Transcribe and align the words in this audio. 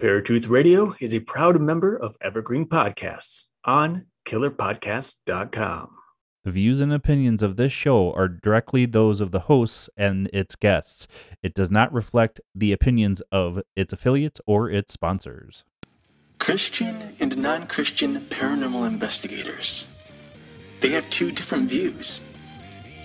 Paratruth 0.00 0.48
Radio 0.48 0.94
is 0.98 1.12
a 1.12 1.20
proud 1.20 1.60
member 1.60 1.94
of 1.94 2.16
Evergreen 2.22 2.64
Podcasts 2.64 3.48
on 3.66 4.06
killerpodcast.com. 4.24 5.90
The 6.42 6.50
views 6.50 6.80
and 6.80 6.90
opinions 6.90 7.42
of 7.42 7.56
this 7.56 7.70
show 7.70 8.10
are 8.14 8.26
directly 8.26 8.86
those 8.86 9.20
of 9.20 9.30
the 9.30 9.40
hosts 9.40 9.90
and 9.98 10.30
its 10.32 10.56
guests. 10.56 11.06
It 11.42 11.52
does 11.52 11.70
not 11.70 11.92
reflect 11.92 12.40
the 12.54 12.72
opinions 12.72 13.20
of 13.30 13.60
its 13.76 13.92
affiliates 13.92 14.40
or 14.46 14.70
its 14.70 14.94
sponsors. 14.94 15.64
Christian 16.38 17.14
and 17.20 17.36
non 17.36 17.66
Christian 17.66 18.20
paranormal 18.20 18.86
investigators. 18.86 19.86
They 20.80 20.88
have 20.92 21.10
two 21.10 21.30
different 21.30 21.68
views, 21.68 22.22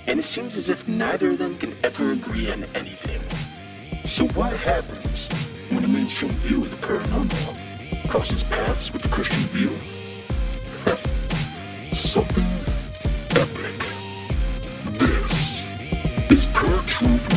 and 0.08 0.18
it 0.18 0.24
seems 0.24 0.56
as 0.56 0.70
if 0.70 0.88
neither 0.88 1.32
of 1.32 1.40
them 1.40 1.58
can 1.58 1.74
ever 1.84 2.14
agree 2.14 2.50
on 2.50 2.64
anything. 2.74 3.20
So, 4.08 4.30
what 4.30 4.56
happens 4.56 5.46
when 5.76 5.84
a 5.84 5.88
mainstream 5.90 6.32
view 6.32 6.64
of 6.64 6.70
the 6.70 6.88
paranormal 6.88 8.10
crosses 8.10 8.44
paths 8.44 8.94
with 8.94 9.02
the 9.02 9.10
Christian 9.10 9.40
view? 9.50 9.70
Something 11.94 12.46
epic. 13.32 13.80
This 14.98 15.62
is 16.32 16.48
Paratruth 16.48 17.35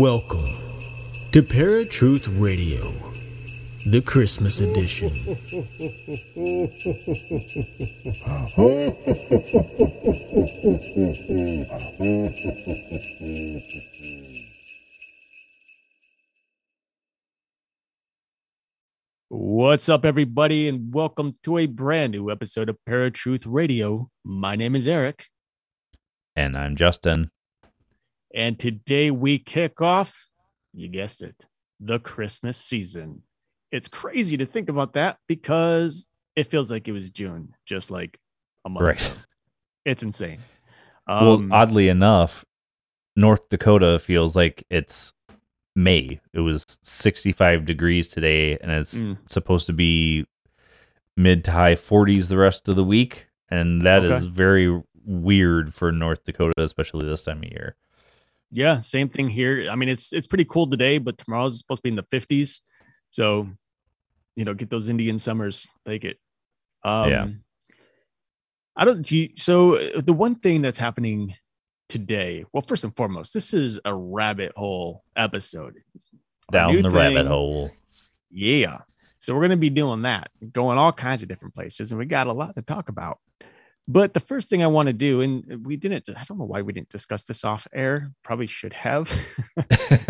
Welcome 0.00 0.48
to 1.32 1.42
Paratruth 1.42 2.26
Radio, 2.40 2.80
the 3.90 4.00
Christmas 4.00 4.58
edition. 4.62 5.10
What's 19.28 19.90
up, 19.90 20.06
everybody, 20.06 20.66
and 20.66 20.94
welcome 20.94 21.34
to 21.42 21.58
a 21.58 21.66
brand 21.66 22.12
new 22.12 22.30
episode 22.30 22.70
of 22.70 22.78
Paratruth 22.88 23.44
Radio. 23.44 24.08
My 24.24 24.56
name 24.56 24.74
is 24.74 24.88
Eric, 24.88 25.26
And 26.34 26.56
I'm 26.56 26.74
Justin. 26.76 27.30
And 28.34 28.58
today 28.58 29.10
we 29.10 29.38
kick 29.38 29.80
off, 29.80 30.28
you 30.72 30.88
guessed 30.88 31.22
it, 31.22 31.48
the 31.80 31.98
Christmas 31.98 32.56
season. 32.58 33.22
It's 33.72 33.88
crazy 33.88 34.36
to 34.36 34.46
think 34.46 34.68
about 34.68 34.94
that 34.94 35.18
because 35.28 36.06
it 36.36 36.44
feels 36.44 36.70
like 36.70 36.88
it 36.88 36.92
was 36.92 37.10
June, 37.10 37.54
just 37.66 37.90
like 37.90 38.18
a 38.64 38.68
month 38.68 38.86
Right. 38.86 39.06
ago. 39.06 39.20
It's 39.84 40.02
insane. 40.02 40.40
well, 41.08 41.34
Um, 41.34 41.52
oddly 41.52 41.88
enough, 41.88 42.44
North 43.16 43.48
Dakota 43.48 43.98
feels 43.98 44.36
like 44.36 44.64
it's 44.70 45.12
May. 45.74 46.20
It 46.32 46.40
was 46.40 46.64
65 46.82 47.64
degrees 47.64 48.08
today, 48.08 48.58
and 48.58 48.70
it's 48.70 48.94
Mm. 49.02 49.18
supposed 49.28 49.66
to 49.66 49.72
be 49.72 50.26
mid 51.16 51.44
to 51.44 51.52
high 51.52 51.74
40s 51.74 52.28
the 52.28 52.36
rest 52.36 52.68
of 52.68 52.76
the 52.76 52.84
week. 52.84 53.26
And 53.48 53.82
that 53.82 54.04
is 54.04 54.24
Okay. 54.26 54.30
very 54.34 54.82
weird 55.04 55.74
for 55.74 55.90
North 55.90 56.24
Dakota, 56.24 56.62
especially 56.62 57.06
this 57.08 57.24
time 57.24 57.38
of 57.42 57.50
year. 57.50 57.76
Yeah, 58.50 58.80
same 58.80 59.08
thing 59.08 59.28
here. 59.28 59.68
I 59.70 59.76
mean, 59.76 59.88
it's 59.88 60.12
it's 60.12 60.26
pretty 60.26 60.44
cool 60.44 60.68
today, 60.68 60.98
but 60.98 61.18
tomorrow's 61.18 61.58
supposed 61.58 61.80
to 61.80 61.82
be 61.82 61.90
in 61.90 61.96
the 61.96 62.02
50s. 62.04 62.60
So, 63.10 63.48
you 64.36 64.44
know, 64.44 64.54
get 64.54 64.70
those 64.70 64.88
Indian 64.88 65.18
summers, 65.18 65.68
take 65.84 66.04
it. 66.04 66.18
Um, 66.84 67.10
Yeah. 67.10 67.28
I 68.76 68.84
don't. 68.84 69.02
Do 69.02 69.16
you, 69.16 69.30
so 69.36 69.76
uh, 69.76 70.00
the 70.00 70.12
one 70.12 70.36
thing 70.36 70.62
that's 70.62 70.78
happening 70.78 71.34
today, 71.88 72.44
well, 72.52 72.62
first 72.62 72.84
and 72.84 72.96
foremost, 72.96 73.34
this 73.34 73.52
is 73.52 73.78
a 73.84 73.94
rabbit 73.94 74.52
hole 74.56 75.04
episode. 75.16 75.74
Down 76.50 76.80
the 76.80 76.90
rabbit 76.90 77.26
hole. 77.26 77.70
Yeah. 78.30 78.78
So 79.18 79.34
we're 79.34 79.40
going 79.40 79.50
to 79.50 79.56
be 79.58 79.70
doing 79.70 80.02
that, 80.02 80.30
going 80.52 80.78
all 80.78 80.92
kinds 80.92 81.22
of 81.22 81.28
different 81.28 81.54
places, 81.54 81.92
and 81.92 81.98
we 81.98 82.06
got 82.06 82.26
a 82.26 82.32
lot 82.32 82.54
to 82.54 82.62
talk 82.62 82.88
about. 82.88 83.18
But 83.90 84.14
the 84.14 84.20
first 84.20 84.48
thing 84.48 84.62
I 84.62 84.68
want 84.68 84.86
to 84.86 84.92
do, 84.92 85.20
and 85.20 85.66
we 85.66 85.76
didn't, 85.76 86.08
I 86.10 86.22
don't 86.22 86.38
know 86.38 86.44
why 86.44 86.62
we 86.62 86.72
didn't 86.72 86.90
discuss 86.90 87.24
this 87.24 87.42
off 87.42 87.66
air. 87.72 88.12
Probably 88.22 88.46
should 88.46 88.72
have. 88.72 89.12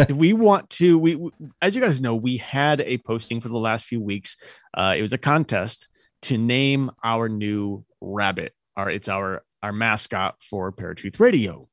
do 0.07 0.15
we 0.15 0.35
want 0.35 0.69
to? 0.71 0.99
We, 0.99 1.31
as 1.63 1.75
you 1.75 1.81
guys 1.81 2.03
know, 2.03 2.15
we 2.15 2.37
had 2.37 2.83
a 2.83 2.99
posting 2.99 3.41
for 3.41 3.49
the 3.49 3.57
last 3.57 3.87
few 3.87 3.99
weeks. 3.99 4.37
Uh, 4.77 4.97
it 4.99 5.01
was 5.01 5.15
a 5.15 5.19
contest 5.19 5.89
to 6.23 6.37
name 6.37 6.91
our 7.03 7.31
new 7.31 7.83
rabbit. 8.03 8.53
Our 8.77 8.91
it's 8.91 9.09
our 9.09 9.45
our 9.63 9.73
mascot 9.73 10.37
for 10.43 10.71
Paratruth 10.73 11.19
Radio. 11.19 11.67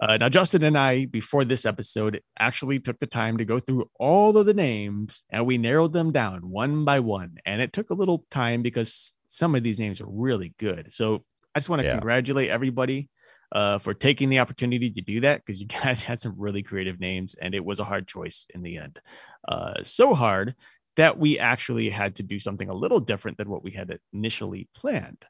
Uh, 0.00 0.16
now, 0.16 0.30
Justin 0.30 0.64
and 0.64 0.78
I, 0.78 1.04
before 1.04 1.44
this 1.44 1.66
episode, 1.66 2.22
actually 2.38 2.80
took 2.80 2.98
the 3.00 3.06
time 3.06 3.36
to 3.36 3.44
go 3.44 3.58
through 3.58 3.90
all 4.00 4.36
of 4.36 4.46
the 4.46 4.54
names 4.54 5.22
and 5.30 5.46
we 5.46 5.58
narrowed 5.58 5.92
them 5.92 6.10
down 6.10 6.50
one 6.50 6.86
by 6.86 7.00
one. 7.00 7.36
And 7.44 7.60
it 7.60 7.72
took 7.74 7.90
a 7.90 7.94
little 7.94 8.24
time 8.30 8.62
because 8.62 9.14
some 9.26 9.54
of 9.54 9.62
these 9.62 9.78
names 9.78 10.00
are 10.00 10.08
really 10.08 10.52
good. 10.58 10.92
So 10.92 11.22
I 11.54 11.58
just 11.60 11.68
want 11.68 11.80
to 11.82 11.86
Yeah. 11.86 11.92
congratulate 11.94 12.50
everybody 12.50 13.08
uh, 13.52 13.78
for 13.78 13.94
taking 13.94 14.28
the 14.30 14.40
opportunity 14.40 14.90
to 14.90 15.00
do 15.00 15.20
that 15.20 15.40
because 15.44 15.60
you 15.60 15.66
guys 15.82 16.02
had 16.02 16.20
some 16.20 16.34
really 16.36 16.62
creative 16.62 16.98
names 17.00 17.34
and 17.34 17.54
it 17.54 17.64
was 17.64 17.80
a 17.80 17.84
hard 17.84 18.08
choice 18.08 18.46
in 18.54 18.62
the 18.62 18.78
end. 18.78 19.00
Uh, 19.46 19.74
so 19.82 20.14
hard 20.14 20.54
that 20.96 21.18
we 21.18 21.38
actually 21.38 21.88
had 21.88 22.14
to 22.16 22.22
do 22.22 22.38
something 22.38 22.68
a 22.68 22.74
little 22.74 23.00
different 23.00 23.36
than 23.36 23.48
what 23.50 23.64
we 23.64 23.72
had 23.72 23.98
initially 24.12 24.68
planned. 24.76 25.24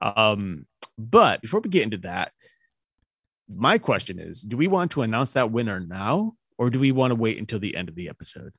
Um, 0.00 0.66
but 0.98 1.42
before 1.42 1.60
we 1.60 1.70
get 1.70 1.82
into 1.82 1.98
that, 1.98 2.32
my 3.48 3.78
question 3.78 4.18
is 4.20 4.42
do 4.42 4.56
we 4.56 4.68
want 4.68 4.92
to 4.92 5.02
announce 5.02 5.32
that 5.32 5.50
winner 5.50 5.80
now 5.80 6.34
or 6.58 6.70
do 6.70 6.78
we 6.78 6.92
want 6.92 7.10
to 7.10 7.16
wait 7.16 7.38
until 7.38 7.58
the 7.58 7.74
end 7.76 7.88
of 7.88 7.94
the 7.96 8.08
episode? 8.08 8.52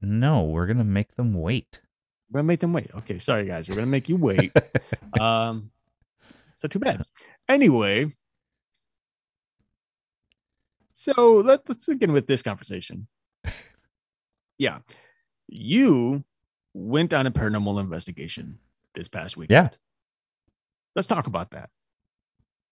No, 0.00 0.44
we're 0.44 0.66
going 0.66 0.78
to 0.78 0.84
make 0.84 1.14
them 1.14 1.34
wait. 1.34 1.80
We're 2.30 2.38
gonna 2.38 2.46
make 2.48 2.60
them 2.60 2.72
wait. 2.72 2.90
Okay, 2.96 3.18
sorry 3.18 3.44
guys, 3.44 3.68
we're 3.68 3.74
gonna 3.74 3.86
make 3.88 4.08
you 4.08 4.16
wait. 4.16 4.52
um, 5.20 5.70
so 6.52 6.68
too 6.68 6.78
bad. 6.78 7.02
Anyway, 7.48 8.14
so 10.94 11.36
let, 11.36 11.68
let's 11.68 11.84
begin 11.86 12.12
with 12.12 12.26
this 12.26 12.42
conversation. 12.42 13.06
Yeah, 14.58 14.78
you 15.48 16.22
went 16.72 17.12
on 17.12 17.26
a 17.26 17.32
paranormal 17.32 17.80
investigation 17.80 18.58
this 18.94 19.08
past 19.08 19.36
week. 19.36 19.50
Yeah. 19.50 19.70
let's 20.94 21.08
talk 21.08 21.26
about 21.26 21.50
that 21.50 21.70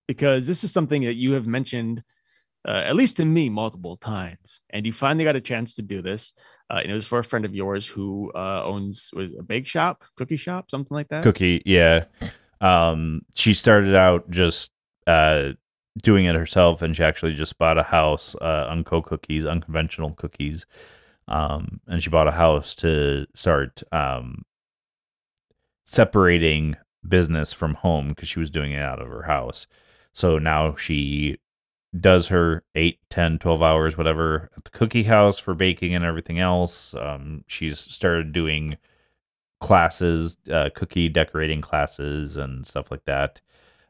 because 0.06 0.46
this 0.46 0.62
is 0.62 0.72
something 0.72 1.02
that 1.02 1.14
you 1.14 1.32
have 1.32 1.46
mentioned, 1.46 2.02
uh, 2.68 2.82
at 2.84 2.94
least 2.94 3.16
to 3.16 3.24
me, 3.24 3.48
multiple 3.48 3.96
times, 3.96 4.60
and 4.70 4.86
you 4.86 4.92
finally 4.92 5.24
got 5.24 5.34
a 5.36 5.40
chance 5.40 5.74
to 5.74 5.82
do 5.82 6.00
this. 6.02 6.32
Uh, 6.70 6.80
and 6.82 6.92
it 6.92 6.94
was 6.94 7.06
for 7.06 7.18
a 7.18 7.24
friend 7.24 7.44
of 7.44 7.54
yours 7.54 7.86
who 7.86 8.30
uh, 8.34 8.62
owns 8.64 9.10
was 9.12 9.32
a 9.36 9.42
bake 9.42 9.66
shop, 9.66 10.04
cookie 10.16 10.36
shop, 10.36 10.70
something 10.70 10.94
like 10.94 11.08
that. 11.08 11.24
Cookie, 11.24 11.62
yeah. 11.64 12.04
Um, 12.60 13.22
she 13.34 13.54
started 13.54 13.94
out 13.94 14.30
just 14.30 14.70
uh, 15.06 15.50
doing 16.02 16.26
it 16.26 16.34
herself, 16.34 16.82
and 16.82 16.94
she 16.94 17.02
actually 17.02 17.34
just 17.34 17.58
bought 17.58 17.78
a 17.78 17.82
house, 17.82 18.34
uh, 18.40 18.66
Unco 18.68 19.02
Cookies, 19.02 19.46
unconventional 19.46 20.12
cookies. 20.12 20.66
Um, 21.28 21.80
and 21.86 22.02
she 22.02 22.10
bought 22.10 22.28
a 22.28 22.32
house 22.32 22.74
to 22.76 23.26
start 23.34 23.82
um, 23.92 24.42
separating 25.84 26.76
business 27.06 27.52
from 27.52 27.74
home 27.74 28.08
because 28.08 28.28
she 28.28 28.40
was 28.40 28.50
doing 28.50 28.72
it 28.72 28.82
out 28.82 29.00
of 29.00 29.08
her 29.08 29.22
house. 29.22 29.66
So 30.12 30.38
now 30.38 30.74
she 30.74 31.38
does 31.98 32.28
her 32.28 32.62
8 32.76 32.98
10 33.10 33.38
12 33.40 33.62
hours 33.62 33.98
whatever 33.98 34.48
at 34.56 34.62
the 34.62 34.70
cookie 34.70 35.02
house 35.02 35.38
for 35.40 35.54
baking 35.54 35.92
and 35.92 36.04
everything 36.04 36.38
else 36.38 36.94
um, 36.94 37.42
she's 37.48 37.80
started 37.80 38.32
doing 38.32 38.76
classes 39.60 40.38
uh, 40.52 40.70
cookie 40.74 41.08
decorating 41.08 41.60
classes 41.60 42.36
and 42.36 42.66
stuff 42.66 42.90
like 42.90 43.04
that 43.04 43.40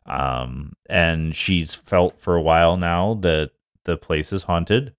um, 0.07 0.73
and 0.89 1.37
she's 1.37 1.73
felt 1.75 2.21
for 2.21 2.37
a 2.37 2.43
while 2.43 2.77
now 2.77 3.15
that 3.15 3.51
the 3.85 3.97
place 3.97 4.33
is 4.33 4.43
haunted 4.43 4.95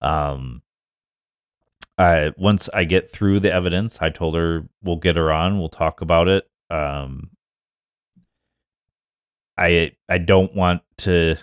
um, 0.00 0.62
I 1.98 2.32
once 2.36 2.68
I 2.72 2.84
get 2.84 3.10
through 3.10 3.40
the 3.40 3.52
evidence, 3.52 3.98
I 4.00 4.10
told 4.10 4.34
her 4.34 4.68
we'll 4.82 4.96
get 4.96 5.16
her 5.16 5.30
on, 5.32 5.58
we'll 5.58 5.68
talk 5.68 6.00
about 6.00 6.28
it. 6.28 6.48
Um, 6.70 7.30
I 9.56 9.92
I 10.08 10.18
don't 10.18 10.54
want 10.54 10.82
to 10.98 11.36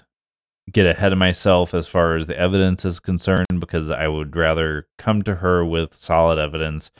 get 0.71 0.85
ahead 0.85 1.11
of 1.13 1.17
myself 1.17 1.73
as 1.73 1.87
far 1.87 2.15
as 2.15 2.27
the 2.27 2.37
evidence 2.37 2.85
is 2.85 2.99
concerned 2.99 3.59
because 3.59 3.89
I 3.89 4.07
would 4.07 4.35
rather 4.35 4.87
come 4.97 5.21
to 5.23 5.35
her 5.35 5.65
with 5.65 5.95
solid 5.95 6.39
evidence 6.39 6.91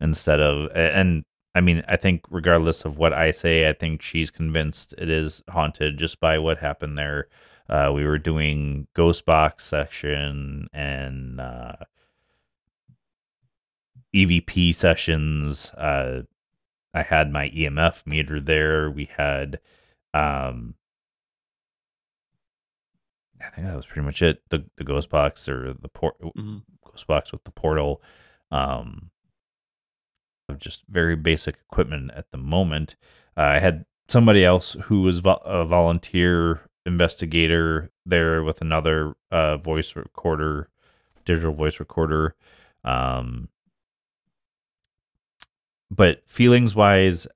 instead 0.00 0.40
of 0.40 0.70
and 0.74 1.24
I 1.58 1.60
mean 1.60 1.82
I 1.88 1.96
think 1.96 2.22
regardless 2.30 2.84
of 2.84 2.98
what 2.98 3.12
I 3.12 3.32
say 3.32 3.68
I 3.68 3.72
think 3.72 4.00
she's 4.00 4.30
convinced 4.30 4.94
it 4.96 5.10
is 5.10 5.42
haunted 5.50 5.98
just 5.98 6.20
by 6.20 6.38
what 6.38 6.58
happened 6.58 6.96
there. 6.96 7.26
Uh, 7.68 7.90
we 7.92 8.04
were 8.04 8.16
doing 8.16 8.86
ghost 8.94 9.26
box 9.26 9.66
section 9.66 10.68
and 10.72 11.40
uh, 11.40 11.72
EVP 14.14 14.72
sessions. 14.72 15.70
Uh, 15.70 16.22
I 16.94 17.02
had 17.02 17.32
my 17.32 17.50
EMF 17.50 18.06
meter 18.06 18.40
there. 18.40 18.88
We 18.88 19.10
had 19.16 19.58
um, 20.14 20.76
I 23.44 23.50
think 23.50 23.66
that 23.66 23.76
was 23.76 23.86
pretty 23.86 24.06
much 24.06 24.22
it. 24.22 24.42
The 24.50 24.64
the 24.76 24.84
ghost 24.84 25.10
box 25.10 25.48
or 25.48 25.74
the 25.74 25.88
port 25.88 26.20
mm-hmm. 26.22 26.58
ghost 26.88 27.08
box 27.08 27.32
with 27.32 27.42
the 27.42 27.50
portal. 27.50 28.00
Um, 28.52 29.10
just 30.56 30.82
very 30.88 31.16
basic 31.16 31.56
equipment 31.70 32.10
at 32.14 32.30
the 32.30 32.38
moment. 32.38 32.96
Uh, 33.36 33.42
I 33.42 33.58
had 33.58 33.84
somebody 34.08 34.44
else 34.44 34.76
who 34.84 35.02
was 35.02 35.18
vo- 35.18 35.42
a 35.44 35.64
volunteer 35.64 36.60
investigator 36.86 37.90
there 38.06 38.42
with 38.42 38.60
another 38.60 39.14
uh, 39.30 39.58
voice 39.58 39.94
recorder, 39.94 40.68
digital 41.24 41.52
voice 41.52 41.78
recorder. 41.78 42.34
Um, 42.84 43.48
but 45.90 46.22
feelings 46.26 46.74
wise, 46.74 47.26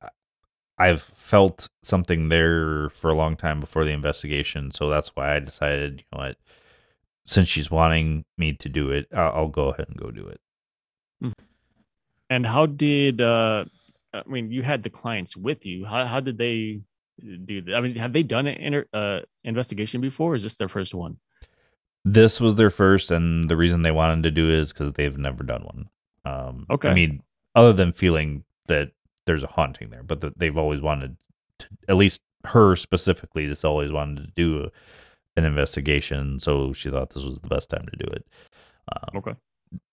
I've 0.78 1.02
felt 1.02 1.68
something 1.82 2.28
there 2.28 2.88
for 2.90 3.10
a 3.10 3.14
long 3.14 3.36
time 3.36 3.60
before 3.60 3.84
the 3.84 3.92
investigation, 3.92 4.70
so 4.70 4.88
that's 4.88 5.14
why 5.14 5.36
I 5.36 5.38
decided, 5.38 5.98
you 5.98 6.04
know 6.12 6.24
what, 6.24 6.36
since 7.26 7.48
she's 7.48 7.70
wanting 7.70 8.24
me 8.36 8.52
to 8.54 8.68
do 8.68 8.90
it, 8.90 9.06
I'll, 9.14 9.48
go 9.48 9.68
ahead 9.68 9.86
and 9.88 9.96
go 9.96 10.10
do 10.10 10.26
it. 10.26 10.40
Hmm. 11.20 11.30
And 12.32 12.46
how 12.46 12.64
did 12.66 13.20
uh 13.20 13.66
I 14.14 14.22
mean, 14.26 14.50
you 14.50 14.62
had 14.62 14.82
the 14.82 14.90
clients 14.90 15.36
with 15.36 15.66
you. 15.66 15.84
How 15.84 16.06
how 16.06 16.20
did 16.20 16.38
they 16.38 16.80
do 17.44 17.60
that? 17.62 17.74
I 17.74 17.80
mean, 17.80 17.94
have 17.96 18.12
they 18.12 18.22
done 18.22 18.46
an 18.46 18.56
inter, 18.56 18.86
uh, 18.92 19.20
investigation 19.44 20.00
before? 20.00 20.34
is 20.34 20.42
this 20.42 20.56
their 20.56 20.68
first 20.68 20.94
one? 20.94 21.18
This 22.04 22.40
was 22.40 22.56
their 22.56 22.70
first, 22.70 23.10
and 23.10 23.48
the 23.48 23.56
reason 23.56 23.82
they 23.82 23.90
wanted 23.90 24.22
to 24.24 24.30
do 24.30 24.48
it 24.50 24.58
is 24.58 24.72
because 24.72 24.92
they've 24.94 25.16
never 25.16 25.44
done 25.44 25.62
one. 25.62 25.88
Um, 26.24 26.66
okay. 26.70 26.88
I 26.88 26.94
mean, 26.94 27.22
other 27.54 27.72
than 27.72 27.92
feeling 27.92 28.44
that 28.66 28.90
there's 29.26 29.44
a 29.44 29.46
haunting 29.46 29.90
there, 29.90 30.02
but 30.02 30.20
that 30.22 30.38
they've 30.38 30.56
always 30.56 30.80
wanted 30.80 31.16
to, 31.60 31.66
at 31.88 31.96
least 31.96 32.20
her 32.44 32.74
specifically, 32.76 33.46
just 33.46 33.64
always 33.64 33.92
wanted 33.92 34.24
to 34.24 34.32
do 34.34 34.70
an 35.36 35.44
investigation. 35.44 36.40
So 36.40 36.72
she 36.72 36.90
thought 36.90 37.10
this 37.14 37.24
was 37.24 37.38
the 37.38 37.48
best 37.48 37.70
time 37.70 37.86
to 37.90 38.04
do 38.04 38.10
it. 38.10 38.26
Um, 38.90 39.18
okay. 39.18 39.34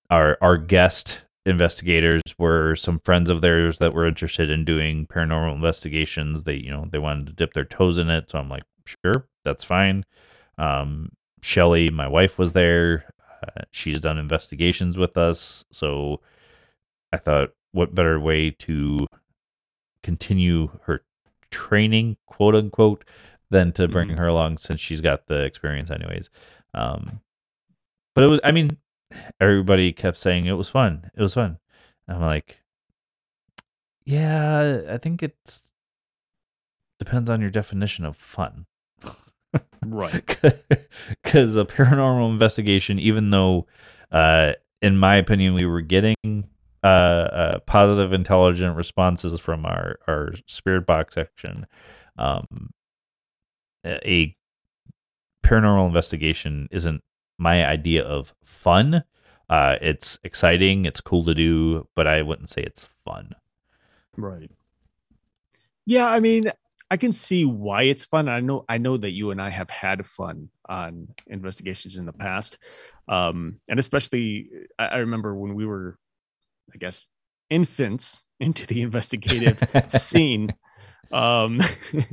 Our 0.09 0.37
our 0.41 0.57
guest 0.57 1.21
investigators 1.49 2.21
were 2.37 2.75
some 2.75 2.99
friends 3.03 3.29
of 3.29 3.41
theirs 3.41 3.79
that 3.79 3.93
were 3.93 4.07
interested 4.07 4.49
in 4.49 4.65
doing 4.65 5.07
paranormal 5.07 5.53
investigations. 5.53 6.43
They 6.43 6.55
you 6.55 6.71
know 6.71 6.85
they 6.89 6.99
wanted 6.99 7.27
to 7.27 7.33
dip 7.33 7.53
their 7.53 7.65
toes 7.65 7.97
in 7.97 8.09
it, 8.09 8.29
so 8.31 8.39
I'm 8.39 8.49
like, 8.49 8.63
sure, 8.85 9.27
that's 9.43 9.63
fine. 9.63 10.05
Um, 10.57 11.11
Shelly, 11.41 11.89
my 11.89 12.07
wife, 12.07 12.37
was 12.37 12.53
there. 12.53 13.05
Uh, 13.43 13.63
she's 13.71 13.99
done 13.99 14.17
investigations 14.17 14.97
with 14.97 15.17
us, 15.17 15.65
so 15.71 16.21
I 17.11 17.17
thought, 17.17 17.51
what 17.71 17.95
better 17.95 18.19
way 18.19 18.51
to 18.59 19.07
continue 20.03 20.69
her 20.83 21.03
training, 21.51 22.17
quote 22.25 22.55
unquote, 22.55 23.05
than 23.49 23.71
to 23.73 23.87
bring 23.87 24.09
mm-hmm. 24.09 24.17
her 24.17 24.27
along 24.27 24.57
since 24.57 24.79
she's 24.79 25.01
got 25.01 25.27
the 25.27 25.43
experience, 25.43 25.89
anyways. 25.89 26.29
Um, 26.73 27.21
but 28.13 28.23
it 28.23 28.29
was, 28.29 28.39
I 28.43 28.51
mean, 28.51 28.77
everybody 29.39 29.91
kept 29.91 30.17
saying 30.17 30.45
it 30.45 30.53
was 30.53 30.69
fun. 30.69 31.11
It 31.15 31.21
was 31.21 31.33
fun. 31.33 31.57
And 32.07 32.17
I'm 32.17 32.23
like, 32.23 32.59
yeah, 34.05 34.81
I 34.89 34.97
think 34.97 35.21
it 35.21 35.61
depends 36.97 37.29
on 37.29 37.41
your 37.41 37.49
definition 37.49 38.05
of 38.05 38.17
fun. 38.17 38.65
right. 39.85 40.37
Because 41.23 41.55
a 41.55 41.65
paranormal 41.65 42.31
investigation, 42.31 42.99
even 42.99 43.29
though, 43.29 43.67
uh, 44.11 44.53
in 44.81 44.97
my 44.97 45.15
opinion, 45.15 45.53
we 45.53 45.65
were 45.65 45.81
getting 45.81 46.15
uh, 46.83 46.87
uh, 46.87 47.59
positive 47.59 48.13
intelligent 48.13 48.75
responses 48.75 49.39
from 49.39 49.65
our 49.65 49.99
our 50.07 50.33
spirit 50.45 50.85
box 50.85 51.15
section. 51.15 51.67
Um, 52.17 52.71
a 53.85 54.35
paranormal 55.45 55.87
investigation 55.87 56.67
isn't 56.71 57.03
my 57.39 57.65
idea 57.65 58.03
of 58.03 58.33
fun. 58.43 59.03
Uh, 59.49 59.77
it's 59.81 60.19
exciting, 60.23 60.85
it's 60.85 61.01
cool 61.01 61.25
to 61.25 61.33
do, 61.33 61.87
but 61.95 62.05
I 62.05 62.21
wouldn't 62.21 62.49
say 62.49 62.61
it's 62.61 62.87
fun. 63.03 63.33
Right. 64.15 64.51
Yeah, 65.87 66.07
I 66.07 66.19
mean, 66.19 66.51
I 66.91 66.97
can 66.97 67.11
see 67.11 67.45
why 67.45 67.83
it's 67.83 68.05
fun. 68.05 68.29
I 68.29 68.41
know 68.41 68.65
I 68.69 68.77
know 68.77 68.97
that 68.97 69.11
you 69.11 69.31
and 69.31 69.41
I 69.41 69.49
have 69.49 69.69
had 69.71 70.05
fun 70.05 70.49
on 70.67 71.07
investigations 71.25 71.97
in 71.97 72.05
the 72.05 72.13
past. 72.13 72.59
Um, 73.07 73.59
and 73.67 73.79
especially 73.79 74.49
I, 74.77 74.85
I 74.85 74.97
remember 74.97 75.35
when 75.35 75.55
we 75.55 75.65
were 75.65 75.97
I 76.73 76.77
guess, 76.77 77.07
infants 77.49 78.21
into 78.39 78.67
the 78.67 78.81
investigative 78.87 79.61
scene. 79.87 80.53
Um, 81.11 81.59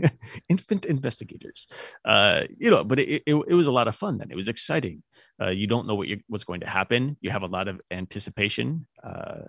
infant 0.48 0.86
investigators, 0.86 1.66
uh, 2.04 2.44
you 2.56 2.70
know, 2.70 2.82
but 2.82 2.98
it, 2.98 3.22
it, 3.26 3.34
it, 3.48 3.54
was 3.54 3.66
a 3.66 3.72
lot 3.72 3.88
of 3.88 3.94
fun 3.94 4.18
then. 4.18 4.30
It 4.30 4.36
was 4.36 4.48
exciting. 4.48 5.02
Uh, 5.42 5.50
you 5.50 5.66
don't 5.66 5.86
know 5.86 5.94
what 5.94 6.08
you, 6.08 6.20
what's 6.28 6.44
going 6.44 6.60
to 6.60 6.66
happen. 6.66 7.16
You 7.20 7.30
have 7.30 7.42
a 7.42 7.46
lot 7.46 7.68
of 7.68 7.80
anticipation. 7.90 8.86
Uh, 9.04 9.42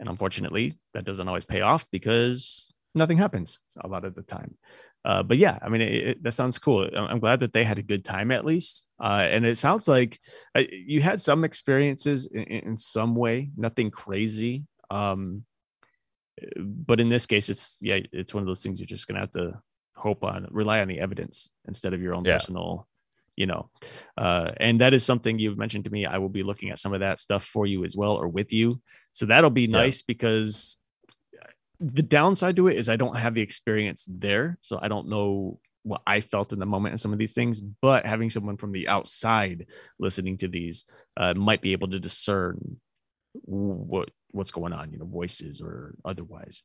and 0.00 0.08
unfortunately, 0.08 0.78
that 0.94 1.04
doesn't 1.04 1.28
always 1.28 1.44
pay 1.44 1.60
off 1.60 1.86
because 1.90 2.72
nothing 2.94 3.18
happens 3.18 3.58
a 3.80 3.88
lot 3.88 4.04
of 4.04 4.14
the 4.14 4.22
time. 4.22 4.56
Uh, 5.04 5.22
but 5.22 5.36
yeah, 5.36 5.56
I 5.62 5.68
mean, 5.68 5.82
it, 5.82 6.08
it, 6.08 6.22
that 6.24 6.32
sounds 6.32 6.58
cool. 6.58 6.88
I'm 6.96 7.20
glad 7.20 7.38
that 7.40 7.52
they 7.52 7.62
had 7.62 7.78
a 7.78 7.82
good 7.82 8.04
time 8.04 8.32
at 8.32 8.44
least. 8.44 8.86
Uh, 9.00 9.28
and 9.30 9.46
it 9.46 9.56
sounds 9.56 9.86
like 9.86 10.18
uh, 10.56 10.62
you 10.70 11.00
had 11.00 11.20
some 11.20 11.44
experiences 11.44 12.26
in, 12.26 12.42
in 12.42 12.78
some 12.78 13.14
way, 13.14 13.50
nothing 13.56 13.92
crazy. 13.92 14.64
Um, 14.90 15.44
but 16.56 17.00
in 17.00 17.08
this 17.08 17.26
case, 17.26 17.48
it's 17.48 17.78
yeah, 17.80 17.98
it's 18.12 18.34
one 18.34 18.42
of 18.42 18.46
those 18.46 18.62
things 18.62 18.80
you're 18.80 18.86
just 18.86 19.06
gonna 19.06 19.20
have 19.20 19.32
to 19.32 19.60
hope 19.94 20.24
on, 20.24 20.46
rely 20.50 20.80
on 20.80 20.88
the 20.88 21.00
evidence 21.00 21.48
instead 21.66 21.94
of 21.94 22.02
your 22.02 22.14
own 22.14 22.24
yeah. 22.24 22.34
personal, 22.34 22.86
you 23.36 23.46
know. 23.46 23.70
Uh, 24.16 24.50
and 24.58 24.80
that 24.80 24.94
is 24.94 25.04
something 25.04 25.38
you've 25.38 25.58
mentioned 25.58 25.84
to 25.84 25.90
me. 25.90 26.06
I 26.06 26.18
will 26.18 26.28
be 26.28 26.42
looking 26.42 26.70
at 26.70 26.78
some 26.78 26.92
of 26.92 27.00
that 27.00 27.18
stuff 27.18 27.44
for 27.44 27.66
you 27.66 27.84
as 27.84 27.96
well, 27.96 28.16
or 28.16 28.28
with 28.28 28.52
you. 28.52 28.80
So 29.12 29.26
that'll 29.26 29.50
be 29.50 29.66
nice 29.66 30.00
yeah. 30.00 30.04
because 30.08 30.78
the 31.80 32.02
downside 32.02 32.56
to 32.56 32.68
it 32.68 32.76
is 32.76 32.88
I 32.88 32.96
don't 32.96 33.16
have 33.16 33.34
the 33.34 33.42
experience 33.42 34.06
there. 34.10 34.56
So 34.60 34.78
I 34.80 34.88
don't 34.88 35.08
know 35.08 35.58
what 35.82 36.02
I 36.06 36.20
felt 36.20 36.52
in 36.52 36.58
the 36.58 36.66
moment 36.66 36.92
and 36.92 37.00
some 37.00 37.12
of 37.12 37.18
these 37.18 37.34
things, 37.34 37.60
but 37.60 38.04
having 38.04 38.28
someone 38.28 38.56
from 38.56 38.72
the 38.72 38.88
outside 38.88 39.66
listening 39.98 40.38
to 40.38 40.48
these 40.48 40.84
uh, 41.16 41.34
might 41.34 41.62
be 41.62 41.72
able 41.72 41.88
to 41.88 42.00
discern 42.00 42.80
what 43.44 44.08
what's 44.36 44.50
going 44.50 44.72
on, 44.72 44.92
you 44.92 44.98
know, 44.98 45.04
voices 45.04 45.60
or 45.60 45.94
otherwise. 46.04 46.62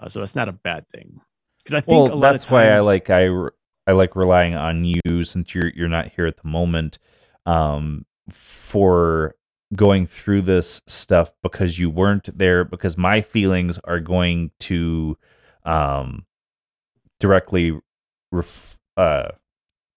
Uh, 0.00 0.08
so 0.08 0.20
that's 0.20 0.36
not 0.36 0.48
a 0.48 0.52
bad 0.52 0.88
thing. 0.90 1.20
Because 1.58 1.74
I 1.74 1.80
think 1.80 2.08
well, 2.08 2.20
that's 2.20 2.44
times, 2.44 2.50
why 2.50 2.68
I 2.68 2.78
like 2.80 3.10
I 3.10 3.28
I 3.86 3.92
like 3.92 4.16
relying 4.16 4.54
on 4.54 4.84
you 4.84 5.24
since 5.24 5.54
you're 5.54 5.72
you're 5.74 5.88
not 5.88 6.12
here 6.14 6.26
at 6.26 6.36
the 6.36 6.48
moment 6.48 6.98
um, 7.46 8.04
for 8.30 9.34
going 9.74 10.06
through 10.06 10.42
this 10.42 10.80
stuff 10.86 11.32
because 11.42 11.78
you 11.78 11.90
weren't 11.90 12.36
there 12.36 12.64
because 12.64 12.96
my 12.96 13.20
feelings 13.20 13.78
are 13.84 13.98
going 13.98 14.50
to 14.60 15.16
um 15.64 16.26
directly 17.18 17.78
ref, 18.30 18.76
uh 18.96 19.28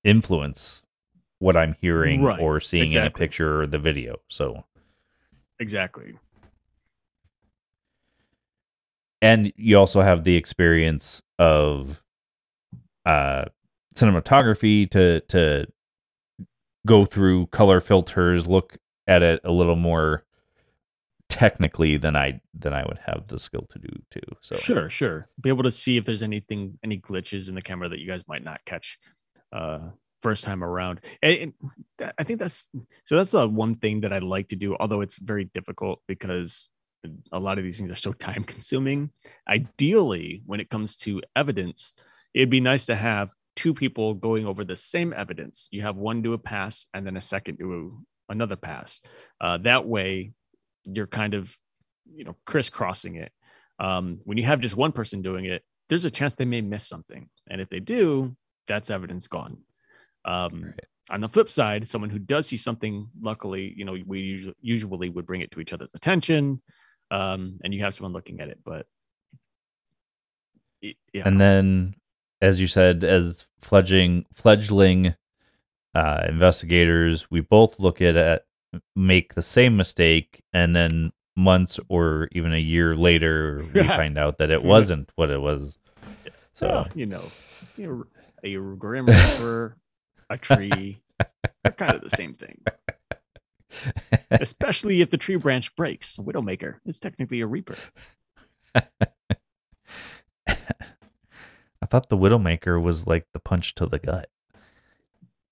influence 0.04 0.82
what 1.40 1.56
I'm 1.56 1.76
hearing 1.80 2.24
right. 2.24 2.40
or 2.40 2.60
seeing 2.60 2.86
exactly. 2.86 3.06
in 3.06 3.08
a 3.08 3.12
picture 3.12 3.62
or 3.62 3.68
the 3.68 3.78
video. 3.78 4.18
So 4.30 4.64
exactly. 5.60 6.14
And 9.22 9.52
you 9.56 9.78
also 9.78 10.02
have 10.02 10.24
the 10.24 10.36
experience 10.36 11.22
of 11.40 12.02
uh 13.06 13.46
cinematography 13.96 14.90
to 14.92 15.22
to 15.22 15.68
go 16.86 17.06
through 17.06 17.48
color 17.48 17.82
filters, 17.82 18.48
look 18.48 18.78
at 19.08 19.24
it 19.24 19.42
a 19.44 19.52
little 19.52 19.76
more 19.76 20.24
technically 21.30 21.98
than 21.98 22.16
I 22.16 22.42
than 22.54 22.74
I 22.74 22.84
would 22.86 23.00
have 23.06 23.28
the 23.28 23.40
skill 23.40 23.68
to 23.70 23.80
do 23.80 23.90
too. 24.12 24.36
So 24.42 24.56
sure, 24.58 24.90
sure. 24.90 25.30
Be 25.42 25.50
able 25.50 25.64
to 25.64 25.72
see 25.72 25.98
if 25.98 26.06
there's 26.06 26.22
anything 26.22 26.78
any 26.84 26.98
glitches 27.00 27.50
in 27.50 27.56
the 27.56 27.62
camera 27.62 27.90
that 27.90 28.00
you 28.00 28.08
guys 28.08 28.28
might 28.28 28.44
not 28.44 28.64
catch 28.66 28.98
uh 29.52 29.80
first 30.22 30.44
time 30.44 30.64
around. 30.64 31.02
And, 31.22 31.54
and 32.00 32.12
I 32.18 32.24
think 32.24 32.40
that's 32.40 32.68
so 33.06 33.16
that's 33.16 33.32
the 33.32 33.48
one 33.48 33.76
thing 33.76 34.02
that 34.02 34.14
I 34.14 34.20
like 34.20 34.48
to 34.50 34.56
do, 34.56 34.76
although 34.80 35.02
it's 35.02 35.20
very 35.20 35.46
difficult 35.46 36.02
because 36.08 36.70
a 37.32 37.40
lot 37.40 37.58
of 37.58 37.64
these 37.64 37.78
things 37.78 37.92
are 37.92 37.96
so 37.96 38.14
time 38.14 38.44
consuming. 38.44 39.12
Ideally, 39.48 40.44
when 40.46 40.60
it 40.60 40.70
comes 40.70 40.98
to 40.98 41.22
evidence, 41.36 41.94
it'd 42.34 42.50
be 42.50 42.62
nice 42.62 42.86
to 42.86 42.96
have 42.96 43.32
two 43.56 43.74
people 43.74 44.14
going 44.14 44.46
over 44.46 44.64
the 44.64 44.76
same 44.76 45.14
evidence. 45.14 45.68
You 45.72 45.82
have 45.82 45.96
one 45.96 46.22
do 46.22 46.34
a 46.34 46.38
pass 46.38 46.86
and 46.94 47.06
then 47.06 47.18
a 47.18 47.22
second 47.22 47.58
do 47.58 48.00
another 48.30 48.56
pass. 48.56 49.02
Uh, 49.42 49.58
that 49.60 49.86
way, 49.86 50.34
you're 50.86 51.08
kind 51.08 51.34
of, 51.34 51.56
you 52.14 52.24
know, 52.24 52.36
crisscrossing 52.46 53.16
it. 53.16 53.32
Um, 53.80 54.20
when 54.24 54.38
you 54.38 54.46
have 54.46 54.60
just 54.60 54.76
one 54.76 54.92
person 54.92 55.22
doing 55.22 55.46
it, 55.46 55.64
there's 55.90 56.06
a 56.06 56.12
chance 56.12 56.34
they 56.34 56.46
may 56.46 56.62
miss 56.62 56.88
something, 56.88 57.30
and 57.50 57.62
if 57.62 57.70
they 57.70 57.80
do, 57.80 58.36
that's 58.68 58.90
evidence 58.90 59.28
gone. 59.28 59.58
Um, 60.26 60.64
right. 60.66 60.74
On 61.10 61.22
the 61.22 61.30
flip 61.30 61.50
side, 61.50 61.88
someone 61.88 62.10
who 62.10 62.20
does 62.20 62.48
see 62.48 62.58
something, 62.58 63.08
luckily, 63.22 63.74
you 63.78 63.86
know, 63.86 63.96
we 64.06 64.20
usually 64.20 64.56
usually 64.60 65.10
would 65.10 65.26
bring 65.26 65.40
it 65.42 65.52
to 65.52 65.62
each 65.62 65.72
other's 65.72 65.92
attention, 65.94 66.62
um, 67.12 67.60
and 67.64 67.74
you 67.74 67.82
have 67.82 67.94
someone 67.94 68.14
looking 68.14 68.40
at 68.40 68.50
it. 68.50 68.60
But 68.64 68.88
yeah. 70.82 71.24
And 71.26 71.40
then, 71.40 71.96
as 72.42 72.60
you 72.60 72.68
said, 72.68 73.04
as 73.04 73.48
fledgling 73.62 74.26
fledgling 74.34 75.16
uh, 75.96 76.24
investigators, 76.28 77.30
we 77.32 77.42
both 77.42 77.80
look 77.80 78.02
at 78.02 78.16
it, 78.16 78.46
make 78.96 79.34
the 79.34 79.42
same 79.42 79.78
mistake, 79.78 80.44
and 80.54 80.76
then 80.76 81.12
months 81.36 81.80
or 81.88 82.28
even 82.32 82.54
a 82.54 82.60
year 82.60 82.96
later, 82.96 83.66
we 83.74 83.84
find 83.88 84.18
out 84.18 84.38
that 84.40 84.52
it 84.52 84.64
wasn't 84.64 85.12
what 85.16 85.30
it 85.30 85.40
was. 85.40 85.78
So 86.54 86.86
you 86.96 87.06
know, 87.06 87.24
you 87.78 87.88
know, 87.88 88.06
a 88.44 88.76
grim 88.76 89.06
reaper, 89.06 89.78
a 90.30 90.38
tree, 90.38 90.98
they're 91.64 91.72
kind 91.72 91.96
of 91.96 92.02
the 92.02 92.16
same 92.16 92.34
thing. 92.34 92.62
Especially 94.32 95.02
if 95.02 95.12
the 95.12 95.18
tree 95.18 95.36
branch 95.36 95.76
breaks. 95.76 96.18
Widowmaker 96.18 96.76
is 96.86 97.00
technically 97.00 97.42
a 97.42 97.48
reaper. 97.48 97.78
I 98.76 98.84
thought 101.90 102.10
the 102.10 102.18
Widowmaker 102.18 102.82
was 102.82 103.08
like 103.08 103.26
the 103.34 103.40
punch 103.40 103.76
to 103.76 103.86
the 103.86 104.00
gut. 104.00 104.30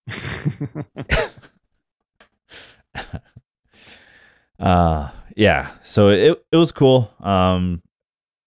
uh 4.59 5.09
yeah 5.35 5.71
so 5.83 6.09
it 6.09 6.43
it 6.51 6.57
was 6.57 6.71
cool 6.71 7.11
um 7.19 7.81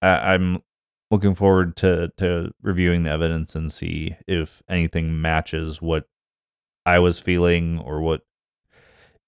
I, 0.00 0.34
i'm 0.34 0.62
looking 1.10 1.34
forward 1.34 1.76
to 1.78 2.10
to 2.16 2.52
reviewing 2.62 3.02
the 3.02 3.10
evidence 3.10 3.54
and 3.54 3.72
see 3.72 4.16
if 4.26 4.62
anything 4.70 5.20
matches 5.20 5.82
what 5.82 6.04
i 6.86 6.98
was 6.98 7.18
feeling 7.18 7.78
or 7.78 8.00
what 8.00 8.22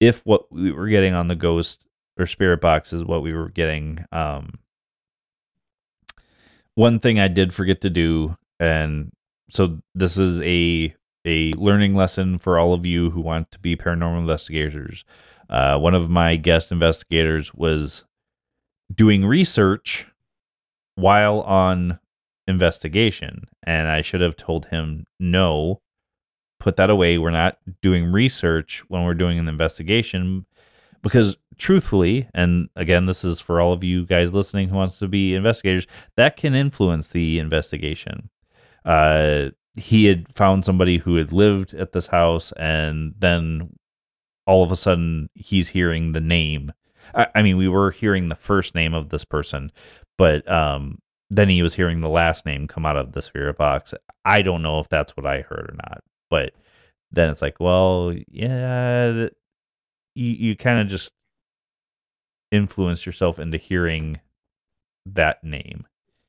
if 0.01 0.25
what 0.25 0.51
we 0.51 0.73
were 0.73 0.89
getting 0.89 1.15
on 1.15 1.29
the 1.29 1.37
ghost 1.37 1.87
or 2.19 2.27
spirit 2.27 2.61
box 2.61 2.93
is 2.93 3.05
what 3.05 3.23
we 3.23 3.33
were 3.33 3.49
getting 3.49 4.05
um 4.13 4.59
one 6.75 6.99
thing 6.99 7.21
i 7.21 7.29
did 7.29 7.55
forget 7.55 7.81
to 7.81 7.91
do 7.91 8.37
and 8.59 9.13
so 9.51 9.79
this 9.95 10.19
is 10.19 10.41
a 10.43 10.95
a 11.27 11.53
learning 11.53 11.95
lesson 11.95 12.39
for 12.39 12.59
all 12.59 12.73
of 12.73 12.87
you 12.87 13.11
who 13.11 13.21
want 13.21 13.51
to 13.51 13.59
be 13.59 13.77
paranormal 13.77 14.19
investigators. 14.19 15.05
Uh, 15.49 15.79
one 15.79 15.95
of 15.95 16.09
my 16.09 16.37
guest 16.37 16.73
investigators 16.73 17.53
was 17.53 18.05
doing 18.95 19.25
research 19.25 20.07
while 20.95 21.41
on 21.43 21.99
investigation, 22.47 23.47
and 23.63 23.89
I 23.89 24.03
should 24.03 24.21
have 24.21 24.37
told 24.37 24.67
him 24.67 25.07
no, 25.19 25.81
put 26.61 26.77
that 26.77 26.91
away. 26.91 27.19
We're 27.19 27.31
not 27.31 27.59
doing 27.83 28.13
research 28.13 28.85
when 28.89 29.03
we're 29.03 29.15
doing 29.15 29.39
an 29.39 29.49
investigation 29.49 30.47
because 31.03 31.37
truthfully 31.57 32.27
and 32.33 32.71
again 32.75 33.05
this 33.05 33.23
is 33.23 33.39
for 33.39 33.61
all 33.61 33.73
of 33.73 33.85
you 33.85 34.07
guys 34.07 34.33
listening 34.33 34.69
who 34.69 34.77
wants 34.77 34.99
to 34.99 35.07
be 35.07 35.35
investigators 35.35 35.87
that 36.17 36.35
can 36.35 36.55
influence 36.55 37.09
the 37.09 37.39
investigation 37.39 38.31
uh, 38.85 39.51
he 39.75 40.07
had 40.07 40.27
found 40.35 40.65
somebody 40.65 40.99
who 40.99 41.17
had 41.17 41.33
lived 41.33 41.75
at 41.75 41.93
this 41.93 42.07
house, 42.07 42.53
and 42.53 43.15
then 43.19 43.77
all 44.47 44.63
of 44.63 44.73
a 44.73 44.77
sudden 44.77 45.29
he's 45.35 45.69
hearing 45.69 46.13
the 46.13 46.21
name. 46.21 46.73
I, 47.15 47.29
I 47.37 47.43
mean, 47.43 47.57
we 47.57 47.69
were 47.69 47.91
hearing 47.91 48.29
the 48.29 48.35
first 48.35 48.75
name 48.75 48.95
of 48.95 49.11
this 49.11 49.25
person, 49.25 49.71
but 50.19 50.51
um, 50.51 50.99
then 51.31 51.49
he 51.49 51.63
was 51.63 51.75
hearing 51.75 52.01
the 52.01 52.09
last 52.09 52.47
name 52.47 52.67
come 52.67 52.85
out 52.85 52.97
of 52.97 53.13
the 53.13 53.23
spirit 53.23 53.57
box. 53.57 53.95
I 54.25 54.43
don't 54.43 54.63
know 54.63 54.81
if 54.81 54.89
that's 54.89 55.17
what 55.17 55.27
I 55.27 55.43
heard 55.43 55.71
or 55.71 55.77
not, 55.89 56.03
but 56.31 56.53
then 57.13 57.29
it's 57.29 57.43
like, 57.43 57.59
well, 57.61 58.15
yeah, 58.31 59.29
you 60.15 60.27
you 60.27 60.57
kind 60.57 60.81
of 60.81 60.89
just 60.89 61.11
influence 62.51 63.05
yourself 63.05 63.39
into 63.39 63.59
hearing 63.59 64.21
that 65.07 65.43
name. 65.45 65.87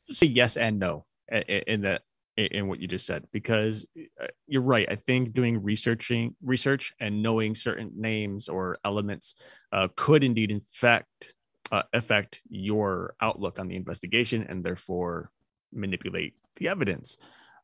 Say 0.09 0.27
yes 0.27 0.57
and 0.57 0.79
no 0.79 1.05
in 1.31 1.81
that 1.81 2.01
in 2.37 2.67
what 2.67 2.79
you 2.79 2.87
just 2.87 3.05
said 3.05 3.25
because 3.31 3.85
uh, 4.21 4.27
you're 4.47 4.61
right 4.61 4.87
i 4.89 4.95
think 4.95 5.33
doing 5.33 5.61
researching 5.61 6.33
research 6.41 6.93
and 6.99 7.21
knowing 7.21 7.53
certain 7.53 7.91
names 7.95 8.47
or 8.47 8.77
elements 8.85 9.35
uh, 9.73 9.87
could 9.95 10.23
indeed 10.23 10.49
infect 10.49 11.35
uh, 11.71 11.83
affect 11.93 12.41
your 12.49 13.15
outlook 13.21 13.59
on 13.59 13.67
the 13.67 13.75
investigation 13.75 14.45
and 14.49 14.63
therefore 14.63 15.29
manipulate 15.73 16.33
the 16.55 16.67
evidence 16.67 17.17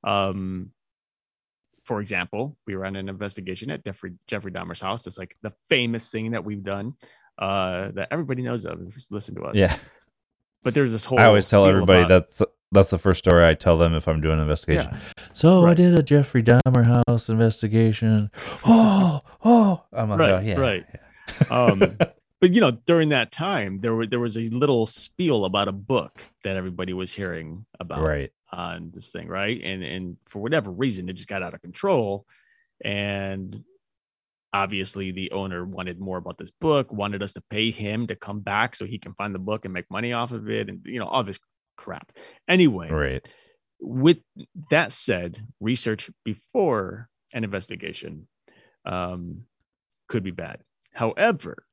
um, 0.03 0.69
for 1.87 2.01
example 2.01 2.57
we 2.67 2.75
ran 2.75 2.95
an 2.95 3.09
investigation 3.09 3.71
at 3.71 3.83
jeffrey 3.83 4.13
jeffrey 4.27 4.51
dahmer's 4.51 4.81
house 4.81 5.07
it's 5.07 5.17
like 5.17 5.35
the 5.41 5.53
famous 5.69 6.11
thing 6.11 6.31
that 6.31 6.43
we've 6.43 6.63
done 6.63 6.93
uh, 7.39 7.91
that 7.91 8.07
everybody 8.11 8.41
knows 8.41 8.65
of 8.65 8.79
listen 9.09 9.35
to 9.35 9.43
us 9.43 9.55
yeah 9.55 9.77
but 10.63 10.73
there's 10.73 10.91
this 10.91 11.05
whole 11.05 11.19
i 11.19 11.25
always 11.25 11.49
tell 11.49 11.65
everybody 11.65 12.05
that's 12.07 12.41
that's 12.71 12.89
the 12.89 12.97
first 12.97 13.19
story 13.19 13.47
I 13.47 13.53
tell 13.53 13.77
them 13.77 13.93
if 13.93 14.09
I'm 14.09 14.19
doing 14.19 14.35
an 14.35 14.41
investigation. 14.41 14.89
Yeah. 14.91 15.23
So 15.33 15.63
right. 15.63 15.71
I 15.71 15.73
did 15.73 15.97
a 15.97 16.03
Jeffrey 16.03 16.43
Dahmer 16.43 17.03
house 17.07 17.29
investigation. 17.29 18.29
Oh, 18.69 19.21
oh, 19.45 19.83
I'm 19.93 20.09
like, 20.09 20.19
right, 20.19 20.31
oh, 20.33 20.39
yeah, 20.39 20.55
right. 20.55 20.85
Yeah. 20.93 21.47
um, 21.49 21.97
but 22.39 22.53
you 22.53 22.61
know, 22.61 22.71
during 22.71 23.09
that 23.09 23.31
time, 23.31 23.79
there 23.81 23.95
were 23.95 24.05
there 24.05 24.19
was 24.19 24.37
a 24.37 24.47
little 24.49 24.85
spiel 24.85 25.45
about 25.45 25.67
a 25.67 25.73
book 25.73 26.21
that 26.43 26.55
everybody 26.55 26.93
was 26.93 27.13
hearing 27.13 27.65
about 27.79 28.01
right. 28.01 28.31
on 28.51 28.91
this 28.93 29.11
thing, 29.11 29.27
right? 29.27 29.59
And 29.63 29.83
and 29.83 30.17
for 30.25 30.39
whatever 30.39 30.71
reason, 30.71 31.09
it 31.09 31.13
just 31.13 31.29
got 31.29 31.43
out 31.43 31.53
of 31.53 31.61
control, 31.61 32.25
and 32.83 33.63
obviously 34.53 35.11
the 35.11 35.31
owner 35.31 35.65
wanted 35.65 35.99
more 35.99 36.17
about 36.17 36.37
this 36.37 36.51
book 36.51 36.91
wanted 36.91 37.21
us 37.21 37.33
to 37.33 37.43
pay 37.49 37.69
him 37.69 38.07
to 38.07 38.15
come 38.15 38.39
back 38.39 38.75
so 38.75 38.85
he 38.85 38.97
can 38.97 39.13
find 39.13 39.35
the 39.35 39.39
book 39.39 39.65
and 39.65 39.73
make 39.73 39.85
money 39.91 40.13
off 40.13 40.31
of 40.31 40.49
it 40.49 40.69
and 40.69 40.81
you 40.85 40.99
know 40.99 41.07
all 41.07 41.23
this 41.23 41.39
crap. 41.75 42.11
Anyway, 42.47 42.89
right. 42.89 43.27
With 43.79 44.19
that 44.71 44.91
said, 44.91 45.39
research 45.59 46.09
before 46.25 47.09
an 47.33 47.43
investigation 47.43 48.27
um, 48.85 49.43
could 50.07 50.23
be 50.23 50.31
bad. 50.31 50.61
However, 50.93 51.66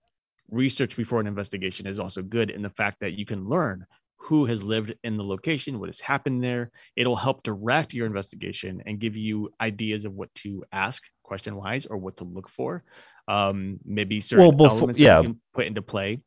research 0.50 0.96
before 0.96 1.20
an 1.20 1.26
investigation 1.26 1.86
is 1.86 1.98
also 1.98 2.22
good 2.22 2.50
in 2.50 2.62
the 2.62 2.70
fact 2.70 3.00
that 3.00 3.18
you 3.18 3.26
can 3.26 3.48
learn 3.48 3.86
who 4.16 4.46
has 4.46 4.64
lived 4.64 4.94
in 5.04 5.16
the 5.18 5.24
location, 5.24 5.78
what 5.78 5.88
has 5.88 6.00
happened 6.00 6.42
there. 6.42 6.70
It'll 6.96 7.16
help 7.16 7.42
direct 7.42 7.92
your 7.92 8.06
investigation 8.06 8.82
and 8.86 8.98
give 8.98 9.16
you 9.16 9.50
ideas 9.60 10.06
of 10.06 10.14
what 10.14 10.34
to 10.36 10.64
ask 10.72 11.02
question 11.22 11.56
wise 11.56 11.84
or 11.84 11.98
what 11.98 12.16
to 12.18 12.24
look 12.24 12.48
for. 12.48 12.84
Um, 13.28 13.78
maybe 13.84 14.20
certain 14.20 14.44
well, 14.44 14.52
before, 14.52 14.78
elements 14.78 14.98
yeah. 14.98 15.18
you 15.18 15.24
can 15.24 15.40
put 15.52 15.66
into 15.66 15.82
play. 15.82 16.20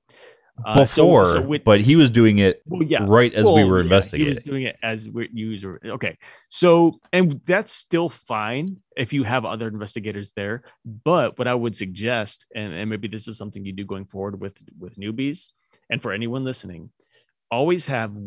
Uh, 0.66 0.82
before, 0.82 1.24
so, 1.24 1.34
so 1.34 1.42
with, 1.42 1.64
but 1.64 1.82
he 1.82 1.96
was 1.96 2.10
doing 2.10 2.40
it 2.40 2.64
well, 2.66 2.82
yeah, 2.82 3.06
right 3.08 3.32
as 3.36 3.46
well, 3.46 3.56
we 3.56 3.64
were 3.64 3.78
yeah, 3.78 3.84
investigating. 3.84 4.26
He 4.26 4.30
was 4.30 4.38
doing 4.40 4.64
it 4.64 4.76
as 4.82 5.08
we 5.08 5.30
user. 5.32 5.80
Okay, 5.86 6.18
so 6.50 7.00
and 7.14 7.40
that's 7.46 7.72
still 7.72 8.10
fine 8.10 8.78
if 8.96 9.14
you 9.14 9.24
have 9.24 9.46
other 9.46 9.68
investigators 9.68 10.32
there. 10.36 10.64
But 10.84 11.38
what 11.38 11.48
I 11.48 11.54
would 11.54 11.76
suggest, 11.76 12.48
and, 12.56 12.74
and 12.74 12.90
maybe 12.90 13.08
this 13.08 13.28
is 13.28 13.38
something 13.38 13.64
you 13.64 13.72
do 13.72 13.86
going 13.86 14.06
forward 14.06 14.42
with 14.42 14.58
with 14.80 14.98
newbies, 14.98 15.52
and 15.92 16.02
for 16.02 16.12
anyone 16.12 16.44
listening, 16.44 16.90
always 17.52 17.86
have 17.86 18.18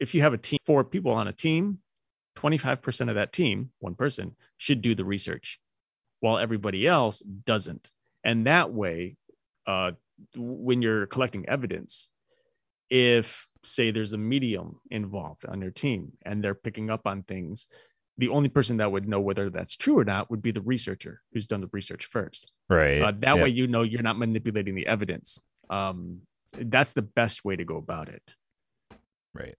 if 0.00 0.14
you 0.14 0.22
have 0.22 0.32
a 0.32 0.38
team, 0.38 0.58
four 0.64 0.82
people 0.82 1.12
on 1.12 1.28
a 1.28 1.32
team, 1.32 1.78
twenty 2.36 2.56
five 2.56 2.80
percent 2.80 3.10
of 3.10 3.16
that 3.16 3.34
team, 3.34 3.70
one 3.80 3.94
person 3.94 4.34
should 4.56 4.80
do 4.80 4.94
the 4.94 5.04
research, 5.04 5.60
while 6.20 6.38
everybody 6.38 6.86
else 6.86 7.20
doesn't, 7.20 7.90
and 8.24 8.46
that 8.46 8.72
way. 8.72 9.16
Uh, 9.66 9.90
when 10.36 10.82
you're 10.82 11.06
collecting 11.06 11.48
evidence, 11.48 12.10
if 12.90 13.48
say 13.64 13.90
there's 13.90 14.12
a 14.12 14.18
medium 14.18 14.80
involved 14.90 15.44
on 15.46 15.60
your 15.60 15.70
team 15.70 16.12
and 16.24 16.42
they're 16.42 16.54
picking 16.54 16.90
up 16.90 17.06
on 17.06 17.22
things, 17.22 17.66
the 18.18 18.28
only 18.28 18.48
person 18.48 18.78
that 18.78 18.90
would 18.90 19.08
know 19.08 19.20
whether 19.20 19.50
that's 19.50 19.76
true 19.76 19.98
or 19.98 20.04
not 20.04 20.30
would 20.30 20.42
be 20.42 20.50
the 20.50 20.62
researcher 20.62 21.20
who's 21.32 21.46
done 21.46 21.60
the 21.60 21.68
research 21.72 22.06
first. 22.06 22.50
Right. 22.68 23.02
Uh, 23.02 23.12
that 23.18 23.38
way, 23.38 23.48
you 23.48 23.66
know 23.66 23.82
you're 23.82 24.02
not 24.02 24.18
manipulating 24.18 24.74
the 24.74 24.86
evidence. 24.86 25.40
Um, 25.68 26.20
that's 26.52 26.92
the 26.92 27.02
best 27.02 27.44
way 27.44 27.56
to 27.56 27.64
go 27.64 27.76
about 27.76 28.08
it. 28.08 28.22
Right. 29.34 29.56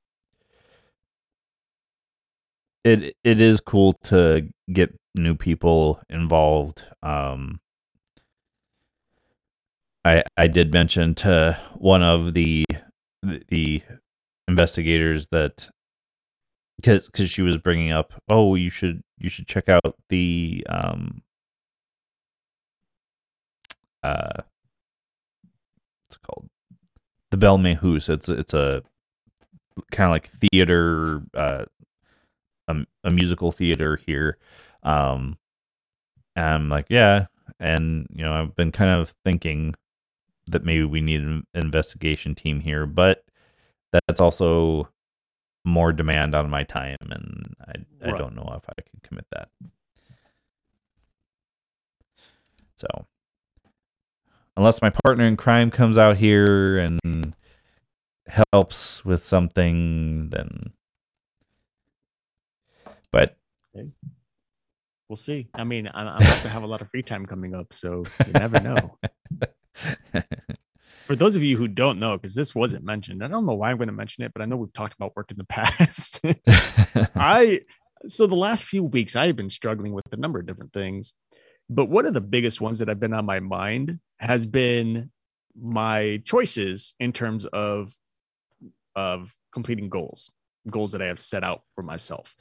It 2.84 3.16
it 3.24 3.42
is 3.42 3.60
cool 3.60 3.94
to 4.06 4.48
get 4.72 4.98
new 5.14 5.36
people 5.36 6.02
involved. 6.10 6.84
Um, 7.04 7.60
I 10.08 10.24
I 10.38 10.48
did 10.48 10.74
mention 10.74 11.16
to 11.16 11.60
one 11.76 12.02
of 12.02 12.34
the 12.34 12.66
the 13.50 13.82
investigators 14.48 15.28
that 15.32 15.70
because 16.78 17.08
because 17.08 17.30
she 17.30 17.42
was 17.42 17.58
bringing 17.58 17.92
up, 17.92 18.14
oh, 18.30 18.56
you 18.56 18.70
should 18.70 19.02
you 19.18 19.30
should 19.30 19.48
check 19.48 19.68
out 19.68 19.96
the 20.10 20.66
um 20.70 21.22
uh 24.04 24.44
what's 26.06 26.16
it 26.16 26.22
called 26.26 26.48
the 27.32 27.38
Belle 27.38 27.58
Mehus. 27.58 28.10
It's 28.10 28.30
it's 28.30 28.54
a 28.54 28.84
kind 29.92 30.08
of 30.08 30.12
like 30.12 30.32
theater, 30.52 31.22
uh, 31.34 31.66
a, 32.68 32.76
a 33.04 33.10
musical 33.12 33.52
theater 33.52 34.00
here. 34.06 34.38
Um, 34.84 35.38
and 36.36 36.46
I'm 36.46 36.70
like, 36.70 36.88
yeah, 36.90 37.28
and 37.60 38.08
you 38.14 38.24
know, 38.24 38.34
I've 38.34 38.56
been 38.56 38.72
kind 38.72 38.92
of 38.92 39.14
thinking 39.26 39.76
that 40.48 40.64
maybe 40.64 40.84
we 40.84 41.02
need 41.02 41.22
an 41.22 41.46
investigation 41.54 42.36
team 42.36 42.60
here, 42.60 42.86
but 42.86 43.24
that's 43.92 44.20
also 44.20 44.90
more 45.66 45.92
demand 45.92 46.34
on 46.34 46.50
my 46.50 46.64
time, 46.64 46.98
and 47.02 47.54
I 47.62 47.74
right. 48.06 48.14
I 48.14 48.18
don't 48.18 48.36
know 48.36 48.54
if 48.56 48.64
I 48.70 48.82
can 48.82 49.00
commit 49.04 49.26
that. 49.32 49.50
So, 52.76 52.88
unless 54.56 54.82
my 54.82 54.92
partner 55.04 55.26
in 55.26 55.36
crime 55.36 55.72
comes 55.72 55.98
out 55.98 56.18
here 56.18 56.78
and 56.78 57.34
helps 58.28 59.04
with 59.04 59.26
something, 59.26 60.30
then. 60.30 60.72
But 63.12 63.38
okay. 63.76 63.90
we'll 65.10 65.18
see. 65.18 65.48
I 65.54 65.64
mean, 65.64 65.90
I'm 65.94 66.08
about 66.08 66.42
to 66.44 66.50
have 66.50 66.64
a 66.64 66.68
lot 66.68 66.82
of 66.82 66.90
free 66.92 67.04
time 67.04 67.26
coming 67.26 67.56
up, 67.56 67.74
so 67.74 68.06
you 68.26 68.34
never 68.34 68.60
know. 68.60 68.98
For 71.06 71.16
those 71.16 71.38
of 71.38 71.44
you 71.44 71.56
who 71.56 71.70
don't 71.70 72.00
know, 72.00 72.18
because 72.18 72.36
this 72.36 72.54
wasn't 72.54 72.84
mentioned, 72.84 73.24
I 73.24 73.30
don't 73.30 73.46
know 73.46 73.54
why 73.54 73.72
I'm 73.72 73.78
going 73.78 73.88
to 73.88 73.94
mention 73.94 74.26
it, 74.26 74.34
but 74.34 74.42
I 74.42 74.46
know 74.46 74.58
we've 74.58 74.74
talked 74.74 74.94
about 74.94 75.16
work 75.16 75.32
in 75.32 75.38
the 75.38 75.46
past. 75.46 76.20
I 77.16 77.62
so 78.08 78.28
the 78.28 78.36
last 78.36 78.66
few 78.66 78.84
weeks 78.84 79.16
I 79.16 79.28
have 79.28 79.36
been 79.36 79.50
struggling 79.50 79.94
with 79.94 80.06
a 80.12 80.18
number 80.18 80.40
of 80.40 80.46
different 80.46 80.74
things, 80.74 81.16
but 81.70 81.86
one 81.86 82.06
of 82.06 82.14
the 82.14 82.22
biggest 82.22 82.62
ones 82.62 82.80
that 82.80 82.90
I've 82.90 83.00
been 83.00 83.14
on 83.14 83.26
my 83.26 83.40
mind 83.40 84.00
has 84.20 84.46
been 84.46 85.10
my 85.60 86.22
choices 86.26 86.94
in 87.00 87.14
terms 87.14 87.46
of 87.46 87.94
of 88.96 89.34
completing 89.54 89.90
goals, 89.90 90.30
goals 90.70 90.92
that 90.92 91.02
I 91.02 91.06
have 91.06 91.20
set 91.20 91.44
out 91.44 91.62
for 91.74 91.84
myself. 91.84 92.36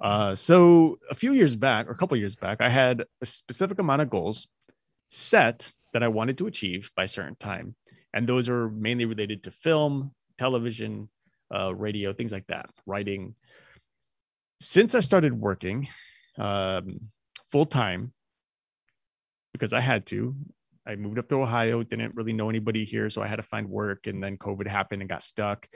Uh, 0.00 0.34
so 0.34 0.98
a 1.10 1.14
few 1.14 1.32
years 1.32 1.56
back, 1.56 1.88
or 1.88 1.92
a 1.92 1.96
couple 1.96 2.16
years 2.16 2.36
back, 2.36 2.60
I 2.60 2.68
had 2.68 3.04
a 3.22 3.26
specific 3.26 3.78
amount 3.78 4.02
of 4.02 4.10
goals 4.10 4.46
set 5.08 5.72
that 5.96 6.02
I 6.02 6.08
wanted 6.08 6.36
to 6.36 6.46
achieve 6.46 6.92
by 6.94 7.04
a 7.04 7.08
certain 7.08 7.36
time, 7.36 7.74
and 8.12 8.26
those 8.26 8.50
are 8.50 8.68
mainly 8.68 9.06
related 9.06 9.42
to 9.44 9.50
film, 9.50 10.12
television, 10.36 11.08
uh, 11.54 11.74
radio, 11.74 12.12
things 12.12 12.32
like 12.32 12.46
that, 12.48 12.68
writing. 12.84 13.34
Since 14.60 14.94
I 14.94 15.00
started 15.00 15.32
working 15.32 15.88
um, 16.36 17.00
full 17.50 17.64
time, 17.64 18.12
because 19.54 19.72
I 19.72 19.80
had 19.80 20.04
to, 20.08 20.36
I 20.86 20.96
moved 20.96 21.18
up 21.18 21.30
to 21.30 21.40
Ohio, 21.40 21.82
didn't 21.82 22.14
really 22.14 22.34
know 22.34 22.50
anybody 22.50 22.84
here. 22.84 23.08
So 23.08 23.22
I 23.22 23.26
had 23.26 23.36
to 23.36 23.42
find 23.42 23.70
work. 23.70 24.06
And 24.06 24.22
then 24.22 24.36
COVID 24.36 24.66
happened 24.66 25.00
and 25.00 25.08
got 25.08 25.22
stuck. 25.22 25.66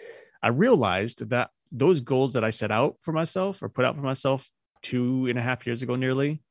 I 0.42 0.48
realized 0.48 1.30
that 1.30 1.48
those 1.72 2.02
goals 2.02 2.34
that 2.34 2.44
I 2.44 2.50
set 2.50 2.70
out 2.70 2.96
for 3.00 3.12
myself 3.12 3.62
or 3.62 3.70
put 3.70 3.86
out 3.86 3.96
for 3.96 4.02
myself 4.02 4.50
two 4.82 5.28
and 5.30 5.38
a 5.38 5.42
half 5.42 5.66
years 5.66 5.80
ago, 5.80 5.96
nearly, 5.96 6.42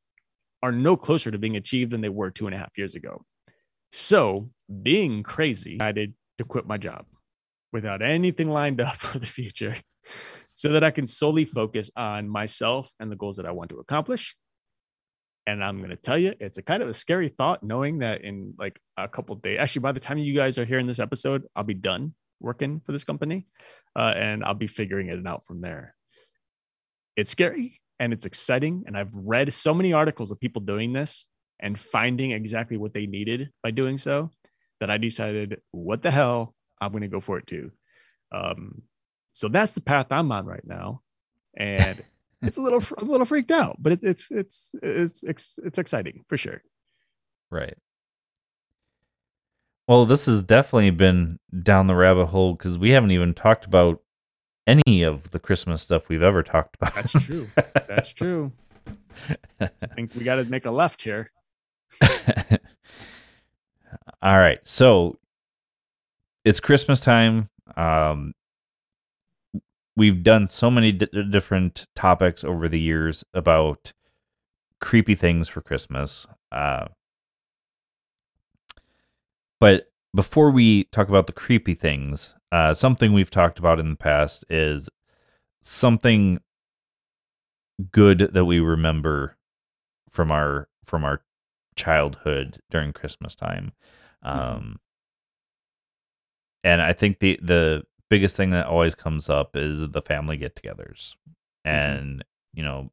are 0.64 0.72
no 0.72 0.98
closer 0.98 1.30
to 1.30 1.38
being 1.38 1.56
achieved 1.56 1.92
than 1.92 2.02
they 2.02 2.10
were 2.10 2.32
two 2.32 2.48
and 2.48 2.56
a 2.56 2.58
half 2.58 2.76
years 2.80 2.96
ago. 2.96 3.24
So, 3.92 4.52
being 4.84 5.24
crazy, 5.24 5.78
I 5.80 5.92
decided 5.92 6.14
to 6.38 6.44
quit 6.44 6.68
my 6.68 6.78
job 6.78 7.06
without 7.74 8.02
anything 8.02 8.50
lined 8.50 8.82
up 8.82 8.98
for 9.00 9.20
the 9.20 9.26
future 9.26 9.76
so 10.52 10.74
that 10.74 10.84
I 10.84 10.92
can 10.92 11.08
solely 11.08 11.46
focus 11.46 11.92
on 11.96 12.28
myself 12.30 12.92
and 13.00 13.12
the 13.12 13.16
goals 13.16 13.38
that 13.38 13.46
I 13.46 13.52
want 13.52 13.70
to 13.72 13.80
accomplish 13.80 14.36
and 15.50 15.64
I'm 15.64 15.80
going 15.80 15.90
to 15.90 15.96
tell 15.96 16.20
you, 16.20 16.34
it's 16.40 16.60
a 16.60 16.62
kind 16.62 16.84
of 16.84 16.90
a 16.90 16.94
scary 16.94 17.28
thought 17.28 17.64
knowing 17.64 18.00
that 18.00 18.24
in 18.24 18.54
like 18.60 18.80
a 18.98 19.08
couple 19.08 19.36
days, 19.36 19.58
actually, 19.60 19.82
by 19.82 19.92
the 19.92 20.00
time 20.00 20.20
you 20.20 20.36
guys 20.36 20.60
are 20.60 20.66
hearing 20.66 20.86
this 20.86 21.00
episode, 21.00 21.44
I'll 21.56 21.64
be 21.64 21.74
done 21.74 22.14
working 22.40 22.82
for 22.86 22.92
this 22.92 23.04
company 23.04 23.48
uh, 23.96 24.14
and 24.16 24.44
I'll 24.44 24.54
be 24.54 24.68
figuring 24.68 25.10
it 25.10 25.26
out 25.26 25.44
from 25.46 25.62
there. 25.62 25.96
It's 27.16 27.32
scary 27.32 27.82
and 28.00 28.14
it's 28.14 28.28
exciting. 28.28 28.84
And 28.86 28.96
I've 28.96 29.14
read 29.14 29.52
so 29.52 29.74
many 29.74 29.92
articles 29.92 30.30
of 30.30 30.40
people 30.40 30.62
doing 30.62 30.94
this 30.94 31.26
and 31.60 31.80
finding 31.80 32.32
exactly 32.32 32.78
what 32.78 32.94
they 32.94 33.06
needed 33.06 33.52
by 33.64 33.72
doing 33.72 33.98
so 33.98 34.32
that 34.80 34.90
I 34.90 34.98
decided, 34.98 35.62
what 35.72 36.02
the 36.02 36.12
hell, 36.12 36.56
I'm 36.82 36.92
going 36.92 37.02
to 37.02 37.08
go 37.08 37.20
for 37.20 37.38
it 37.38 37.48
too. 37.48 37.72
Um, 38.32 38.84
so 39.32 39.48
that's 39.48 39.74
the 39.74 39.82
path 39.82 40.08
I'm 40.12 40.32
on 40.32 40.46
right 40.46 40.66
now. 40.66 41.02
And 41.56 42.04
it's 42.42 42.58
a 42.58 42.62
little 42.62 42.84
a 42.98 43.04
little 43.04 43.26
freaked 43.26 43.52
out, 43.52 43.78
but 43.80 43.94
it, 43.94 44.00
it's 44.04 44.32
it's 44.32 44.74
it's 44.82 45.24
it's 45.24 45.60
it's 45.64 45.80
exciting 45.80 46.24
for 46.28 46.38
sure. 46.38 46.62
Right. 47.52 47.76
Well, 49.88 50.06
this 50.06 50.28
has 50.28 50.44
definitely 50.44 50.92
been 50.92 51.40
down 51.64 51.88
the 51.88 51.96
rabbit 51.96 52.28
hole 52.28 52.54
because 52.54 52.78
we 52.78 52.92
haven't 52.92 53.12
even 53.12 53.34
talked 53.34 53.66
about 53.66 54.02
any 54.68 55.02
of 55.02 55.32
the 55.32 55.40
Christmas 55.40 55.82
stuff 55.82 56.10
we've 56.10 56.22
ever 56.22 56.44
talked 56.44 56.76
about. 56.80 56.94
That's 56.94 57.12
true. 57.12 57.48
That's 57.88 58.10
true. 58.14 58.52
I 59.60 59.70
think 59.96 60.14
we 60.14 60.24
got 60.24 60.36
to 60.36 60.46
make 60.46 60.66
a 60.66 60.72
left 60.72 61.02
here. 61.02 61.32
All 64.22 64.38
right. 64.38 64.60
So 64.64 65.18
it's 66.46 66.60
Christmas 66.60 67.00
time. 67.02 67.50
Um, 67.76 68.34
we've 69.96 70.24
done 70.24 70.48
so 70.48 70.72
many 70.72 70.92
d- 70.92 71.08
different 71.30 71.86
topics 71.96 72.44
over 72.44 72.68
the 72.70 72.80
years 72.80 73.24
about 73.34 73.92
creepy 74.80 75.16
things 75.16 75.48
for 75.48 75.62
Christmas. 75.62 76.26
Uh, 76.52 76.88
but 79.60 79.92
before 80.16 80.52
we 80.52 80.86
talk 80.86 81.10
about 81.10 81.28
the 81.28 81.34
creepy 81.34 81.76
things, 81.76 82.34
uh, 82.52 82.74
something 82.74 83.14
we've 83.14 83.30
talked 83.30 83.60
about 83.60 83.80
in 83.80 83.92
the 83.92 83.96
past 83.98 84.44
is 84.50 84.90
something 85.62 86.40
good 87.92 88.30
that 88.34 88.46
we 88.46 88.60
remember 88.60 89.38
from 90.10 90.32
our 90.32 90.68
from 90.84 91.04
our 91.04 91.22
childhood 91.76 92.62
during 92.70 92.94
Christmas 92.94 93.36
time. 93.36 93.72
Mm-hmm. 94.26 94.40
Um, 94.40 94.56
mm-hmm. 94.56 94.74
And 96.64 96.82
I 96.82 96.94
think 96.94 97.20
the 97.20 97.40
the 97.42 97.84
biggest 98.10 98.36
thing 98.36 98.50
that 98.50 98.66
always 98.66 98.96
comes 98.96 99.30
up 99.30 99.56
is 99.56 99.88
the 99.90 100.02
family 100.02 100.36
get-togethers, 100.38 101.16
mm-hmm. 101.16 101.70
and 101.70 102.26
you 102.54 102.64
know, 102.64 102.92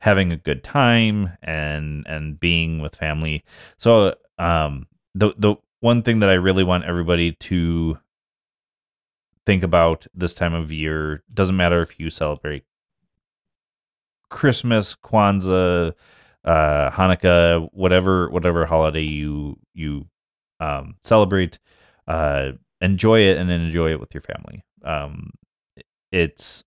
having 0.00 0.32
a 0.32 0.36
good 0.36 0.64
time 0.64 1.36
and 1.42 2.06
and 2.06 2.40
being 2.40 2.80
with 2.80 2.96
family. 2.96 3.44
So, 3.76 4.14
um, 4.38 4.86
the 5.14 5.32
the 5.36 5.56
one 5.80 6.02
thing 6.02 6.20
that 6.20 6.28
I 6.28 6.34
really 6.34 6.64
want 6.64 6.84
everybody 6.84 7.32
to 7.32 7.98
think 9.46 9.62
about 9.62 10.06
this 10.12 10.34
time 10.34 10.54
of 10.54 10.72
year 10.72 11.22
doesn't 11.32 11.56
matter 11.56 11.80
if 11.80 11.98
you 12.00 12.10
celebrate 12.10 12.64
Christmas, 14.28 14.94
Kwanzaa, 14.94 15.94
uh, 16.44 16.90
Hanukkah, 16.90 17.68
whatever 17.72 18.30
whatever 18.30 18.66
holiday 18.66 19.02
you 19.02 19.58
you 19.74 20.06
um, 20.60 20.96
celebrate. 21.02 21.58
Uh, 22.06 22.52
enjoy 22.80 23.20
it 23.20 23.36
and 23.36 23.50
enjoy 23.50 23.90
it 23.90 24.00
with 24.00 24.14
your 24.14 24.22
family. 24.22 24.64
Um, 24.84 25.30
it's 26.12 26.64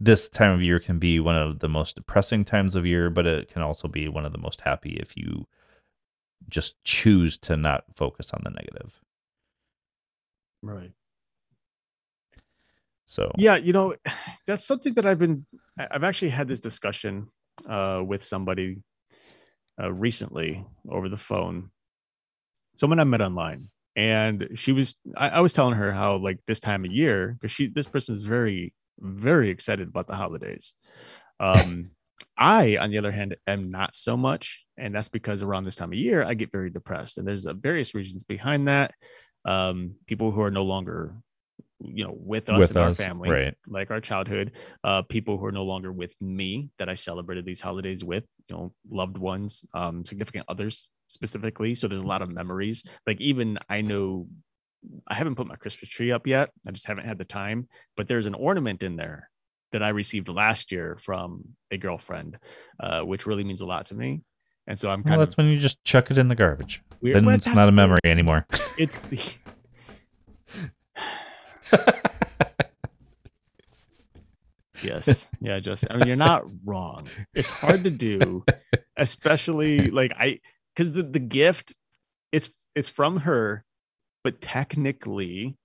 this 0.00 0.28
time 0.28 0.52
of 0.52 0.62
year 0.62 0.80
can 0.80 0.98
be 0.98 1.20
one 1.20 1.36
of 1.36 1.60
the 1.60 1.68
most 1.68 1.94
depressing 1.94 2.44
times 2.44 2.74
of 2.74 2.84
year, 2.84 3.10
but 3.10 3.26
it 3.26 3.48
can 3.48 3.62
also 3.62 3.86
be 3.86 4.08
one 4.08 4.24
of 4.24 4.32
the 4.32 4.38
most 4.38 4.62
happy 4.62 4.98
if 5.00 5.16
you 5.16 5.46
just 6.48 6.82
choose 6.82 7.36
to 7.38 7.56
not 7.56 7.84
focus 7.94 8.32
on 8.32 8.40
the 8.42 8.50
negative. 8.50 9.00
Right. 10.62 10.92
So 13.04 13.30
yeah, 13.36 13.56
you 13.56 13.72
know, 13.72 13.94
that's 14.46 14.64
something 14.64 14.94
that 14.94 15.06
I've 15.06 15.18
been. 15.18 15.46
I've 15.78 16.04
actually 16.04 16.30
had 16.30 16.48
this 16.48 16.60
discussion 16.60 17.28
uh, 17.68 18.02
with 18.06 18.22
somebody 18.22 18.82
uh, 19.80 19.92
recently 19.92 20.64
over 20.88 21.08
the 21.08 21.16
phone. 21.16 21.70
Someone 22.76 23.00
I 23.00 23.04
met 23.04 23.20
online, 23.20 23.68
and 23.96 24.48
she 24.54 24.72
was 24.72 24.96
I, 25.16 25.28
I, 25.28 25.40
was 25.40 25.52
telling 25.52 25.74
her 25.74 25.92
how 25.92 26.16
like 26.16 26.38
this 26.46 26.60
time 26.60 26.84
of 26.84 26.92
year 26.92 27.36
because 27.38 27.52
she 27.52 27.66
this 27.68 27.86
person 27.86 28.16
is 28.16 28.24
very 28.24 28.72
very 28.98 29.50
excited 29.50 29.88
about 29.88 30.06
the 30.06 30.14
holidays 30.16 30.74
um 31.40 31.90
i 32.38 32.76
on 32.78 32.90
the 32.90 32.98
other 32.98 33.12
hand 33.12 33.36
am 33.46 33.70
not 33.70 33.94
so 33.94 34.16
much 34.16 34.64
and 34.78 34.94
that's 34.94 35.08
because 35.08 35.42
around 35.42 35.64
this 35.64 35.76
time 35.76 35.92
of 35.92 35.98
year 35.98 36.22
i 36.22 36.34
get 36.34 36.52
very 36.52 36.70
depressed 36.70 37.18
and 37.18 37.26
there's 37.26 37.46
uh, 37.46 37.52
various 37.52 37.94
reasons 37.94 38.24
behind 38.24 38.68
that 38.68 38.92
um 39.44 39.94
people 40.06 40.30
who 40.30 40.40
are 40.40 40.50
no 40.50 40.62
longer 40.62 41.14
you 41.84 42.04
know 42.04 42.14
with 42.16 42.48
us 42.48 42.58
with 42.58 42.70
and 42.70 42.78
us, 42.78 43.00
our 43.00 43.04
family 43.06 43.30
right. 43.30 43.54
like 43.66 43.90
our 43.90 44.00
childhood 44.00 44.52
uh 44.84 45.02
people 45.02 45.38
who 45.38 45.44
are 45.44 45.52
no 45.52 45.62
longer 45.62 45.92
with 45.92 46.14
me 46.20 46.70
that 46.78 46.88
i 46.88 46.94
celebrated 46.94 47.44
these 47.44 47.60
holidays 47.60 48.04
with 48.04 48.24
you 48.48 48.56
know 48.56 48.72
loved 48.90 49.18
ones 49.18 49.64
um 49.74 50.04
significant 50.04 50.44
others 50.48 50.90
specifically. 51.12 51.74
So 51.74 51.86
there's 51.86 52.02
a 52.02 52.06
lot 52.06 52.22
of 52.22 52.30
memories. 52.30 52.84
Like 53.06 53.20
even 53.20 53.58
I 53.68 53.82
know 53.82 54.26
I 55.06 55.14
haven't 55.14 55.36
put 55.36 55.46
my 55.46 55.56
Christmas 55.56 55.88
tree 55.90 56.10
up 56.10 56.26
yet. 56.26 56.50
I 56.66 56.72
just 56.72 56.86
haven't 56.86 57.06
had 57.06 57.18
the 57.18 57.24
time, 57.24 57.68
but 57.96 58.08
there's 58.08 58.26
an 58.26 58.34
ornament 58.34 58.82
in 58.82 58.96
there 58.96 59.30
that 59.70 59.82
I 59.82 59.90
received 59.90 60.28
last 60.28 60.72
year 60.72 60.96
from 60.96 61.44
a 61.70 61.78
girlfriend, 61.78 62.38
uh, 62.80 63.02
which 63.02 63.26
really 63.26 63.44
means 63.44 63.60
a 63.60 63.66
lot 63.66 63.86
to 63.86 63.94
me. 63.94 64.22
And 64.66 64.78
so 64.78 64.90
I'm 64.90 65.02
kind 65.02 65.16
Well, 65.16 65.22
of 65.22 65.28
that's 65.28 65.36
when 65.36 65.48
you 65.48 65.58
just 65.58 65.82
chuck 65.84 66.10
it 66.10 66.18
in 66.18 66.28
the 66.28 66.34
garbage. 66.34 66.82
weird. 67.00 67.24
Then 67.24 67.32
it's 67.34 67.54
not 67.54 67.68
a 67.68 67.72
memory 67.72 68.00
anymore. 68.04 68.46
It's 68.78 69.08
the 69.08 69.20
yes, 74.82 75.28
yeah. 75.40 75.60
Just 75.60 75.86
I 75.90 75.96
mean, 75.96 76.08
you're 76.08 76.16
not 76.16 76.44
wrong. 76.64 77.08
It's 77.34 77.50
hard 77.50 77.84
to 77.84 77.90
do, 77.90 78.44
especially 78.96 79.90
like 79.90 80.12
I 80.18 80.40
because 80.74 80.92
the 80.92 81.02
the 81.02 81.20
gift 81.20 81.74
it's 82.32 82.50
it's 82.74 82.88
from 82.88 83.18
her, 83.18 83.64
but 84.24 84.40
technically, 84.40 85.56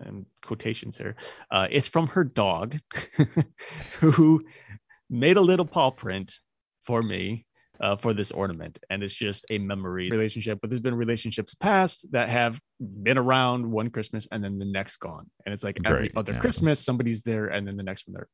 um, 0.00 0.26
quotations 0.42 0.98
here, 0.98 1.16
uh, 1.50 1.66
it's 1.70 1.88
from 1.88 2.08
her 2.08 2.24
dog, 2.24 2.78
who 4.00 4.44
made 5.08 5.36
a 5.36 5.42
little 5.42 5.66
paw 5.66 5.90
print 5.90 6.40
for 6.84 7.02
me 7.02 7.46
uh, 7.80 7.96
for 7.96 8.12
this 8.12 8.30
ornament 8.30 8.78
and 8.90 9.02
it's 9.02 9.14
just 9.14 9.44
a 9.50 9.58
memory 9.58 10.08
relationship 10.10 10.58
but 10.60 10.70
there's 10.70 10.80
been 10.80 10.94
relationships 10.94 11.54
past 11.54 12.06
that 12.12 12.28
have 12.28 12.60
been 13.02 13.18
around 13.18 13.68
one 13.68 13.90
christmas 13.90 14.28
and 14.32 14.44
then 14.44 14.58
the 14.58 14.64
next 14.64 14.98
gone 14.98 15.28
and 15.44 15.52
it's 15.52 15.64
like 15.64 15.78
every 15.84 16.10
other 16.16 16.32
yeah. 16.32 16.40
christmas 16.40 16.78
somebody's 16.80 17.22
there 17.22 17.46
and 17.46 17.66
then 17.66 17.76
the 17.76 17.82
next 17.82 18.06
one 18.06 18.14
there 18.14 18.28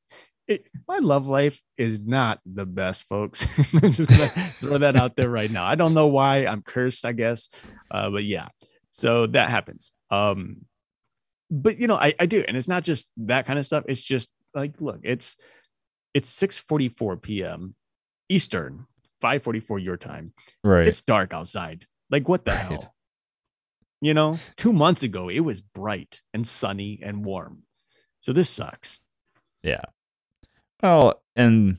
it, 0.49 0.67
my 0.87 0.99
love 0.99 1.27
life 1.27 1.61
is 1.77 2.01
not 2.01 2.41
the 2.45 2.67
best 2.67 3.07
folks 3.09 3.47
i'm 3.83 3.91
just 3.91 4.09
gonna 4.09 4.29
throw 4.61 4.79
that 4.79 4.97
out 4.97 5.17
there 5.17 5.31
right 5.31 5.51
now 5.51 5.65
i 5.65 5.75
don't 5.75 5.95
know 5.95 6.07
why 6.07 6.47
i'm 6.47 6.63
cursed 6.63 7.05
i 7.05 7.13
guess 7.13 7.49
uh, 7.91 8.11
but 8.11 8.25
yeah 8.25 8.49
so 8.91 9.27
that 9.27 9.51
happens 9.51 9.93
um 10.11 10.57
but 11.51 11.79
you 11.79 11.87
know 11.87 11.97
I, 11.97 12.13
I 12.19 12.27
do 12.27 12.45
and 12.47 12.57
it's 12.57 12.69
not 12.69 12.83
just 12.83 13.09
that 13.19 13.47
kind 13.47 13.59
of 13.59 13.67
stuff 13.67 13.85
it's 13.87 14.03
just 14.03 14.31
like 14.55 14.81
look 14.81 15.01
it's 15.05 15.37
it's 16.17 16.35
6:44 16.41 17.21
p.m. 17.21 17.75
Eastern, 18.31 18.87
5:44 19.23 19.79
your 19.83 19.97
time. 19.97 20.33
Right. 20.65 20.87
It's 20.89 21.03
dark 21.03 21.33
outside. 21.35 21.87
Like 22.11 22.29
what 22.29 22.45
the 22.45 22.53
Right. 22.53 22.61
hell? 22.61 22.95
You 24.01 24.15
know, 24.15 24.39
2 24.57 24.73
months 24.73 25.03
ago 25.03 25.29
it 25.29 25.41
was 25.41 25.61
bright 25.61 26.21
and 26.35 26.47
sunny 26.47 27.01
and 27.03 27.25
warm. 27.25 27.63
So 28.21 28.33
this 28.33 28.51
sucks. 28.51 29.01
Yeah. 29.63 29.83
Well, 30.83 31.23
and 31.35 31.79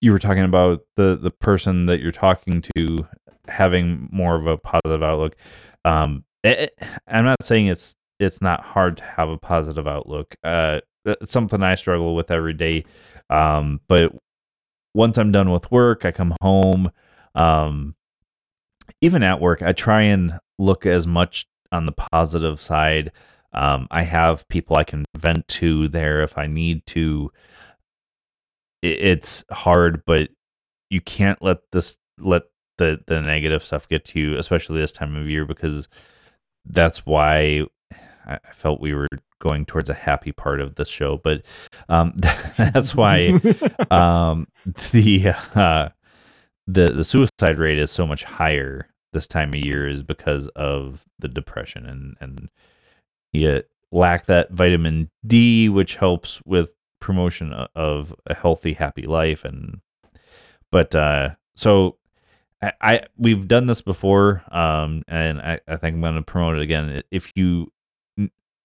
you 0.00 0.12
were 0.12 0.18
talking 0.18 0.44
about 0.44 0.80
the 0.96 1.16
the 1.16 1.30
person 1.30 1.86
that 1.86 2.00
you're 2.00 2.12
talking 2.12 2.62
to 2.76 3.06
having 3.48 4.08
more 4.12 4.36
of 4.36 4.46
a 4.46 4.56
positive 4.58 5.02
outlook. 5.02 5.36
Um, 5.84 6.24
it- 6.42 6.58
it- 6.78 6.78
I'm 7.06 7.24
not 7.24 7.42
saying 7.42 7.66
it's 7.66 7.94
it's 8.18 8.42
not 8.42 8.60
hard 8.62 8.98
to 8.98 9.04
have 9.04 9.28
a 9.30 9.38
positive 9.38 9.86
outlook. 9.88 10.34
Uh, 10.44 10.80
it's 11.06 11.32
something 11.32 11.62
I 11.62 11.74
struggle 11.74 12.14
with 12.14 12.30
every 12.30 12.52
day. 12.52 12.84
Um, 13.30 13.80
but 13.88 14.12
once 14.94 15.18
I'm 15.18 15.32
done 15.32 15.50
with 15.50 15.70
work, 15.70 16.04
I 16.04 16.12
come 16.12 16.34
home. 16.40 16.90
Um, 17.34 17.94
even 19.00 19.22
at 19.22 19.40
work, 19.40 19.62
I 19.62 19.72
try 19.72 20.02
and 20.02 20.38
look 20.58 20.86
as 20.86 21.06
much 21.06 21.46
on 21.72 21.86
the 21.86 21.92
positive 21.92 22.60
side. 22.60 23.12
Um, 23.52 23.88
I 23.90 24.02
have 24.02 24.48
people 24.48 24.76
I 24.76 24.84
can 24.84 25.04
vent 25.16 25.46
to 25.48 25.88
there 25.88 26.22
if 26.22 26.36
I 26.38 26.46
need 26.46 26.86
to. 26.86 27.30
It's 28.82 29.44
hard, 29.50 30.02
but 30.06 30.30
you 30.88 31.00
can't 31.00 31.42
let 31.42 31.58
this 31.72 31.96
let 32.18 32.42
the 32.78 32.98
the 33.06 33.20
negative 33.20 33.64
stuff 33.64 33.88
get 33.88 34.04
to 34.06 34.20
you, 34.20 34.38
especially 34.38 34.80
this 34.80 34.92
time 34.92 35.16
of 35.16 35.28
year, 35.28 35.44
because 35.44 35.88
that's 36.64 37.04
why 37.06 37.64
I 38.26 38.38
felt 38.52 38.80
we 38.80 38.94
were 38.94 39.08
going 39.40 39.66
towards 39.66 39.90
a 39.90 39.94
happy 39.94 40.30
part 40.32 40.60
of 40.60 40.76
the 40.76 40.84
show. 40.84 41.20
But 41.22 41.42
um, 41.88 42.12
that's 42.56 42.94
why 42.94 43.40
um, 43.90 44.46
the 44.92 45.34
uh, 45.54 45.88
the 46.66 46.92
the 46.92 47.04
suicide 47.04 47.58
rate 47.58 47.78
is 47.78 47.90
so 47.90 48.06
much 48.06 48.22
higher 48.22 48.86
this 49.12 49.26
time 49.26 49.48
of 49.48 49.64
year 49.64 49.88
is 49.88 50.04
because 50.04 50.46
of 50.48 51.04
the 51.18 51.28
depression 51.28 51.84
and 51.84 52.16
and 52.20 52.48
you 53.32 53.62
lack 53.92 54.26
that 54.26 54.52
vitamin 54.52 55.10
D, 55.26 55.68
which 55.68 55.96
helps 55.96 56.40
with 56.44 56.70
promotion 57.00 57.52
of 57.74 58.14
a 58.26 58.34
healthy, 58.34 58.74
happy 58.74 59.02
life. 59.02 59.44
And 59.44 59.80
but 60.70 60.94
uh, 60.94 61.30
so 61.54 61.96
I, 62.62 62.72
I 62.80 63.00
we've 63.16 63.48
done 63.48 63.66
this 63.66 63.80
before, 63.80 64.42
um, 64.52 65.02
and 65.08 65.40
I, 65.40 65.60
I 65.66 65.76
think 65.76 65.94
I'm 65.94 66.00
going 66.00 66.14
to 66.16 66.22
promote 66.22 66.56
it 66.56 66.62
again. 66.62 67.02
If 67.10 67.32
you 67.34 67.72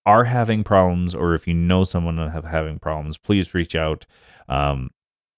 are 0.06 0.24
having 0.26 0.64
problems, 0.64 1.16
or 1.16 1.34
if 1.34 1.48
you 1.48 1.54
know 1.54 1.84
someone 1.84 2.16
that 2.18 2.32
have 2.32 2.46
having 2.46 2.80
problems, 2.80 3.18
please 3.18 3.54
reach 3.54 3.76
out. 3.76 4.06
Um, 4.48 4.92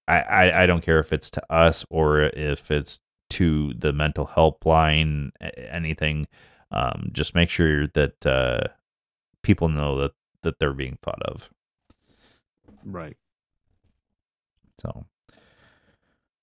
I, 0.06 0.20
I, 0.20 0.62
I 0.62 0.66
don't 0.66 0.82
care 0.82 0.98
if 0.98 1.12
it's 1.12 1.30
to 1.32 1.52
us 1.52 1.84
or 1.90 2.22
if 2.22 2.70
it's 2.70 2.98
to 3.30 3.72
the 3.74 3.92
mental 3.92 4.26
helpline, 4.26 5.30
anything. 5.70 6.26
Um, 6.70 7.10
just 7.12 7.34
make 7.34 7.48
sure 7.50 7.86
that 7.88 8.26
uh, 8.26 8.68
people 9.42 9.68
know 9.68 10.00
that 10.00 10.12
that 10.42 10.58
they're 10.58 10.72
being 10.74 10.98
thought 11.02 11.22
of. 11.22 11.48
right. 12.84 13.16
So, 14.80 15.04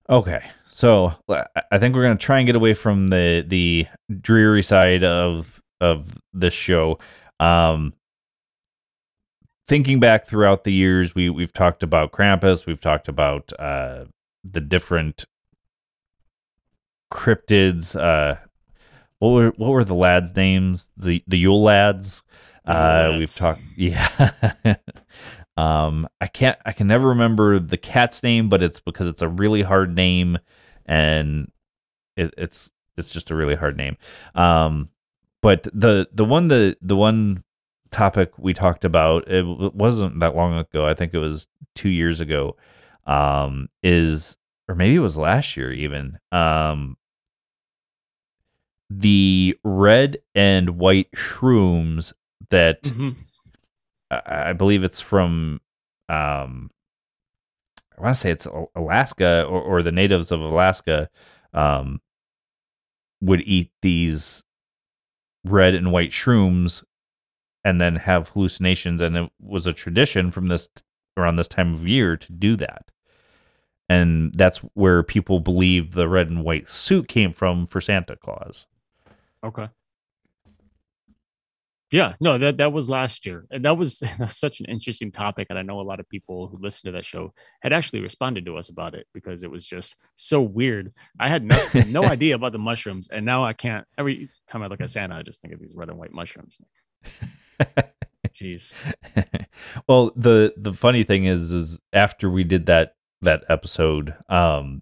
okay, 0.10 0.42
so 0.70 1.14
I- 1.30 1.46
I 1.72 1.78
think 1.80 1.96
we're 1.96 2.04
gonna 2.04 2.18
try 2.18 2.40
and 2.40 2.46
get 2.48 2.56
away 2.56 2.74
from 2.74 3.08
the 3.08 3.44
the 3.48 3.88
dreary 4.22 4.64
side 4.64 5.04
of 5.04 5.62
of 5.82 6.18
this 6.34 6.54
show. 6.54 7.00
Um, 7.40 7.94
thinking 9.68 10.00
back 10.00 10.28
throughout 10.28 10.64
the 10.64 10.74
years, 10.74 11.16
we 11.16 11.30
we've 11.30 11.54
talked 11.54 11.84
about 11.84 12.12
Krampus, 12.12 12.66
we've 12.66 12.82
talked 12.82 13.08
about 13.08 13.52
uh, 13.60 14.06
the 14.44 14.62
different 14.62 15.26
cryptids. 17.12 18.00
Uh, 18.00 18.38
what 19.20 19.30
were 19.30 19.54
what 19.58 19.70
were 19.70 19.84
the 19.84 19.96
lads' 19.96 20.36
names? 20.36 20.90
The 20.98 21.24
the 21.28 21.38
Yule 21.38 21.64
lads. 21.64 22.24
Uh, 22.66 23.16
we've 23.20 23.34
talked, 23.34 23.62
yeah. 23.76 24.10
um, 25.56 26.08
I 26.20 26.26
can't, 26.26 26.58
I 26.66 26.72
can 26.72 26.88
never 26.88 27.10
remember 27.10 27.60
the 27.60 27.78
cat's 27.78 28.24
name, 28.24 28.50
but 28.50 28.64
it's 28.64 28.80
because 28.80 29.06
it's 29.06 29.22
a 29.22 29.30
really 29.30 29.62
hard 29.62 29.94
name, 29.94 30.40
and 30.86 31.52
it, 32.18 32.34
it's 32.38 32.72
it's 32.98 33.12
just 33.12 33.30
a 33.30 33.36
really 33.36 33.56
hard 33.56 33.78
name. 33.78 33.98
Um, 34.34 34.90
but 35.42 35.68
the 35.74 36.08
the 36.12 36.26
one 36.26 36.48
the 36.48 36.76
the 36.82 36.96
one 36.96 37.44
topic 37.96 38.32
we 38.38 38.54
talked 38.54 38.84
about 38.86 39.28
it 39.32 39.46
wasn't 39.74 40.20
that 40.20 40.36
long 40.36 40.58
ago. 40.58 40.86
I 40.86 40.94
think 40.94 41.14
it 41.14 41.18
was 41.20 41.48
two 41.76 41.90
years 41.90 42.20
ago. 42.20 42.56
Um, 43.08 43.70
is 43.84 44.36
or 44.68 44.76
maybe 44.76 44.96
it 44.96 45.00
was 45.00 45.18
last 45.18 45.56
year 45.56 45.72
even. 45.72 46.18
Um, 46.32 46.98
the 48.90 49.58
red 49.64 50.18
and 50.36 50.72
white 50.78 51.12
shrooms 51.16 52.14
that 52.50 52.84
Mhm. 52.84 53.16
I 54.12 54.50
I 54.50 54.54
believe 54.54 54.84
it's 54.84 55.02
from 55.02 55.60
um 56.10 56.70
I 57.98 58.02
want 58.02 58.16
to 58.16 58.20
say 58.22 58.32
it's 58.32 58.48
Alaska 58.76 59.44
or, 59.46 59.62
or 59.62 59.82
the 59.84 59.92
natives 59.92 60.32
of 60.32 60.40
Alaska 60.42 61.10
um 61.54 62.02
would 63.22 63.42
eat 63.42 63.72
these 63.82 64.44
red 65.46 65.74
and 65.74 65.92
white 65.92 66.12
shrooms 66.12 66.84
and 67.66 67.82
then 67.82 67.96
have 67.96 68.30
hallucinations 68.30 69.02
and 69.02 69.18
it 69.18 69.32
was 69.42 69.66
a 69.66 69.74
tradition 69.74 70.30
from 70.30 70.48
this 70.48 70.70
around 71.18 71.36
this 71.36 71.48
time 71.48 71.74
of 71.74 71.88
year 71.88 72.16
to 72.16 72.32
do 72.32 72.56
that. 72.56 72.92
And 73.90 74.34
that's 74.36 74.60
where 74.76 75.04
people 75.04 75.40
believe 75.40 75.94
the 75.94 76.08
red 76.08 76.30
and 76.30 76.44
white 76.44 76.70
suit 76.70 77.08
came 77.08 77.34
from 77.34 77.68
for 77.68 77.82
Santa 77.82 78.16
Claus. 78.16 78.68
Okay. 79.44 79.68
Yeah, 81.92 82.14
no, 82.20 82.38
that 82.40 82.58
that 82.58 82.74
was 82.74 82.90
last 82.90 83.28
year, 83.28 83.46
and 83.52 83.64
that 83.64 83.78
was 83.78 84.02
such 84.30 84.60
an 84.60 84.66
interesting 84.66 85.12
topic, 85.12 85.48
and 85.50 85.58
I 85.58 85.62
know 85.62 85.80
a 85.80 85.84
lot 85.84 86.00
of 86.00 86.10
people 86.10 86.48
who 86.48 86.58
listen 86.58 86.88
to 86.88 86.92
that 86.94 87.06
show 87.06 87.32
had 87.62 87.74
actually 87.74 88.02
responded 88.02 88.44
to 88.48 88.58
us 88.58 88.70
about 88.70 88.96
it 88.96 89.06
because 89.14 89.44
it 89.44 89.52
was 89.52 89.68
just 89.68 89.96
so 90.16 90.42
weird. 90.42 90.92
I 91.20 91.30
had 91.30 91.44
no 91.44 91.64
no 91.88 92.04
idea 92.04 92.36
about 92.36 92.54
the 92.54 92.58
mushrooms, 92.58 93.08
and 93.08 93.24
now 93.24 93.46
I 93.46 93.54
can't. 93.54 93.86
Every 94.00 94.30
time 94.48 94.64
I 94.64 94.68
look 94.68 94.82
at 94.82 94.90
Santa, 94.90 95.16
I 95.16 95.22
just 95.22 95.42
think 95.42 95.54
of 95.54 95.60
these 95.60 95.76
red 95.76 95.90
and 95.90 95.98
white 95.98 96.12
mushrooms. 96.12 96.60
Jeez. 98.36 98.76
well, 99.88 100.12
the 100.16 100.54
the 100.58 100.74
funny 100.74 101.04
thing 101.04 101.26
is, 101.26 101.52
is 101.52 101.80
after 101.94 102.30
we 102.30 102.44
did 102.44 102.66
that 102.66 102.96
that 103.22 103.44
episode, 103.50 104.14
um, 104.30 104.82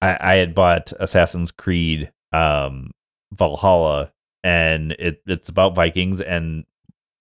I, 0.00 0.16
I 0.20 0.34
had 0.34 0.54
bought 0.54 0.92
Assassin's 1.00 1.50
Creed 1.50 2.12
um, 2.32 2.90
Valhalla, 3.32 4.12
and 4.44 4.92
it 4.92 5.22
it's 5.26 5.48
about 5.48 5.74
Vikings, 5.74 6.20
and 6.20 6.64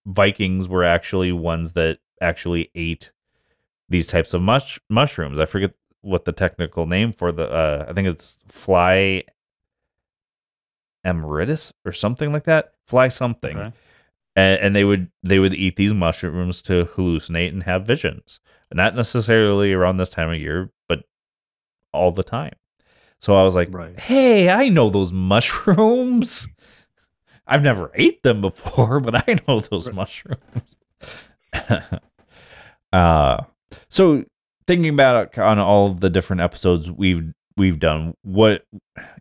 Vikings 0.06 0.68
were 0.68 0.84
actually 0.84 1.32
ones 1.32 1.74
that 1.74 2.00
actually 2.22 2.70
ate 2.76 3.12
these 3.90 4.08
types 4.08 4.34
of 4.34 4.42
mush 4.42 4.80
mushrooms. 4.90 5.40
I 5.40 5.46
forget 5.46 5.72
what 6.02 6.26
the 6.26 6.34
technical 6.34 6.86
name 6.86 7.14
for 7.14 7.32
the. 7.32 7.50
Uh, 7.50 7.86
I 7.88 7.94
think 7.94 8.08
it's 8.08 8.40
fly 8.50 9.24
emeritus 11.04 11.72
or 11.86 11.92
something 11.92 12.34
like 12.34 12.44
that. 12.44 12.74
Fly 12.88 13.08
something 13.08 13.58
Okay. 13.58 13.76
And, 14.36 14.60
and 14.62 14.76
they 14.76 14.84
would 14.84 15.12
they 15.24 15.39
would 15.39 15.54
eat 15.54 15.76
these 15.76 15.94
mushrooms 15.94 16.62
to 16.63 16.86
hallucinate 16.86 17.50
and 17.50 17.63
have 17.63 17.86
visions. 17.86 18.39
not 18.74 18.96
necessarily 18.96 19.74
around 19.74 19.98
this 19.98 20.10
time 20.10 20.30
of 20.30 20.38
year, 20.39 20.72
but 20.88 21.04
all 21.94 22.12
the 22.12 22.24
time. 22.24 22.54
So 23.20 23.36
I 23.36 23.44
was 23.44 23.56
like, 23.56 23.67
Right. 23.72 24.00
"Hey, 24.00 24.50
I 24.50 24.70
know 24.70 24.89
those 24.89 25.12
mushrooms. 25.32 26.48
I've 27.46 27.63
never 27.63 27.91
ate 27.96 28.24
them 28.24 28.39
before, 28.41 29.00
but 29.06 29.28
I 29.28 29.38
know 29.48 29.60
those 29.60 29.88
Right. 29.88 29.96
mushrooms." 29.96 30.78
uh, 32.94 33.44
so 33.89 34.24
thinking 34.67 34.94
about 34.94 35.38
on 35.38 35.60
all 35.60 35.88
of 35.91 36.00
the 36.00 36.10
different 36.10 36.41
episodes 36.41 36.89
we've 36.91 37.34
we've 37.58 37.80
done, 37.80 38.16
what 38.24 38.66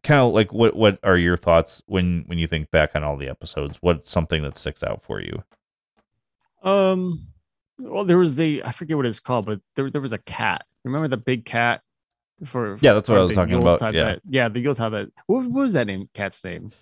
kind 0.02 0.20
of 0.20 0.32
like 0.32 0.52
what 0.52 0.76
what 0.76 0.98
are 1.02 1.16
your 1.16 1.36
thoughts 1.36 1.82
when 1.86 2.24
when 2.26 2.38
you 2.38 2.46
think 2.46 2.70
back 2.70 2.90
on 2.94 3.04
all 3.04 3.16
the 3.16 3.28
episodes? 3.28 3.78
What's 3.80 4.10
something 4.10 4.42
that 4.42 4.56
sticks 4.56 4.82
out 4.82 5.02
for 5.02 5.20
you? 5.20 5.42
Um, 6.62 7.28
well, 7.78 8.04
there 8.04 8.18
was 8.18 8.36
the 8.36 8.62
I 8.64 8.72
forget 8.72 8.96
what 8.96 9.06
it's 9.06 9.20
called, 9.20 9.46
but 9.46 9.60
there 9.76 9.90
there 9.90 10.00
was 10.00 10.12
a 10.12 10.18
cat. 10.18 10.64
Remember 10.84 11.08
the 11.08 11.16
big 11.16 11.44
cat? 11.44 11.82
For 12.44 12.78
Yeah, 12.80 12.94
that's 12.94 13.08
what 13.08 13.18
I 13.18 13.22
was 13.22 13.34
talking 13.34 13.54
about, 13.54 13.94
yeah. 13.94 14.16
yeah, 14.26 14.48
the 14.48 14.60
Yuletide. 14.60 14.92
That, 14.92 15.12
what, 15.26 15.44
what 15.44 15.62
was 15.62 15.74
that 15.74 15.86
name? 15.86 16.08
Cat's 16.14 16.42
name? 16.42 16.72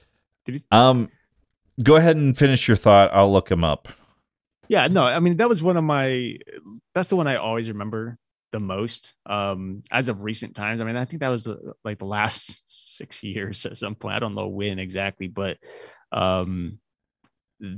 Um, 0.71 1.11
go 1.83 1.97
ahead 1.97 2.17
and 2.17 2.39
finish 2.39 2.69
your 2.69 2.77
thought. 2.77 3.13
I'll 3.13 3.33
look 3.33 3.51
him 3.51 3.65
up. 3.65 3.89
Yeah, 4.69 4.87
no, 4.87 5.03
I 5.03 5.19
mean 5.19 5.39
that 5.39 5.49
was 5.49 5.63
one 5.63 5.77
of 5.77 5.83
my. 5.83 6.39
That's 6.95 7.09
the 7.09 7.17
one 7.17 7.27
I 7.27 7.37
always 7.37 7.69
remember 7.69 8.19
the 8.53 8.61
most. 8.61 9.15
Um, 9.27 9.83
as 9.91 10.09
of 10.09 10.23
recent 10.23 10.55
times, 10.55 10.81
I 10.81 10.85
mean, 10.85 10.97
I 10.97 11.05
think 11.05 11.21
that 11.21 11.29
was 11.29 11.45
the, 11.45 11.75
like 11.85 11.99
the 11.99 12.05
last 12.05 12.97
six 12.97 13.23
years 13.23 13.67
at 13.67 13.77
some 13.77 13.95
point. 13.95 14.15
I 14.15 14.19
don't 14.19 14.35
know 14.35 14.49
when 14.49 14.79
exactly, 14.79 15.29
but 15.29 15.59
um, 16.13 16.79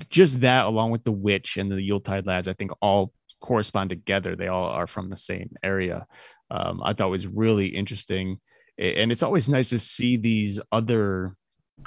just 0.09 0.40
that 0.42 0.66
along 0.66 0.90
with 0.90 1.04
the 1.04 1.12
witch 1.12 1.56
and 1.56 1.70
the 1.70 1.83
Yuletide 1.83 2.26
lads, 2.26 2.48
I 2.48 2.52
think 2.52 2.70
all 2.80 3.12
correspond 3.40 3.90
together. 3.90 4.37
They 4.37 4.48
all 4.48 4.66
are 4.66 4.87
from 4.87 5.09
the 5.09 5.16
same 5.16 5.50
area. 5.62 6.06
Um, 6.50 6.83
I 6.85 6.92
thought 6.92 7.11
was 7.11 7.26
really 7.26 7.66
interesting, 7.66 8.40
and 8.78 9.11
it's 9.11 9.22
always 9.22 9.48
nice 9.48 9.70
to 9.70 9.78
see 9.78 10.16
these 10.16 10.61
other 10.70 11.37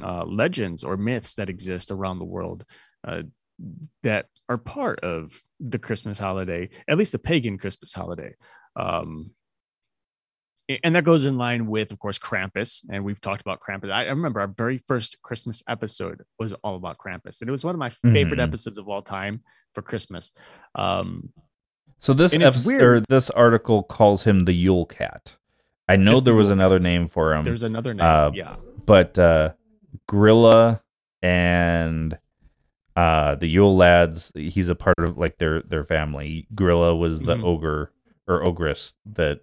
uh, 0.02 0.26
legends 0.26 0.84
or 0.84 0.98
myths 0.98 1.36
that 1.36 1.50
exist 1.50 1.92
around 1.92 2.20
the 2.20 2.26
world. 2.26 2.66
Uh, 3.06 3.24
that 4.02 4.26
are 4.50 4.58
part 4.58 5.00
of 5.02 5.40
the 5.60 5.80
Christmas 5.80 6.18
holiday, 6.18 6.70
at 6.88 6.98
least 6.98 7.12
the 7.12 7.20
pagan 7.20 7.58
Christmas 7.58 7.94
holiday. 7.94 8.34
Um, 8.76 9.32
and 10.84 10.96
that 10.96 11.04
goes 11.04 11.26
in 11.26 11.38
line 11.38 11.68
with, 11.68 11.92
of 11.92 12.00
course, 12.00 12.18
Krampus. 12.18 12.84
And 12.90 13.04
we've 13.04 13.20
talked 13.20 13.42
about 13.42 13.60
Krampus. 13.60 13.92
I, 13.92 14.06
I 14.06 14.10
remember 14.10 14.40
our 14.40 14.48
very 14.48 14.78
first 14.88 15.22
Christmas 15.22 15.62
episode 15.68 16.24
was 16.40 16.54
all 16.64 16.76
about 16.76 16.98
Krampus, 16.98 17.42
and 17.42 17.50
it 17.50 17.52
was 17.52 17.64
one 17.66 17.76
of 17.76 17.80
my 17.80 17.90
favorite 17.90 18.40
Mhm. 18.40 18.44
episodes 18.44 18.78
of 18.78 18.88
all 18.88 19.02
time 19.02 19.42
for 19.76 19.82
Christmas. 19.82 20.32
Um, 20.76 21.30
So 22.00 22.14
this 22.14 22.34
episode, 22.34 22.82
or 22.82 23.00
this 23.10 23.30
article 23.30 23.84
calls 23.84 24.24
him 24.24 24.46
the 24.46 24.54
Yule 24.54 24.86
Cat. 24.86 25.36
I 25.90 25.98
know 25.98 26.12
Just 26.14 26.24
the 26.26 26.32
there 26.32 26.36
was 26.38 26.48
Yule 26.48 26.54
another 26.54 26.80
name 26.80 27.08
for 27.10 27.34
him, 27.34 27.44
there's 27.46 27.64
another 27.64 27.94
name, 27.94 28.06
uh, 28.06 28.32
yeah, 28.34 28.56
but 28.86 29.20
uh, 29.20 29.52
Grýla 30.10 30.80
and 31.22 32.18
uh, 32.96 33.36
the 33.36 33.48
Yule 33.48 33.76
lads. 33.76 34.32
He's 34.36 34.70
a 34.70 34.76
part 34.76 34.96
of 35.00 35.18
like 35.18 35.38
their 35.40 35.62
their 35.62 35.84
family. 35.84 36.48
Grýla 36.56 36.98
was 36.98 37.20
the 37.20 37.36
Mhm. 37.36 37.44
ogre 37.44 37.92
or 38.28 38.44
ogress 38.46 38.94
that 39.06 39.42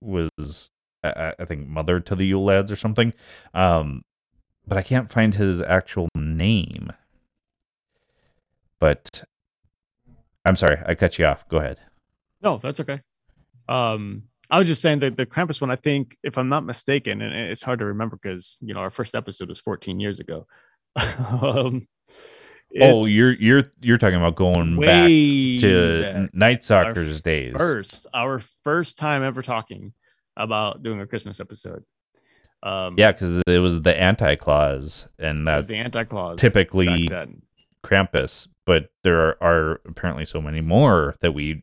was, 0.00 0.70
I, 1.02 1.32
I- 1.38 1.44
think, 1.44 1.68
mother 1.68 2.00
to 2.00 2.14
the 2.14 2.24
Yule 2.26 2.44
lads 2.44 2.70
or 2.72 2.76
something. 2.76 3.12
Um, 3.54 4.02
but 4.66 4.78
I 4.78 4.82
can't 4.82 5.10
find 5.10 5.34
his 5.34 5.62
actual 5.62 6.08
name. 6.16 6.90
But 8.80 9.24
I'm 10.44 10.56
sorry, 10.56 10.78
I 10.84 10.94
cut 10.94 11.18
you 11.18 11.24
off. 11.26 11.48
Go 11.48 11.58
ahead. 11.58 11.78
No, 12.42 12.58
that's 12.62 12.80
okay. 12.80 13.00
Um, 13.68 14.24
I 14.50 14.58
was 14.58 14.68
just 14.68 14.82
saying 14.82 15.00
that 15.00 15.16
the 15.16 15.26
Krampus 15.26 15.60
one, 15.60 15.70
I 15.70 15.76
think, 15.76 16.16
if 16.22 16.38
I'm 16.38 16.48
not 16.48 16.64
mistaken, 16.64 17.20
and 17.22 17.34
it's 17.34 17.62
hard 17.62 17.78
to 17.80 17.86
remember 17.86 18.18
because 18.20 18.58
you 18.60 18.74
know 18.74 18.80
our 18.80 18.90
first 18.90 19.14
episode 19.14 19.48
was 19.48 19.60
14 19.60 19.98
years 19.98 20.20
ago. 20.20 20.46
um, 21.42 21.86
Oh, 22.80 23.06
you're 23.06 23.32
you're 23.34 23.62
you're 23.80 23.98
talking 23.98 24.16
about 24.16 24.34
going 24.36 24.78
back 24.78 25.08
to 25.08 26.00
back. 26.02 26.34
Night 26.34 26.64
Stalker's 26.64 27.20
days. 27.22 27.54
first, 27.56 28.06
our 28.12 28.38
first 28.38 28.98
time 28.98 29.22
ever 29.22 29.40
talking 29.42 29.92
about 30.36 30.82
doing 30.82 31.00
a 31.00 31.06
Christmas 31.06 31.40
episode. 31.40 31.84
Um, 32.62 32.94
Yeah, 32.98 33.12
because 33.12 33.42
it 33.46 33.58
was 33.60 33.80
the 33.82 33.98
anti 33.98 34.34
clause, 34.36 35.06
and 35.18 35.46
that's 35.46 35.68
the 35.68 35.76
anti 35.76 36.04
clause. 36.04 36.38
typically. 36.38 37.08
Krampus. 37.82 38.48
But 38.64 38.90
there 39.04 39.20
are, 39.20 39.36
are 39.40 39.80
apparently 39.86 40.26
so 40.26 40.42
many 40.42 40.60
more 40.60 41.14
that 41.20 41.32
we 41.32 41.62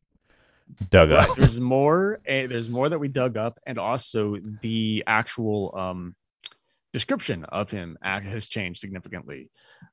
dug 0.89 1.09
Right, 1.11 1.29
up. 1.29 1.35
there's 1.35 1.59
more 1.75 2.21
and 2.25 2.49
there's 2.49 2.69
more 2.69 2.87
that 2.87 2.97
we 2.97 3.09
dug 3.09 3.35
up 3.35 3.59
and 3.67 3.77
also 3.77 4.37
the 4.61 5.03
actual 5.05 5.75
um 5.77 6.15
description 6.93 7.43
of 7.45 7.69
him 7.69 7.97
has 8.03 8.47
changed 8.47 8.79
significantly 8.79 9.49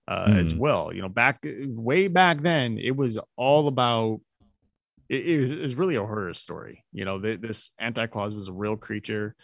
uh 0.07 0.27
as 0.29 0.53
Mhm. 0.55 0.59
well 0.59 0.93
you 0.95 1.01
know 1.03 1.09
back 1.09 1.39
way 1.45 2.09
back 2.09 2.43
then 2.43 2.79
it 2.79 2.95
was 2.95 3.19
all 3.37 3.69
about 3.69 4.21
it, 5.09 5.27
it, 5.27 5.41
was, 5.41 5.51
it 5.51 5.59
was 5.61 5.75
really 5.75 5.97
a 5.97 6.05
horror 6.05 6.35
story 6.35 6.85
you 6.93 7.05
know 7.07 7.21
th- 7.21 7.41
this 7.41 7.71
anti-claus 7.79 8.35
was 8.35 8.49
a 8.49 8.53
real 8.53 8.77
creature 8.77 9.35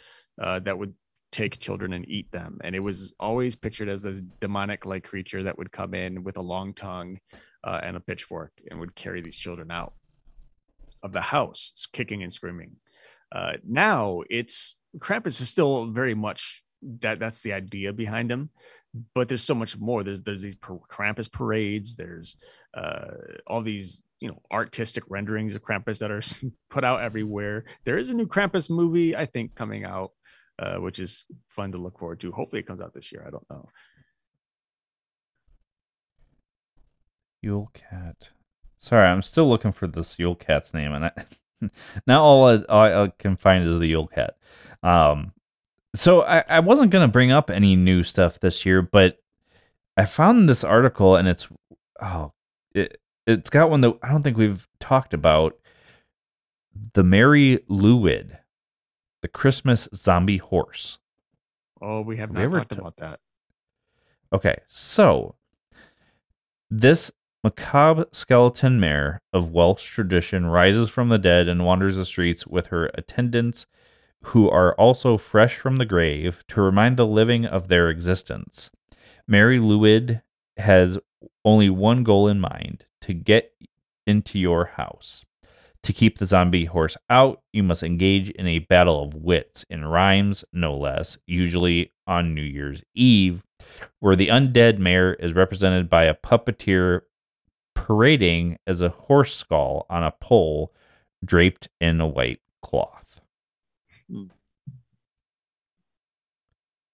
uh 0.40 0.58
that 0.60 0.78
would 0.78 0.94
take 1.32 1.58
children 1.58 1.92
and 1.92 2.08
eat 2.08 2.30
them 2.30 2.58
and 2.62 2.76
it 2.76 2.80
was 2.80 3.14
always 3.18 3.56
pictured 3.56 3.88
as 3.88 4.02
this 4.02 4.22
demonic 4.40 4.86
like 4.86 5.04
creature 5.04 5.42
that 5.42 5.58
would 5.58 5.72
come 5.72 5.92
in 5.94 6.22
with 6.22 6.36
a 6.36 6.42
long 6.42 6.72
tongue 6.72 7.18
uh, 7.64 7.80
and 7.82 7.96
a 7.96 8.00
pitchfork 8.00 8.52
and 8.70 8.78
would 8.78 8.94
carry 8.94 9.20
these 9.20 9.36
children 9.36 9.70
out 9.72 9.92
of 11.02 11.12
the 11.12 11.20
house, 11.20 11.86
kicking 11.92 12.22
and 12.22 12.32
screaming. 12.32 12.76
Uh, 13.32 13.54
now 13.68 14.22
it's 14.30 14.78
Krampus 14.98 15.40
is 15.40 15.48
still 15.48 15.90
very 15.90 16.14
much 16.14 16.62
that 17.00 17.18
that's 17.18 17.40
the 17.40 17.52
idea 17.52 17.92
behind 17.92 18.30
him, 18.30 18.50
but 19.14 19.28
there's 19.28 19.42
so 19.42 19.54
much 19.54 19.78
more. 19.78 20.04
There's 20.04 20.20
there's 20.22 20.42
these 20.42 20.56
Krampus 20.56 21.30
parades. 21.30 21.96
There's 21.96 22.36
uh, 22.74 23.08
all 23.46 23.62
these 23.62 24.02
you 24.20 24.28
know 24.28 24.40
artistic 24.50 25.04
renderings 25.08 25.54
of 25.54 25.62
Krampus 25.62 25.98
that 25.98 26.10
are 26.10 26.22
put 26.70 26.84
out 26.84 27.00
everywhere. 27.00 27.64
There 27.84 27.98
is 27.98 28.10
a 28.10 28.14
new 28.14 28.26
Krampus 28.26 28.70
movie 28.70 29.16
I 29.16 29.26
think 29.26 29.54
coming 29.54 29.84
out, 29.84 30.12
uh, 30.58 30.76
which 30.76 30.98
is 30.98 31.24
fun 31.48 31.72
to 31.72 31.78
look 31.78 31.98
forward 31.98 32.20
to. 32.20 32.32
Hopefully 32.32 32.60
it 32.60 32.66
comes 32.66 32.80
out 32.80 32.94
this 32.94 33.12
year. 33.12 33.24
I 33.26 33.30
don't 33.30 33.48
know. 33.50 33.68
Yule 37.42 37.70
Cat. 37.74 38.28
Sorry, 38.78 39.06
I'm 39.06 39.22
still 39.22 39.48
looking 39.48 39.72
for 39.72 39.86
this 39.86 40.18
Yule 40.18 40.34
Cat's 40.34 40.74
name, 40.74 40.92
and 40.92 41.06
I, 41.06 41.12
now 42.06 42.22
all 42.22 42.48
I, 42.48 42.62
all 42.68 43.04
I 43.04 43.12
can 43.18 43.36
find 43.36 43.66
is 43.66 43.78
the 43.78 43.86
Yule 43.86 44.08
Cat. 44.08 44.36
Um, 44.82 45.32
so 45.96 46.22
I, 46.22 46.44
I 46.48 46.60
wasn't 46.60 46.90
gonna 46.90 47.08
bring 47.08 47.32
up 47.32 47.50
any 47.50 47.76
new 47.76 48.02
stuff 48.02 48.40
this 48.40 48.64
year, 48.64 48.82
but 48.82 49.18
I 49.96 50.04
found 50.04 50.48
this 50.48 50.64
article, 50.64 51.16
and 51.16 51.26
it's 51.28 51.48
oh, 52.00 52.32
it 52.74 53.00
it's 53.26 53.50
got 53.50 53.70
one 53.70 53.80
that 53.80 53.98
I 54.02 54.10
don't 54.10 54.22
think 54.22 54.36
we've 54.36 54.68
talked 54.80 55.14
about. 55.14 55.58
The 56.92 57.02
Mari 57.02 57.60
Lwyd, 57.70 58.36
the 59.22 59.28
Christmas 59.28 59.88
zombie 59.94 60.36
horse. 60.36 60.98
Oh, 61.80 62.02
we 62.02 62.18
have 62.18 62.30
Have 62.30 62.36
not 62.36 62.44
ever 62.44 62.58
talked 62.58 62.72
t- 62.72 62.78
about 62.78 62.96
that. 62.96 63.20
Okay, 64.32 64.56
so 64.68 65.36
this 66.70 67.10
macabre 67.42 68.06
skeleton 68.12 68.80
mare 68.80 69.22
of 69.32 69.50
Welsh 69.50 69.88
tradition 69.88 70.46
rises 70.46 70.90
from 70.90 71.08
the 71.08 71.18
dead 71.18 71.48
and 71.48 71.64
wanders 71.64 71.96
the 71.96 72.04
streets 72.04 72.46
with 72.46 72.66
her 72.66 72.90
attendants, 72.94 73.66
who 74.26 74.50
are 74.50 74.74
also 74.74 75.16
fresh 75.16 75.56
from 75.56 75.76
the 75.76 75.84
grave, 75.84 76.44
to 76.48 76.60
remind 76.60 76.96
the 76.96 77.06
living 77.06 77.46
of 77.46 77.68
their 77.68 77.88
existence. 77.88 78.70
Mari 79.28 79.58
Lwyd 79.58 80.22
has 80.56 80.98
only 81.44 81.70
one 81.70 82.02
goal 82.02 82.26
in 82.28 82.40
mind 82.40 82.84
to 83.02 83.14
get 83.14 83.52
into 84.06 84.38
your 84.38 84.64
house. 84.64 85.24
To 85.84 85.92
keep 85.92 86.18
the 86.18 86.26
zombie 86.26 86.64
horse 86.64 86.96
out, 87.08 87.42
you 87.52 87.62
must 87.62 87.84
engage 87.84 88.30
in 88.30 88.48
a 88.48 88.58
battle 88.58 89.04
of 89.04 89.14
wits 89.14 89.64
in 89.70 89.84
rhymes, 89.84 90.44
no 90.52 90.76
less, 90.76 91.16
usually 91.26 91.92
on 92.08 92.34
New 92.34 92.42
Year's 92.42 92.82
Eve, 92.94 93.44
where 94.00 94.16
the 94.16 94.28
undead 94.28 94.78
mayor 94.78 95.14
is 95.14 95.34
represented 95.34 95.88
by 95.88 96.04
a 96.04 96.14
puppeteer 96.14 97.02
parading 97.74 98.58
as 98.66 98.80
a 98.80 98.88
horse 98.88 99.36
skull 99.36 99.86
on 99.88 100.02
a 100.02 100.10
pole 100.10 100.72
draped 101.24 101.68
in 101.80 102.00
a 102.00 102.06
white 102.08 102.40
cloth. 102.62 103.05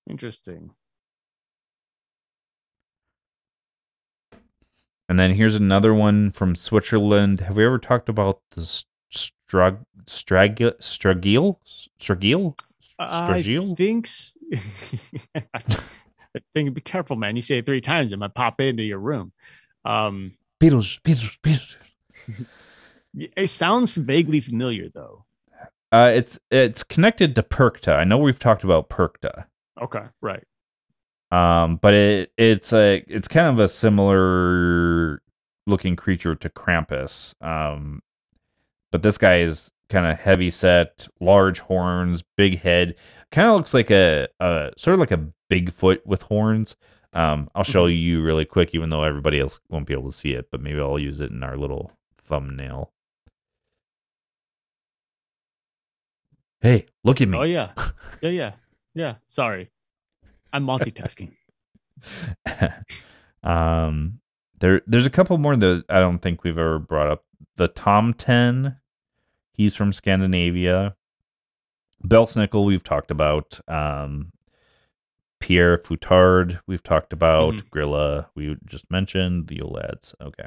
Interesting. 0.08 0.70
And 5.08 5.18
then 5.18 5.34
here's 5.34 5.54
another 5.56 5.92
one 5.94 6.30
from 6.30 6.56
Switzerland. 6.56 7.40
Have 7.40 7.56
we 7.56 7.64
ever 7.64 7.78
talked 7.78 8.08
about 8.08 8.40
the 8.52 8.62
strag 9.12 9.84
stragil 10.06 10.72
stragil 10.80 11.56
stragil 12.00 12.54
I 12.98 13.42
stragil? 13.42 13.76
think. 13.76 14.08
I 16.34 16.40
think 16.54 16.72
be 16.74 16.80
careful, 16.80 17.16
man. 17.16 17.36
You 17.36 17.42
say 17.42 17.58
it 17.58 17.66
three 17.66 17.82
times, 17.82 18.12
it 18.12 18.18
might 18.18 18.34
pop 18.34 18.60
into 18.60 18.82
your 18.82 18.98
room. 18.98 19.32
Um, 19.84 20.32
Beatles, 20.60 21.00
Beatles, 21.02 21.36
Beatles. 21.42 21.76
It 23.14 23.48
sounds 23.48 23.94
vaguely 23.96 24.40
familiar 24.40 24.88
though. 24.88 25.26
Uh, 25.92 26.10
it's 26.14 26.38
it's 26.50 26.82
connected 26.82 27.34
to 27.36 27.42
Perchta. 27.42 27.94
I 27.96 28.04
know 28.04 28.18
we've 28.18 28.38
talked 28.38 28.64
about 28.64 28.88
Perchta. 28.88 29.44
Okay, 29.80 30.04
right. 30.22 30.42
Um, 31.30 31.76
but 31.76 31.94
it 31.94 32.32
it's 32.38 32.72
a 32.72 33.04
it's 33.08 33.28
kind 33.28 33.46
of 33.48 33.58
a 33.58 33.68
similar 33.68 35.20
looking 35.66 35.96
creature 35.96 36.34
to 36.34 36.48
Krampus. 36.48 37.34
Um, 37.44 38.02
but 38.90 39.02
this 39.02 39.18
guy 39.18 39.40
is 39.40 39.70
kind 39.90 40.06
of 40.06 40.18
heavy 40.18 40.50
set, 40.50 41.06
large 41.20 41.60
horns, 41.60 42.22
big 42.36 42.60
head. 42.60 42.94
Kind 43.30 43.48
of 43.48 43.56
looks 43.56 43.74
like 43.74 43.90
a, 43.90 44.28
a 44.40 44.70
sort 44.76 44.94
of 44.94 45.00
like 45.00 45.10
a 45.10 45.26
Bigfoot 45.50 45.98
with 46.06 46.22
horns. 46.22 46.76
Um, 47.14 47.50
I'll 47.54 47.64
show 47.64 47.86
Mhm. 47.86 48.00
you 48.00 48.22
really 48.22 48.46
quick, 48.46 48.70
even 48.74 48.88
though 48.88 49.02
everybody 49.04 49.38
else 49.38 49.60
won't 49.68 49.86
be 49.86 49.92
able 49.92 50.10
to 50.10 50.16
see 50.16 50.32
it. 50.32 50.48
But 50.50 50.62
maybe 50.62 50.80
I'll 50.80 50.98
use 50.98 51.20
it 51.20 51.30
in 51.30 51.42
our 51.42 51.56
little 51.58 51.92
thumbnail. 52.24 52.90
Hey, 56.62 56.86
look 57.02 57.20
at 57.20 57.28
me. 57.28 57.36
Oh 57.36 57.42
yeah, 57.42 57.72
yeah, 58.22 58.30
yeah, 58.30 58.52
yeah. 58.94 59.14
Sorry, 59.26 59.70
I'm 60.52 60.64
multitasking. 60.64 61.32
um 63.42 64.20
there 64.60 64.80
there's 64.86 65.06
a 65.06 65.10
couple 65.10 65.36
more 65.38 65.56
that 65.56 65.84
I 65.88 65.98
don't 65.98 66.20
think 66.20 66.44
we've 66.44 66.56
ever 66.56 66.78
brought 66.78 67.10
up. 67.10 67.24
The 67.56 67.68
Tomten, 67.68 68.76
he's 69.52 69.74
from 69.74 69.92
Scandinavia. 69.92 70.94
Belsnickel 72.06 72.64
we've 72.64 72.84
talked 72.84 73.10
about. 73.10 73.58
Um 73.66 74.32
Père 75.40 75.82
Fouettard, 75.82 76.60
we've 76.68 76.84
talked 76.84 77.12
about. 77.12 77.54
Grýla, 77.74 78.26
we 78.36 78.56
just 78.64 78.88
mentioned. 78.88 79.48
The 79.48 79.56
Yule 79.56 79.72
Lads. 79.72 80.14
Okay. 80.22 80.46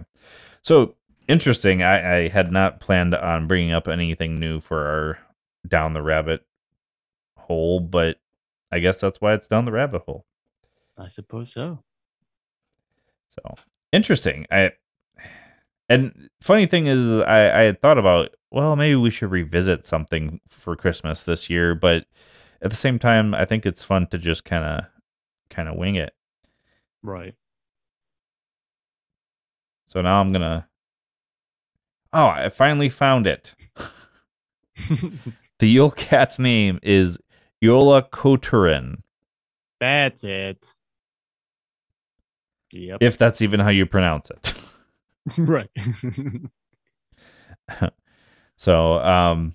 So 0.62 0.96
interesting. 1.28 1.84
I, 1.84 2.20
I 2.20 2.28
had 2.30 2.54
not 2.54 2.80
planned 2.80 3.14
on 3.14 3.48
bringing 3.48 3.74
up 3.74 3.90
anything 3.90 4.40
new 4.40 4.62
for 4.62 4.88
our 4.88 5.20
Down 5.68 5.94
the 5.94 6.02
Rabbit 6.02 6.46
Hole, 7.38 7.80
but 7.80 8.18
I 8.72 8.80
guess 8.80 9.00
that's 9.00 9.22
why 9.22 9.34
it's 9.34 9.48
Down 9.48 9.66
the 9.66 9.72
Rabbit 9.72 10.04
Hole. 10.04 10.26
I 10.98 11.08
suppose 11.08 11.52
so. 11.54 11.84
So 13.32 13.56
interesting. 13.92 14.46
I 14.52 14.72
and 15.90 16.30
funny 16.42 16.66
thing 16.66 16.88
is, 16.88 17.18
I 17.20 17.60
I 17.60 17.64
had 17.64 17.82
thought 17.82 17.98
about 17.98 18.36
well, 18.52 18.76
maybe 18.76 18.96
we 18.96 19.10
should 19.12 19.32
revisit 19.32 19.86
something 19.86 20.40
for 20.50 20.76
Christmas 20.76 21.24
this 21.24 21.50
year, 21.50 21.76
but 21.76 22.06
at 22.62 22.70
the 22.70 22.76
same 22.78 22.98
time, 23.00 23.36
I 23.36 23.46
think 23.46 23.66
it's 23.66 23.84
fun 23.84 24.08
to 24.08 24.18
just 24.18 24.46
kind 24.46 24.64
of 24.64 24.86
kind 25.50 25.68
of 25.68 25.76
wing 25.76 25.96
it. 25.96 26.14
Right. 27.04 27.36
So 29.88 30.02
now 30.02 30.20
I'm 30.22 30.32
gonna. 30.32 30.68
Oh, 32.14 32.28
I 32.28 32.50
finally 32.50 32.90
found 32.90 33.28
it. 33.28 33.54
The 35.60 35.70
Yule 35.70 35.92
cat's 35.92 36.38
name 36.40 36.80
is 36.84 37.18
Jólakötturinn, 37.64 38.98
That's 39.80 40.24
it. 40.24 40.66
Yep. 42.72 42.98
if 43.02 43.18
that's 43.18 43.42
even 43.42 43.60
how 43.62 43.70
you 43.70 43.86
pronounce 43.86 44.30
it. 44.32 44.54
right. 45.38 45.70
So, 48.58 49.00
um, 49.00 49.54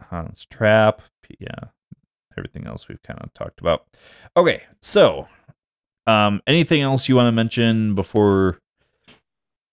Hans 0.00 0.46
Trap, 0.48 1.02
yeah, 1.40 1.48
everything 2.38 2.66
else 2.68 2.86
we've 2.88 3.02
kind 3.02 3.18
of 3.20 3.34
talked 3.34 3.58
about. 3.60 3.86
Okay, 4.36 4.62
so, 4.80 5.26
um, 6.06 6.40
anything 6.46 6.82
else 6.82 7.08
you 7.08 7.16
want 7.16 7.26
to 7.26 7.32
mention 7.32 7.96
before 7.96 8.58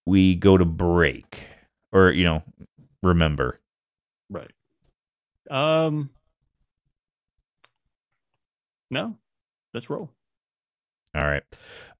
we 0.07 0.33
go 0.33 0.57
to 0.57 0.65
break, 0.65 1.43
or 1.91 2.09
you 2.09 2.23
know, 2.23 2.41
remember? 3.03 3.59
right. 4.29 4.51
Um. 5.49 6.09
No. 8.89 9.17
Let's 9.73 9.89
roll. 9.89 10.09
All 11.15 11.25
right. 11.25 11.43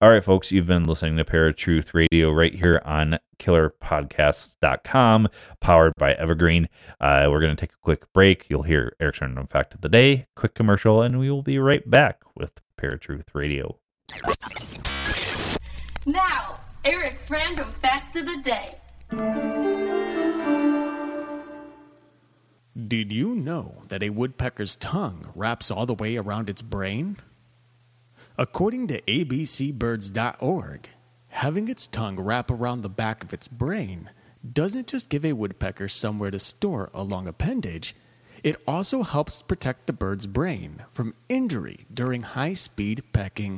All 0.02 0.12
right, 0.12 0.24
folks, 0.24 0.52
you've 0.52 0.68
been 0.68 0.84
listening 0.84 1.18
to 1.18 1.26
Paratruth 1.26 1.94
Radio 1.94 2.32
right 2.32 2.54
here 2.54 2.82
on 2.86 3.18
killerpodcasts.com, 3.40 5.28
powered 5.60 5.94
by 5.98 6.14
Evergreen. 6.14 6.70
Uh, 7.02 7.28
we're 7.30 7.40
going 7.40 7.56
to 7.56 7.60
take 7.60 7.74
a 7.74 7.82
quick 7.82 8.12
break. 8.14 8.46
You'll 8.48 8.64
hear 8.64 8.96
Eric's 9.00 9.22
random 9.22 9.48
fact 9.48 9.74
of 9.74 9.82
the 9.82 9.90
day, 9.90 10.28
quick 10.36 10.54
commercial, 10.54 11.02
and 11.02 11.20
we 11.20 11.32
will 11.32 11.42
be 11.42 11.58
right 11.58 11.90
back 11.90 12.22
with 12.36 12.52
Paratruth 12.80 13.34
Radio. 13.34 13.80
Now, 16.06 16.60
Eric's 16.86 17.32
random 17.32 17.72
fact 17.72 18.16
of 18.16 18.26
the 18.26 18.42
day. 18.44 19.56
Did 22.86 23.12
you 23.12 23.34
know 23.34 23.82
that 23.88 24.04
a 24.04 24.12
woodpecker's 24.12 24.76
tongue 24.76 25.32
wraps 25.34 25.72
all 25.72 25.88
the 25.88 25.96
way 25.96 26.16
around 26.16 26.48
its 26.48 26.62
brain? 26.62 27.18
According 28.38 28.88
to 28.90 29.02
abcbirds.org, 29.02 30.90
having 31.30 31.70
its 31.70 31.88
tongue 31.88 32.20
wrap 32.20 32.52
around 32.52 32.82
the 32.82 32.90
back 32.90 33.24
of 33.24 33.34
its 33.34 33.48
brain 33.48 34.12
doesn't 34.54 34.86
just 34.86 35.10
give 35.10 35.26
a 35.26 35.34
woodpecker 35.34 35.88
somewhere 35.88 36.30
to 36.30 36.40
store 36.40 36.92
a 36.94 37.02
long 37.02 37.28
appendage, 37.28 37.96
it 38.44 38.62
also 38.68 39.02
helps 39.02 39.42
protect 39.42 39.88
the 39.88 39.94
bird's 39.94 40.28
brain 40.28 40.84
from 40.92 41.16
injury 41.30 41.88
during 41.92 42.22
high 42.22 42.54
speed 42.54 43.02
pecking. 43.12 43.58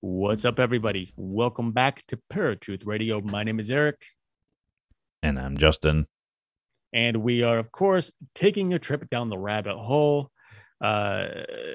What's 0.00 0.44
up, 0.44 0.58
everybody? 0.60 1.12
Welcome 1.16 1.72
back 1.72 2.06
to 2.06 2.18
Paratruth 2.32 2.86
Radio. 2.86 3.20
My 3.20 3.42
name 3.42 3.58
is 3.58 3.70
Eric. 3.70 4.04
And 5.22 5.38
I'm 5.38 5.56
Justin. 5.58 6.06
and 6.92 7.16
we 7.18 7.42
are 7.42 7.58
of 7.58 7.70
course 7.72 8.10
taking 8.34 8.72
a 8.74 8.78
trip 8.78 9.10
down 9.10 9.28
the 9.28 9.36
rabbit 9.36 9.76
hole 9.76 10.30
uh 10.80 11.26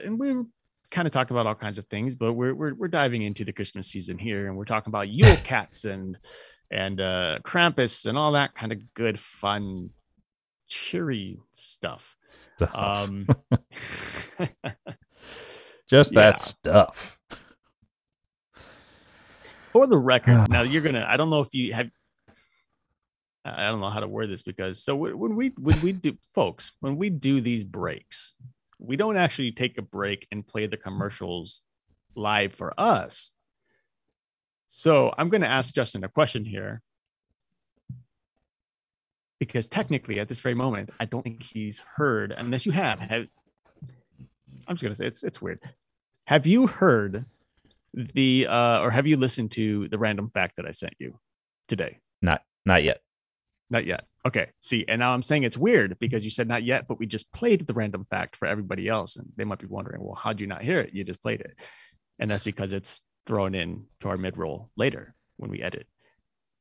and 0.03 0.17
we're 0.17 0.43
kind 0.89 1.05
of 1.07 1.11
talking 1.11 1.35
about 1.35 1.45
all 1.45 1.53
kinds 1.53 1.77
of 1.77 1.85
things 1.87 2.15
but 2.15 2.33
we're, 2.33 2.55
we're 2.55 2.73
we're 2.73 2.87
diving 2.87 3.21
into 3.21 3.43
the 3.45 3.51
christmas 3.53 3.87
season 3.87 4.17
here 4.17 4.47
and 4.47 4.55
we're 4.57 4.63
talking 4.65 4.89
about 4.89 5.09
yule 5.09 5.35
cats 5.43 5.85
and 5.85 6.17
and 6.71 6.99
uh 7.01 7.37
krampus 7.43 8.05
and 8.07 8.17
all 8.17 8.31
that 8.31 8.55
kind 8.55 8.71
of 8.71 8.79
good 8.95 9.19
fun 9.19 9.89
cheery 10.67 11.39
stuff 11.51 12.15
Stuff. 12.29 12.71
um 12.73 13.27
just 15.89 16.13
yeah. 16.15 16.21
that 16.21 16.41
stuff. 16.41 17.12
For 19.73 19.87
the 19.87 19.97
record 19.97 20.35
ah. 20.37 20.45
now 20.49 20.61
you're 20.61 20.83
gonna 20.83 21.05
i 21.09 21.17
don't 21.17 21.31
know 21.31 21.41
if 21.41 21.53
you 21.53 21.73
have 21.73 21.89
i 23.43 23.63
don't 23.63 23.81
know 23.81 23.89
how 23.89 23.99
to 23.99 24.07
word 24.07 24.29
this 24.29 24.43
because 24.43 24.81
so 24.81 24.95
when 24.95 25.35
we 25.35 25.49
when 25.59 25.81
we 25.81 25.91
do 25.91 26.15
folks 26.33 26.71
when 26.79 26.95
we 26.95 27.09
do 27.09 27.41
these 27.41 27.63
breaks 27.63 28.35
we 28.79 28.95
don't 28.95 29.17
actually 29.17 29.51
take 29.51 29.77
a 29.77 29.81
break 29.81 30.27
and 30.31 30.45
play 30.45 30.67
the 30.67 30.77
commercials 30.77 31.63
live 32.15 32.53
for 32.53 32.73
us. 32.77 33.31
So 34.67 35.13
i'm 35.17 35.29
going 35.29 35.41
to 35.41 35.47
ask 35.47 35.73
justin 35.73 36.03
a 36.03 36.09
question 36.09 36.45
here. 36.45 36.81
Because 39.39 39.67
technically 39.67 40.19
at 40.19 40.29
this 40.29 40.39
very 40.39 40.55
moment 40.55 40.91
i 40.99 41.05
don't 41.05 41.23
think 41.23 41.41
he's 41.41 41.81
heard 41.95 42.31
unless 42.31 42.65
you 42.65 42.71
have 42.71 42.99
have 42.99 43.25
i'm 44.67 44.75
just 44.75 44.83
going 44.83 44.93
to 44.93 44.95
say 44.95 45.07
it's 45.07 45.23
it's 45.23 45.41
weird. 45.41 45.59
Have 46.25 46.45
you 46.45 46.67
heard 46.67 47.25
the 47.93 48.47
uh 48.49 48.81
or 48.81 48.91
have 48.91 49.07
you 49.07 49.17
listened 49.17 49.51
to 49.51 49.87
the 49.89 49.97
random 49.97 50.31
fact 50.33 50.57
that 50.57 50.65
I 50.65 50.71
sent 50.71 50.95
you 50.99 51.19
today? 51.67 51.99
Not 52.21 52.41
not 52.65 52.83
yet. 52.83 53.01
Not 53.69 53.85
yet. 53.85 54.05
Okay. 54.25 54.51
See, 54.61 54.85
and 54.87 54.99
now 54.99 55.13
I'm 55.13 55.21
saying 55.21 55.43
it's 55.43 55.57
weird 55.57 55.97
because 55.99 56.23
you 56.23 56.31
said 56.31 56.47
not 56.47 56.63
yet, 56.63 56.87
but 56.87 56.99
we 56.99 57.05
just 57.05 57.31
played 57.33 57.65
the 57.65 57.73
random 57.73 58.05
fact 58.09 58.35
for 58.35 58.47
everybody 58.47 58.87
else. 58.87 59.15
And 59.15 59.27
they 59.35 59.43
might 59.43 59.59
be 59.59 59.65
wondering, 59.65 60.03
well, 60.03 60.15
how'd 60.15 60.39
you 60.39 60.47
not 60.47 60.61
hear 60.61 60.79
it? 60.79 60.93
You 60.93 61.03
just 61.03 61.21
played 61.21 61.41
it. 61.41 61.57
And 62.19 62.29
that's 62.29 62.43
because 62.43 62.71
it's 62.71 63.01
thrown 63.25 63.55
in 63.55 63.85
to 64.01 64.09
our 64.09 64.17
mid 64.17 64.37
roll 64.37 64.69
later 64.77 65.15
when 65.37 65.49
we 65.49 65.61
edit. 65.61 65.87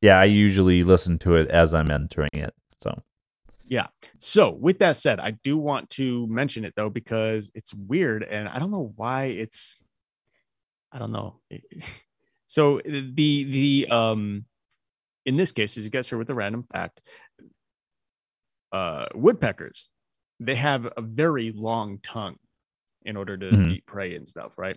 Yeah, 0.01 0.19
I 0.19 0.25
usually 0.25 0.83
listen 0.83 1.19
to 1.21 1.37
it 1.37 1.49
as 1.51 1.75
I'm 1.75 1.91
entering 1.91 2.31
it. 2.33 2.55
So 2.83 3.01
Yeah. 3.69 3.89
So 4.19 4.51
with 4.51 4.79
that 4.81 4.97
said, 4.97 5.21
I 5.21 5.33
do 5.45 5.57
want 5.57 5.91
to 5.91 6.27
mention 6.27 6.65
it 6.65 6.75
though, 6.77 6.91
because 6.91 7.51
it's 7.55 7.75
weird 7.75 8.25
and 8.25 8.49
I 8.49 8.59
don't 8.59 8.71
know 8.71 8.93
why 8.97 9.27
it's 9.27 9.79
I 10.93 10.99
don't 10.99 11.13
know. 11.13 11.41
So 12.47 12.83
the 12.85 13.45
the 13.45 13.87
um 13.89 14.45
in 15.25 15.37
this 15.37 15.53
case, 15.53 15.79
as 15.79 15.85
you 15.85 15.91
guys 15.91 16.11
heard 16.11 16.19
with 16.19 16.27
the 16.29 16.35
random 16.35 16.65
fact, 16.71 17.01
uh 18.73 19.07
woodpeckers, 19.15 19.89
they 20.39 20.55
have 20.57 20.87
a 20.97 21.01
very 21.01 21.53
long 21.53 21.99
tongue 22.03 22.37
in 23.05 23.17
order 23.17 23.39
to 23.39 23.47
Mhm. 23.47 23.71
eat 23.77 23.87
prey 23.87 24.15
and 24.17 24.29
stuff, 24.29 24.59
right? 24.59 24.77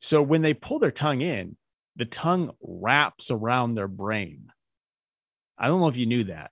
So 0.00 0.22
when 0.22 0.42
they 0.42 0.54
pull 0.54 0.80
their 0.80 0.90
tongue 0.90 1.20
in, 1.20 1.56
the 1.94 2.04
tongue 2.04 2.50
wraps 2.60 3.30
around 3.30 3.74
their 3.74 3.88
brain. 3.88 4.52
I 5.56 5.68
don't 5.68 5.80
know 5.80 5.88
if 5.88 5.96
you 5.96 6.06
knew 6.06 6.24
that 6.24 6.50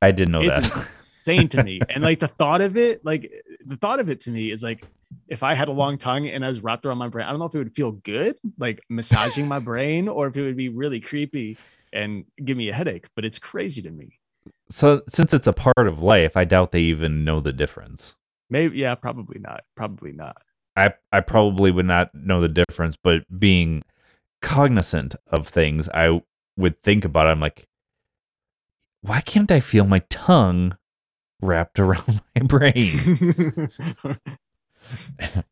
I 0.00 0.12
didn't 0.12 0.32
know 0.32 0.42
it's 0.42 0.56
that. 0.58 0.64
insane 0.76 1.48
to 1.50 1.62
me. 1.64 1.80
And 1.90 2.04
like 2.04 2.20
the 2.20 2.28
thought 2.28 2.60
of 2.60 2.76
it, 2.76 3.04
like 3.04 3.32
the 3.66 3.76
thought 3.76 3.98
of 4.00 4.08
it 4.08 4.20
to 4.20 4.30
me 4.30 4.50
is 4.52 4.62
like 4.62 4.84
if 5.28 5.42
I 5.42 5.54
had 5.54 5.68
a 5.68 5.72
long 5.72 5.98
tongue 5.98 6.26
and 6.28 6.44
I 6.44 6.48
was 6.48 6.62
wrapped 6.62 6.86
around 6.86 6.98
my 6.98 7.08
brain, 7.08 7.26
I 7.26 7.30
don't 7.30 7.38
know 7.38 7.46
if 7.46 7.54
it 7.54 7.58
would 7.58 7.74
feel 7.74 7.92
good, 7.92 8.36
like 8.58 8.80
massaging 8.88 9.46
my 9.46 9.58
brain, 9.58 10.08
or 10.08 10.26
if 10.26 10.36
it 10.36 10.42
would 10.42 10.56
be 10.56 10.68
really 10.68 11.00
creepy 11.00 11.58
and 11.92 12.24
give 12.44 12.56
me 12.56 12.68
a 12.68 12.72
headache. 12.72 13.06
But 13.14 13.24
it's 13.24 13.38
crazy 13.38 13.82
to 13.82 13.90
me. 13.90 14.18
so 14.70 15.02
since 15.08 15.32
it's 15.32 15.46
a 15.46 15.52
part 15.52 15.86
of 15.86 16.02
life, 16.02 16.36
I 16.36 16.44
doubt 16.44 16.72
they 16.72 16.80
even 16.80 17.24
know 17.24 17.40
the 17.40 17.52
difference. 17.52 18.14
Maybe, 18.50 18.78
yeah, 18.78 18.94
probably 18.94 19.38
not. 19.40 19.64
Probably 19.76 20.12
not. 20.12 20.42
I 20.76 20.94
I 21.12 21.20
probably 21.20 21.70
would 21.70 21.86
not 21.86 22.14
know 22.14 22.40
the 22.40 22.48
difference, 22.48 22.96
but 23.02 23.24
being 23.38 23.82
cognizant 24.40 25.14
of 25.26 25.48
things, 25.48 25.88
I 25.90 26.22
would 26.56 26.82
think 26.82 27.04
about 27.04 27.26
it. 27.26 27.30
I'm 27.30 27.40
like, 27.40 27.66
why 29.02 29.20
can't 29.20 29.50
I 29.50 29.60
feel 29.60 29.84
my 29.84 30.00
tongue 30.08 30.76
wrapped 31.42 31.78
around 31.78 32.22
my 32.36 32.42
brain? 32.42 33.70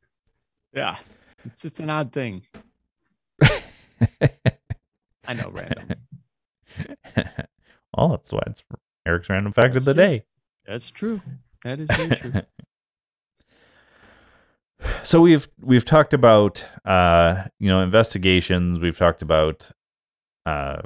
yeah, 0.73 0.97
it's 1.45 1.65
it's 1.65 1.81
an 1.81 1.91
odd 1.91 2.13
thing. 2.13 2.43
I 5.29 5.35
know, 5.35 5.51
random. 5.51 5.89
oh, 7.97 8.11
that's 8.11 8.33
why 8.33 8.43
it's 8.47 8.63
Eric's 9.07 9.29
random 9.29 9.53
fact 9.53 9.73
That's 9.73 9.83
of 9.83 9.85
the 9.87 9.95
true. 9.95 10.03
day. 10.03 10.25
That's 10.67 10.91
true. 10.91 11.21
That 11.65 11.81
is 11.81 11.89
very 11.91 12.11
true. 12.17 12.33
so 15.05 15.21
we've 15.21 15.49
we've 15.61 15.85
talked 15.85 16.13
about 16.13 16.65
uh 16.85 17.45
you 17.59 17.69
know 17.69 17.81
investigations 17.81 18.79
we've 18.79 18.99
talked 18.99 19.23
about 19.23 19.71
uh 20.45 20.83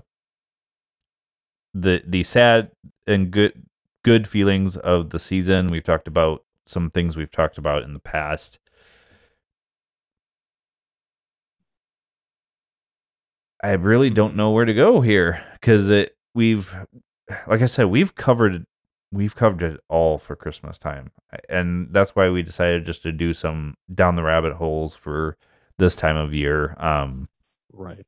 the 1.74 2.02
the 2.06 2.22
sad 2.22 2.70
and 3.06 3.30
good 3.30 3.66
good 4.04 4.28
feelings 4.28 4.76
of 4.76 5.10
the 5.10 5.18
season 5.18 5.66
we've 5.66 5.84
talked 5.84 6.06
about 6.08 6.44
some 6.70 6.90
things 6.90 7.16
we've 7.16 7.30
talked 7.30 7.58
about 7.58 7.82
in 7.82 7.92
the 7.92 8.00
past 8.00 8.58
i 13.62 13.72
really 13.72 14.10
don't 14.10 14.36
know 14.36 14.50
where 14.50 14.64
to 14.64 14.74
go 14.74 15.00
here 15.00 15.42
because 15.54 15.90
it 15.90 16.16
we've 16.34 16.74
like 17.46 17.62
i 17.62 17.66
said 17.66 17.86
we've 17.86 18.14
covered 18.14 18.64
we've 19.12 19.34
covered 19.34 19.62
it 19.62 19.80
all 19.88 20.18
for 20.18 20.36
Christmas 20.36 20.78
time. 20.78 21.10
And 21.48 21.88
that's 21.92 22.14
why 22.14 22.30
we 22.30 22.42
decided 22.42 22.86
just 22.86 23.02
to 23.02 23.12
do 23.12 23.34
some 23.34 23.74
down 23.92 24.16
the 24.16 24.22
rabbit 24.22 24.54
holes 24.54 24.94
for 24.94 25.36
this 25.78 25.96
time 25.96 26.16
of 26.16 26.34
year. 26.34 26.76
Um, 26.78 27.28
right. 27.72 28.06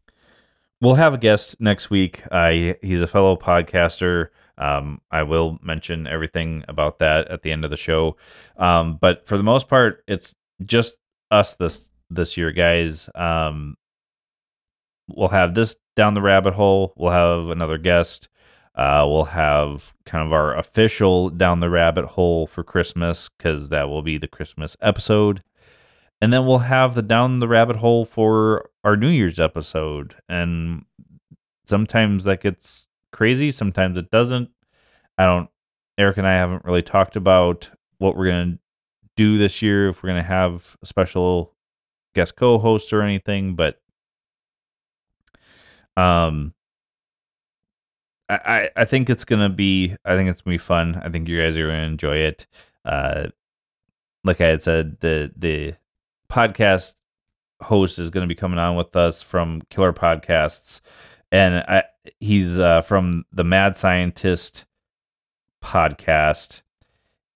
we'll 0.81 0.95
have 0.95 1.15
a 1.15 1.19
guest 1.19 1.61
next 1.61 1.91
week. 1.91 2.23
Uh, 2.31 2.75
he's 2.83 3.01
a 3.01 3.07
fellow 3.07 3.37
podcaster. 3.37 4.29
Um, 4.63 5.01
I 5.11 5.25
will 5.25 5.59
mention 5.63 6.07
everything 6.07 6.65
about 6.69 7.01
that 7.01 7.29
at 7.29 7.43
the 7.43 7.51
end 7.51 7.65
of 7.65 7.71
the 7.71 7.77
show. 7.77 8.17
Um, 8.57 8.99
but 9.01 9.27
for 9.27 9.37
the 9.37 9.43
most 9.43 9.69
part, 9.69 10.05
it's 10.07 10.35
just 10.65 10.97
us 11.31 11.55
this 11.55 11.89
this 12.11 12.37
year, 12.37 12.53
guys. 12.53 13.09
Um, 13.15 13.77
we'll 15.09 15.29
have 15.29 15.55
this 15.55 15.75
down 15.97 16.15
the 16.15 16.23
rabbit 16.23 16.55
hole. 16.55 16.93
We'll 16.97 17.13
have 17.13 17.49
another 17.49 17.79
guest. 17.79 18.29
Uh, 18.75 19.05
we'll 19.07 19.25
have 19.25 19.93
kind 20.07 20.25
of 20.25 20.33
our 20.33 20.57
official 20.57 21.29
down 21.29 21.61
the 21.61 21.69
rabbit 21.69 22.05
hole 22.05 22.47
for 22.47 22.63
Christmas 22.63 23.29
because 23.29 23.69
that 23.69 23.89
will 23.89 24.03
be 24.03 24.17
the 24.17 24.29
Christmas 24.29 24.77
episode. 24.81 25.43
And 26.21 26.33
then 26.33 26.47
we'll 26.47 26.59
have 26.59 26.95
the 26.95 27.03
down 27.03 27.41
the 27.41 27.49
rabbit 27.49 27.77
hole 27.77 28.05
for 28.05 28.71
our 28.85 28.97
New 28.97 29.09
Year's 29.09 29.41
episode. 29.41 30.15
And 30.29 30.85
sometimes 31.67 32.25
that 32.25 32.41
gets 32.41 32.87
crazy, 33.13 33.51
sometimes 33.51 33.97
it 33.99 34.11
doesn't. 34.11 34.51
I 35.19 35.27
don't, 35.27 35.49
Eric 35.99 36.19
and 36.19 36.27
I 36.27 36.35
haven't 36.35 36.65
really 36.65 36.83
talked 36.83 37.17
about 37.17 37.71
what 37.99 38.17
we're 38.17 38.29
going 38.29 38.53
to 38.53 38.59
do 39.17 39.39
this 39.39 39.63
year, 39.63 39.89
if 39.89 40.03
we're 40.03 40.11
going 40.11 40.23
to 40.23 40.29
have 40.29 40.77
a 40.83 40.87
special 40.87 41.55
guest 42.15 42.37
co 42.37 42.59
host 42.59 42.93
or 42.93 43.03
anything, 43.03 43.55
but 43.55 43.81
um, 45.97 46.55
I, 48.29 48.71
I 48.77 48.85
think 48.85 49.11
it's 49.11 49.25
gonna 49.25 49.49
be 49.49 49.97
I 50.05 50.17
think 50.17 50.31
it's 50.31 50.41
gonna 50.41 50.55
be 50.55 50.59
fun. 50.59 51.01
I 51.05 51.09
think 51.11 51.29
you 51.29 51.41
guys 51.41 51.57
are 51.57 51.67
gonna 51.67 51.83
enjoy 51.83 52.17
it. 52.17 52.47
Uh, 52.85 53.27
like 54.25 54.41
I 54.41 54.49
had 54.49 54.63
said, 54.63 55.01
the 55.01 55.31
the 55.37 55.75
podcast 56.31 56.95
host 57.63 57.99
is 57.99 58.11
gonna 58.11 58.27
be 58.27 58.35
coming 58.35 58.59
on 58.59 58.77
with 58.77 58.97
us 58.97 59.21
from 59.23 59.63
Killer 59.71 59.93
Podcasts, 59.93 60.81
and 61.31 61.57
I 61.69 61.85
he's 62.21 62.59
uh, 62.59 62.81
from 62.83 63.25
the 63.33 63.45
Mad 63.45 63.77
Scientist 63.77 64.65
podcast. 65.63 66.63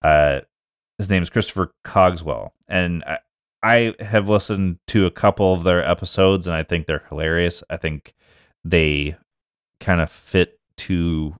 Uh, 0.03 0.41
his 0.99 1.11
name 1.11 1.23
is 1.23 1.31
Christopher 1.31 1.73
Cogswell, 1.85 2.53
and 2.69 3.05
I, 3.05 3.19
I 3.62 3.95
have 4.01 4.29
listened 4.29 4.79
to 4.89 5.07
a 5.07 5.11
couple 5.11 5.53
of 5.53 5.64
their 5.64 5.89
episodes, 5.89 6.47
and 6.47 6.57
I 6.57 6.62
think 6.62 6.87
they're 6.87 7.05
hilarious. 7.09 7.62
I 7.69 7.77
think 7.77 8.14
they 8.64 9.17
kind 9.81 10.01
of 10.01 10.11
fit 10.11 10.59
to 10.77 11.35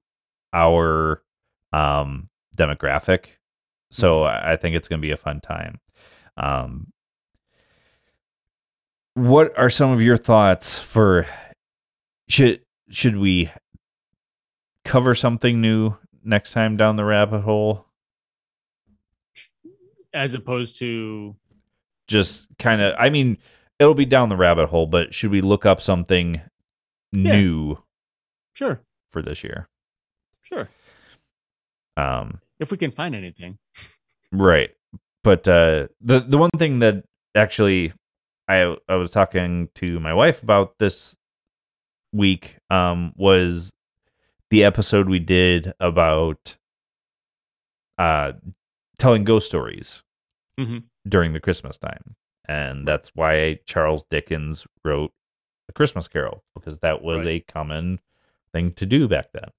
our 0.53 1.21
um 1.73 2.29
demographic 2.55 3.25
so 3.91 4.23
i 4.23 4.53
I 4.53 4.55
think 4.55 4.75
it's 4.75 4.87
going 4.87 5.01
to 5.01 5.05
be 5.05 5.11
a 5.11 5.17
fun 5.17 5.41
time 5.41 5.79
um 6.37 6.91
what 9.15 9.57
are 9.57 9.69
some 9.69 9.91
of 9.91 10.01
your 10.01 10.17
thoughts 10.17 10.77
for 10.77 11.25
should 12.29 12.61
should 12.89 13.17
we 13.17 13.51
cover 14.85 15.13
something 15.13 15.59
new 15.59 15.95
next 16.23 16.51
time 16.51 16.77
down 16.77 16.95
the 16.95 17.03
rabbit 17.05 17.41
hole 17.41 17.85
As 20.13 20.33
opposed 20.33 20.79
to 20.79 21.35
just 22.07 22.47
kind 22.57 22.81
of 22.81 22.95
i 22.97 23.09
mean 23.09 23.37
it'll 23.79 23.93
be 23.93 24.05
down 24.05 24.29
the 24.29 24.37
rabbit 24.37 24.67
hole 24.67 24.85
but 24.85 25.13
should 25.13 25.31
we 25.31 25.41
look 25.41 25.65
up 25.65 25.81
something 25.81 26.41
new 27.11 27.77
sure, 28.53 28.81
for 29.11 29.21
this 29.21 29.43
year 29.43 29.67
sure. 30.41 30.69
um 31.97 32.39
If 32.59 32.71
we 32.71 32.77
can 32.77 32.91
find 32.91 33.13
anything. 33.13 33.57
Right. 34.31 34.71
But 35.23 35.47
uh 35.47 35.87
the 35.99 36.21
the 36.21 36.37
one 36.37 36.51
thing 36.57 36.79
that 36.79 37.03
actually 37.35 37.91
I 38.47 38.75
I 38.87 38.95
was 38.95 39.11
talking 39.11 39.69
to 39.75 39.99
my 39.99 40.13
wife 40.13 40.41
about 40.41 40.79
this 40.79 41.16
week 42.13 42.57
um 42.69 43.13
was 43.15 43.73
the 44.49 44.63
episode 44.63 45.09
we 45.09 45.19
did 45.19 45.73
about 45.79 46.55
uh 47.97 48.31
telling 48.97 49.23
ghost 49.23 49.47
stories 49.47 50.03
Mhm. 50.59 50.83
during 51.07 51.33
the 51.33 51.39
Christmas 51.39 51.77
time. 51.77 52.15
And 52.49 52.87
that's 52.87 53.11
why 53.13 53.59
Charles 53.65 54.03
Dickens 54.09 54.65
wrote 54.85 55.11
A 55.69 55.73
Christmas 55.73 56.07
Carol 56.07 56.43
because 56.55 56.79
that 56.79 57.01
was 57.03 57.25
Right. 57.25 57.43
a 57.47 57.51
common 57.51 57.99
thing 58.53 58.71
to 58.73 58.85
do 58.85 59.07
back 59.07 59.31
then. 59.33 59.49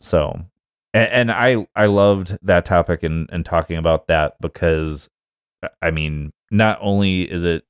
So, 0.00 0.44
and, 0.92 1.08
and 1.10 1.32
I 1.32 1.66
I 1.74 1.86
loved 1.86 2.38
that 2.42 2.64
topic 2.64 3.02
and 3.02 3.28
and 3.32 3.44
talking 3.44 3.76
about 3.76 4.06
that 4.08 4.40
because 4.40 5.08
I 5.82 5.90
mean, 5.90 6.32
not 6.50 6.78
only 6.80 7.22
is 7.30 7.44
it 7.44 7.64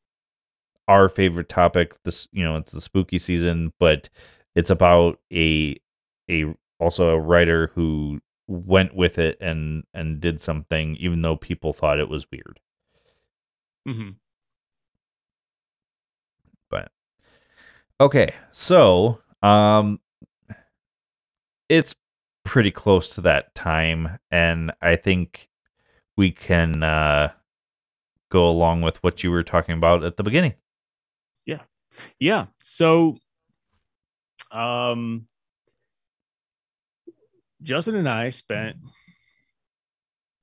our 0.89 1.09
favorite 1.09 1.49
topic. 1.49 1.95
This 2.05 2.29
you 2.33 2.45
know 2.45 2.57
it's 2.57 2.73
the 2.73 2.81
spooky 2.81 3.19
season, 3.19 3.73
but 3.79 4.09
it's 4.55 4.71
about 4.71 5.19
a 5.33 5.77
a 6.31 6.55
also 6.79 7.11
a 7.11 7.21
writer 7.21 7.71
who 7.75 8.21
went 8.47 8.95
with 8.95 9.19
it 9.19 9.39
and 9.41 9.85
and 9.95 10.21
did 10.21 10.41
something 10.41 10.97
even 10.97 11.23
though 11.23 11.37
people 11.37 11.73
thought 11.73 11.99
it 11.99 12.09
was 12.09 12.27
weird. 12.31 12.61
Mm-hmm. 13.89 14.11
But 16.71 16.91
okay, 18.01 18.35
so 18.53 19.21
um, 19.43 20.01
it's 21.69 21.95
pretty 22.45 22.71
close 22.71 23.09
to 23.11 23.21
that 23.23 23.55
time, 23.55 24.19
and 24.31 24.73
I 24.81 24.97
think 24.97 25.49
we 26.17 26.31
can 26.31 26.83
uh, 26.83 27.33
go 28.31 28.49
along 28.49 28.83
with 28.83 29.03
what 29.03 29.23
you 29.23 29.31
were 29.31 29.43
talking 29.43 29.75
about 29.77 30.05
at 30.05 30.17
the 30.17 30.23
beginning. 30.23 30.55
Yeah. 32.19 32.47
So, 32.63 33.19
um, 34.51 35.27
Justin 37.63 37.97
and 37.97 38.09
I 38.09 38.31
spent, 38.31 38.77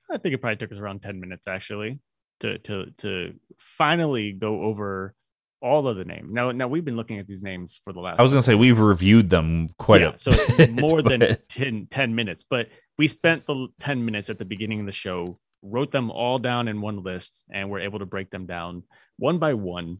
I 0.10 0.18
think 0.18 0.34
it 0.36 0.40
probably 0.40 0.58
took 0.58 0.72
us 0.72 0.80
around 0.80 1.02
10 1.02 1.20
minutes 1.20 1.48
actually 1.48 2.00
to, 2.42 2.58
to, 2.60 2.92
to 2.98 3.34
finally 3.58 4.32
go 4.34 4.64
over 4.64 5.14
all 5.62 5.88
of 5.88 5.96
the 5.96 6.06
name. 6.06 6.30
Now, 6.32 6.52
now 6.52 6.68
we've 6.68 6.84
been 6.84 6.96
looking 6.96 7.20
at 7.20 7.28
these 7.28 7.44
names 7.44 7.80
for 7.84 7.94
the 7.94 8.00
last, 8.00 8.20
I 8.20 8.24
was 8.24 8.32
going 8.32 8.42
to 8.42 8.46
say 8.46 8.56
we've 8.56 8.80
reviewed 8.80 9.30
them 9.30 9.70
quite 9.78 10.02
yeah, 10.02 10.14
a 10.14 10.18
so 10.18 10.32
it's 10.34 10.72
more 10.82 11.02
than 11.02 11.20
but- 11.20 11.48
10, 11.50 11.88
10 11.92 12.16
minutes, 12.16 12.44
but 12.50 12.70
we 12.98 13.08
spent 13.08 13.46
the 13.46 13.68
10 13.80 14.04
minutes 14.04 14.30
at 14.30 14.40
the 14.40 14.46
beginning 14.46 14.80
of 14.80 14.86
the 14.88 14.92
show, 14.92 15.40
wrote 15.62 15.92
them 15.92 16.10
all 16.10 16.40
down 16.40 16.68
in 16.68 16.82
one 16.82 17.04
list, 17.04 17.44
and 17.54 17.70
we're 17.70 17.82
able 17.82 18.00
to 18.00 18.06
break 18.06 18.32
them 18.32 18.48
down 18.48 18.84
one 19.18 19.38
by 19.38 19.54
one. 19.54 20.00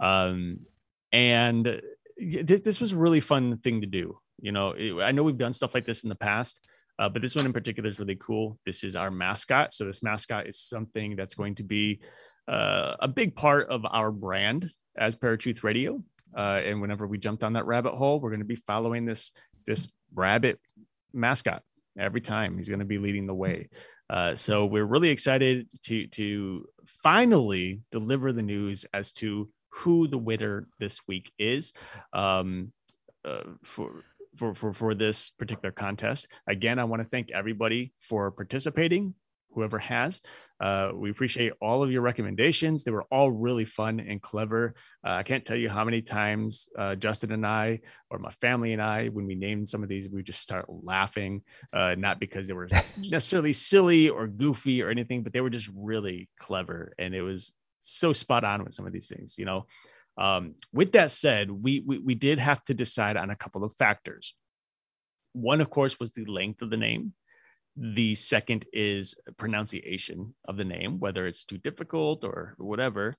Um, 0.00 0.60
and 1.16 1.80
th- 2.18 2.62
this 2.62 2.78
was 2.78 2.92
a 2.92 2.96
really 2.96 3.20
fun 3.20 3.56
thing 3.58 3.80
to 3.80 3.86
do. 3.86 4.18
You 4.38 4.52
know, 4.52 4.72
it- 4.72 5.00
I 5.02 5.12
know 5.12 5.22
we've 5.22 5.38
done 5.38 5.54
stuff 5.54 5.74
like 5.74 5.86
this 5.86 6.02
in 6.02 6.10
the 6.10 6.14
past, 6.14 6.60
uh, 6.98 7.08
but 7.08 7.22
this 7.22 7.34
one 7.34 7.46
in 7.46 7.54
particular 7.54 7.88
is 7.88 7.98
really 7.98 8.16
cool. 8.16 8.58
This 8.66 8.84
is 8.84 8.96
our 8.96 9.10
mascot. 9.10 9.72
So 9.72 9.86
this 9.86 10.02
mascot 10.02 10.46
is 10.46 10.58
something 10.60 11.16
that's 11.16 11.34
going 11.34 11.54
to 11.54 11.62
be 11.62 12.00
uh, 12.46 12.96
a 13.00 13.08
big 13.08 13.34
part 13.34 13.68
of 13.70 13.84
our 13.90 14.12
brand 14.12 14.70
as 14.96 15.16
Paratruth 15.16 15.64
Radio. 15.64 16.04
Uh, 16.36 16.60
and 16.64 16.82
whenever 16.82 17.06
we 17.06 17.16
jump 17.18 17.40
down 17.40 17.54
that 17.54 17.66
rabbit 17.66 17.94
hole, 17.94 18.20
we're 18.20 18.30
going 18.30 18.40
to 18.40 18.46
be 18.46 18.56
following 18.56 19.06
this 19.06 19.32
this 19.66 19.88
rabbit 20.14 20.60
mascot 21.14 21.62
every 21.98 22.20
time. 22.20 22.56
He's 22.56 22.68
going 22.68 22.80
to 22.80 22.84
be 22.84 22.98
leading 22.98 23.26
the 23.26 23.34
way. 23.34 23.68
Uh, 24.08 24.34
so 24.36 24.66
we're 24.66 24.84
really 24.84 25.08
excited 25.08 25.66
to 25.84 26.06
to 26.08 26.66
finally 27.02 27.80
deliver 27.90 28.32
the 28.32 28.42
news 28.42 28.84
as 28.92 29.12
to 29.12 29.48
who 29.76 30.08
the 30.08 30.18
winner 30.18 30.66
this 30.78 31.00
week 31.06 31.32
is 31.38 31.72
um, 32.12 32.72
uh, 33.24 33.42
for. 33.64 34.04
For, 34.34 34.52
for, 34.52 34.70
for 34.74 34.94
this 34.94 35.30
particular 35.30 35.72
contest. 35.72 36.28
Again, 36.46 36.78
I 36.78 36.84
want 36.84 37.00
to 37.00 37.08
thank 37.08 37.30
everybody 37.30 37.94
for 38.02 38.30
participating, 38.30 39.14
whoever 39.56 39.78
has. 39.78 40.20
Uh, 40.60 40.92
we 40.94 41.10
appreciate 41.10 41.54
all 41.62 41.82
of 41.82 41.90
your 41.90 42.02
recommendations. 42.02 42.84
They 42.84 42.90
were 42.90 43.06
all 43.10 43.30
really 43.30 43.64
fun 43.64 43.98
and 43.98 44.20
clever. 44.20 44.74
Uh, 45.02 45.12
I 45.12 45.22
can't 45.22 45.44
tell 45.46 45.56
you 45.56 45.70
how 45.70 45.86
many 45.86 46.02
times 46.02 46.68
uh, 46.78 46.96
Justin 46.96 47.32
and 47.32 47.46
I, 47.46 47.80
or 48.10 48.18
my 48.18 48.30
family 48.42 48.74
and 48.74 48.82
I, 48.82 49.08
when 49.08 49.26
we 49.26 49.34
named 49.34 49.70
some 49.70 49.82
of 49.82 49.88
these, 49.88 50.10
we 50.10 50.22
just 50.22 50.42
start 50.42 50.66
laughing, 50.68 51.42
uh, 51.72 51.94
not 51.98 52.20
because 52.20 52.46
they 52.46 52.52
were 52.52 52.68
necessarily 52.98 53.54
silly 53.54 54.10
or 54.10 54.26
goofy 54.26 54.82
or 54.82 54.90
anything, 54.90 55.22
but 55.22 55.32
they 55.32 55.40
were 55.40 55.48
just 55.48 55.70
really 55.74 56.28
clever. 56.38 56.92
And 56.98 57.14
it 57.14 57.22
was 57.22 57.52
so 57.86 58.12
spot 58.12 58.44
on 58.44 58.64
with 58.64 58.74
some 58.74 58.86
of 58.86 58.92
these 58.92 59.08
things, 59.08 59.36
you 59.38 59.44
know. 59.44 59.66
Um, 60.18 60.54
with 60.72 60.92
that 60.92 61.10
said, 61.10 61.50
we, 61.50 61.82
we 61.86 61.98
we 61.98 62.14
did 62.14 62.38
have 62.38 62.64
to 62.64 62.74
decide 62.74 63.16
on 63.16 63.30
a 63.30 63.36
couple 63.36 63.64
of 63.64 63.74
factors. 63.74 64.34
One, 65.32 65.60
of 65.60 65.70
course, 65.70 66.00
was 66.00 66.12
the 66.12 66.24
length 66.24 66.62
of 66.62 66.70
the 66.70 66.78
name. 66.78 67.12
The 67.76 68.14
second 68.14 68.64
is 68.72 69.14
pronunciation 69.36 70.34
of 70.48 70.56
the 70.56 70.64
name, 70.64 70.98
whether 70.98 71.26
it's 71.26 71.44
too 71.44 71.58
difficult 71.58 72.24
or 72.24 72.54
whatever. 72.56 73.16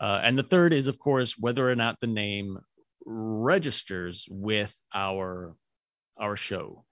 Uh, 0.00 0.20
and 0.22 0.38
the 0.38 0.42
third 0.42 0.72
is, 0.72 0.86
of 0.86 0.98
course, 0.98 1.36
whether 1.38 1.70
or 1.70 1.76
not 1.76 2.00
the 2.00 2.06
name 2.06 2.58
registers 3.04 4.26
with 4.30 4.74
our 4.94 5.54
our 6.18 6.36
show. 6.36 6.84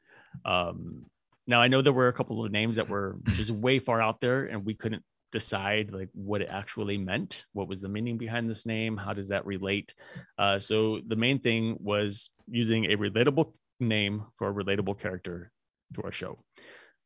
Um, 0.44 1.06
now, 1.46 1.62
I 1.62 1.68
know 1.68 1.80
there 1.80 1.92
were 1.92 2.08
a 2.08 2.12
couple 2.12 2.44
of 2.44 2.52
names 2.52 2.76
that 2.76 2.88
were 2.88 3.16
just 3.24 3.50
way 3.50 3.78
far 3.78 4.02
out 4.02 4.20
there, 4.20 4.44
and 4.44 4.64
we 4.64 4.74
couldn't 4.74 5.02
decide 5.36 5.92
like 5.92 6.08
what 6.14 6.40
it 6.40 6.48
actually 6.50 6.96
meant. 6.96 7.44
What 7.52 7.68
was 7.68 7.82
the 7.82 7.90
meaning 7.90 8.16
behind 8.16 8.48
this 8.48 8.64
name? 8.64 8.96
How 8.96 9.12
does 9.12 9.28
that 9.28 9.44
relate? 9.44 9.94
Uh, 10.38 10.58
so 10.58 11.00
the 11.06 11.16
main 11.16 11.38
thing 11.40 11.76
was 11.78 12.30
using 12.48 12.86
a 12.86 12.96
relatable 12.96 13.52
name 13.78 14.24
for 14.38 14.48
a 14.48 14.54
relatable 14.54 14.98
character 14.98 15.52
to 15.94 16.02
our 16.04 16.12
show. 16.12 16.38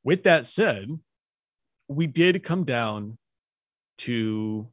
With 0.05 0.23
that 0.25 0.47
said, 0.47 0.87
we 1.89 2.07
did 2.07 2.45
come 2.45 2.63
down 2.65 3.19
to 3.99 4.69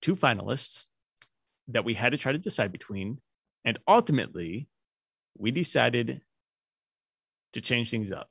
two 0.00 0.16
finalists 0.16 0.86
that 1.68 1.84
we 1.84 1.92
had 1.92 2.12
to 2.12 2.18
try 2.18 2.32
to 2.32 2.38
decide 2.38 2.72
between. 2.72 3.20
And 3.66 3.78
ultimately, 3.86 4.66
we 5.36 5.50
decided 5.50 6.22
to 7.52 7.60
change 7.60 7.90
things 7.90 8.10
up. 8.10 8.30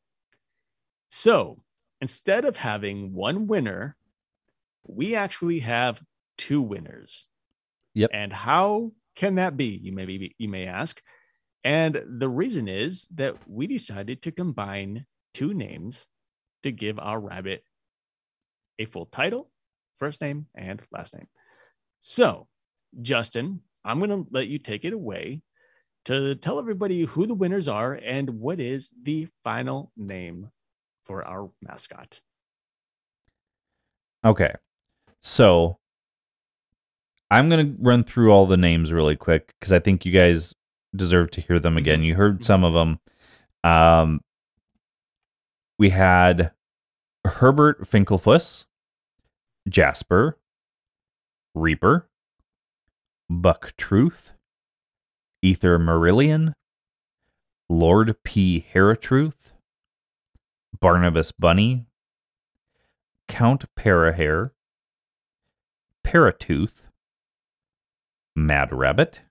So 1.10 1.60
instead 2.02 2.46
of 2.46 2.58
having 2.58 3.14
one 3.14 3.48
winner, 3.48 3.96
we 4.86 5.16
actually 5.16 5.60
have 5.60 6.02
two 6.38 6.62
winners. 6.62 7.28
Yep. 7.94 8.10
And 8.14 8.34
how 8.34 8.92
can 9.16 9.36
that 9.36 9.58
be? 9.58 9.80
You 9.82 9.92
may 9.92 10.06
be, 10.06 10.36
you 10.38 10.50
may 10.50 10.66
ask. 10.66 11.02
And 11.64 12.02
the 12.20 12.30
reason 12.30 12.68
is 12.68 13.08
that 13.16 13.36
we 13.48 13.68
decided 13.68 14.22
to 14.24 14.32
combine 14.32 15.06
two 15.34 15.54
names 15.54 16.08
to 16.64 16.72
give 16.72 17.00
our 17.00 17.20
rabbit 17.20 17.64
a 18.78 18.86
full 18.86 19.06
title, 19.08 19.50
first 19.98 20.22
name 20.22 20.48
and 20.56 20.82
last 20.92 21.16
name. 21.16 21.28
So, 22.00 22.48
Justin, 23.02 23.62
I'm 23.84 24.00
going 24.00 24.10
to 24.10 24.28
let 24.32 24.48
you 24.48 24.60
take 24.60 24.86
it 24.86 24.94
away 24.94 25.42
to 26.06 26.36
tell 26.36 26.60
everybody 26.60 27.04
who 27.06 27.26
the 27.26 27.34
winners 27.34 27.68
are 27.68 27.94
and 27.94 28.30
what 28.30 28.60
is 28.60 28.90
the 29.02 29.28
final 29.44 29.92
name 29.98 30.50
for 31.06 31.26
our 31.26 31.50
mascot. 31.62 32.22
Okay. 34.26 34.54
So 35.22 35.78
I'm 37.32 37.50
going 37.50 37.66
to 37.66 37.76
run 37.80 38.04
through 38.04 38.32
all 38.32 38.46
the 38.46 38.58
names 38.58 38.92
really 38.92 39.16
quick 39.16 39.54
because 39.60 39.72
I 39.72 39.80
think 39.80 40.06
you 40.06 40.12
guys 40.12 40.54
deserve 40.96 41.32
to 41.32 41.42
hear 41.42 41.60
them 41.60 41.78
again. 41.78 42.04
You 42.04 42.16
heard 42.16 42.46
some 42.46 42.64
of 42.64 42.74
them. 42.74 43.00
Um, 43.64 44.22
we 45.78 45.90
had 45.90 46.52
Herbert 47.26 47.90
Finkelfuss, 47.90 48.66
Jasper, 49.68 50.38
Reaper, 51.56 52.08
Buck 53.30 53.74
Truth, 53.78 54.32
Ether 55.42 55.80
Marillion, 55.80 56.54
Lord 57.68 58.16
P. 58.24 58.66
Haratruth, 58.74 59.52
Barnabas 60.86 61.32
Bunny, 61.32 61.88
Count 63.28 63.66
Parahair, 63.76 64.52
Paratooth, 66.06 66.84
Mad 68.36 68.72
Rabbit, 68.72 69.22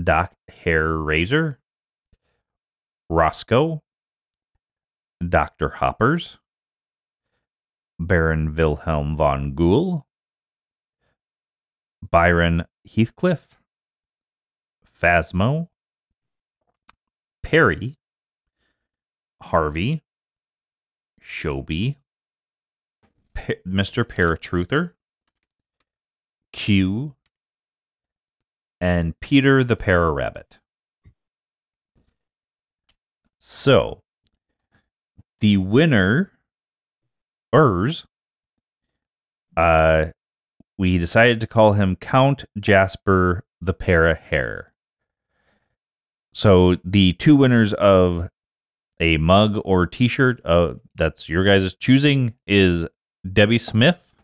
Doc 0.00 0.32
Hair 0.62 0.98
Razor, 0.98 1.58
Roscoe, 3.10 3.82
Dr. 5.28 5.70
Hoppers, 5.70 6.38
Baron 7.98 8.54
Wilhelm 8.54 9.16
von 9.16 9.56
Goul, 9.56 10.06
Byron 12.08 12.64
Heathcliff, 12.84 13.60
Phasmo, 15.02 15.66
Perry, 17.42 17.98
Harvey, 19.46 20.02
Shobi, 21.22 21.96
Mr. 23.66 24.04
Paratruther, 24.04 24.92
Q, 26.52 27.14
and 28.80 29.18
Peter 29.20 29.62
the 29.62 29.76
Para 29.76 30.10
Rabbit. 30.10 30.58
So, 33.38 34.02
the 35.40 35.58
winner, 35.58 36.32
uh, 39.56 40.06
we 40.76 40.98
decided 40.98 41.40
to 41.40 41.46
call 41.46 41.74
him 41.74 41.96
Count 41.96 42.44
Jasper 42.58 43.44
the 43.60 43.72
Para 43.72 44.16
Hair. 44.16 44.72
So, 46.32 46.76
the 46.84 47.12
two 47.14 47.36
winners 47.36 47.72
of 47.74 48.28
a 49.00 49.16
mug 49.18 49.60
or 49.64 49.86
t-shirt 49.86 50.40
uh, 50.44 50.74
that's 50.94 51.28
your 51.28 51.44
guys' 51.44 51.74
choosing 51.74 52.34
is 52.46 52.86
Debbie 53.30 53.58
Smith 53.58 54.14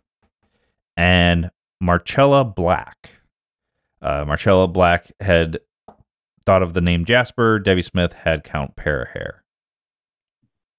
and 0.97 1.51
Marcella 1.81 2.45
Black. 2.45 3.11
Uh, 4.01 4.25
Marcella 4.25 4.69
Black 4.69 5.11
had 5.21 5.59
thought 6.45 6.63
of 6.63 6.75
the 6.75 6.81
name 6.81 7.05
Jasper. 7.05 7.59
Debbie 7.59 7.83
Smith 7.83 8.13
had 8.13 8.45
Count 8.45 8.77
Parahair. 8.77 9.41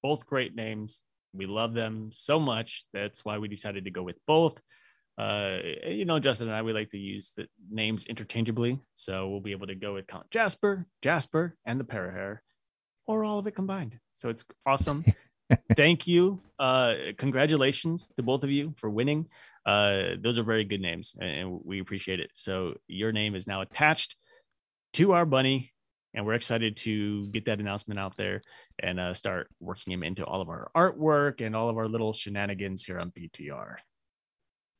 Both 0.01 0.25
great 0.25 0.55
names. 0.55 1.03
We 1.33 1.45
love 1.45 1.73
them 1.73 2.09
so 2.13 2.39
much. 2.39 2.85
That's 2.93 3.25
why 3.25 3.37
we 3.37 3.47
decided 3.47 3.85
to 3.85 3.91
go 3.91 4.03
with 4.03 4.17
both. 4.27 4.61
Uh, 5.17 5.59
you 5.87 6.05
know, 6.05 6.19
Justin 6.19 6.47
and 6.47 6.55
I, 6.55 6.61
we 6.63 6.73
like 6.73 6.89
to 6.91 6.97
use 6.97 7.33
the 7.35 7.47
names 7.69 8.05
interchangeably. 8.05 8.79
So 8.95 9.29
we'll 9.29 9.41
be 9.41 9.51
able 9.51 9.67
to 9.67 9.75
go 9.75 9.93
with 9.93 10.07
Count 10.07 10.29
Jasper, 10.31 10.85
Jasper, 11.01 11.55
and 11.65 11.79
the 11.79 11.85
Parahair, 11.85 12.39
or 13.07 13.23
all 13.23 13.39
of 13.39 13.47
it 13.47 13.55
combined. 13.55 13.99
So 14.11 14.29
it's 14.29 14.45
awesome. 14.65 15.05
Thank 15.75 16.07
you. 16.07 16.41
Uh, 16.57 16.95
congratulations 17.17 18.09
to 18.17 18.23
both 18.23 18.43
of 18.43 18.51
you 18.51 18.73
for 18.77 18.89
winning. 18.89 19.27
Uh, 19.65 20.15
those 20.19 20.37
are 20.37 20.43
very 20.43 20.63
good 20.63 20.81
names, 20.81 21.15
and 21.19 21.59
we 21.63 21.79
appreciate 21.79 22.19
it. 22.19 22.31
So 22.33 22.75
your 22.87 23.11
name 23.11 23.35
is 23.35 23.47
now 23.47 23.61
attached 23.61 24.15
to 24.93 25.13
our 25.13 25.25
bunny, 25.25 25.73
and 26.13 26.25
we're 26.25 26.33
excited 26.33 26.77
to 26.77 27.27
get 27.27 27.45
that 27.45 27.59
announcement 27.59 27.99
out 27.99 28.15
there 28.17 28.41
and 28.79 28.99
uh, 28.99 29.13
start 29.13 29.47
working 29.59 29.93
him 29.93 30.03
into 30.03 30.25
all 30.25 30.41
of 30.41 30.49
our 30.49 30.69
artwork 30.75 31.41
and 31.41 31.55
all 31.55 31.69
of 31.69 31.77
our 31.77 31.87
little 31.87 32.13
shenanigans 32.13 32.85
here 32.85 32.99
on 32.99 33.11
BTR. 33.11 33.75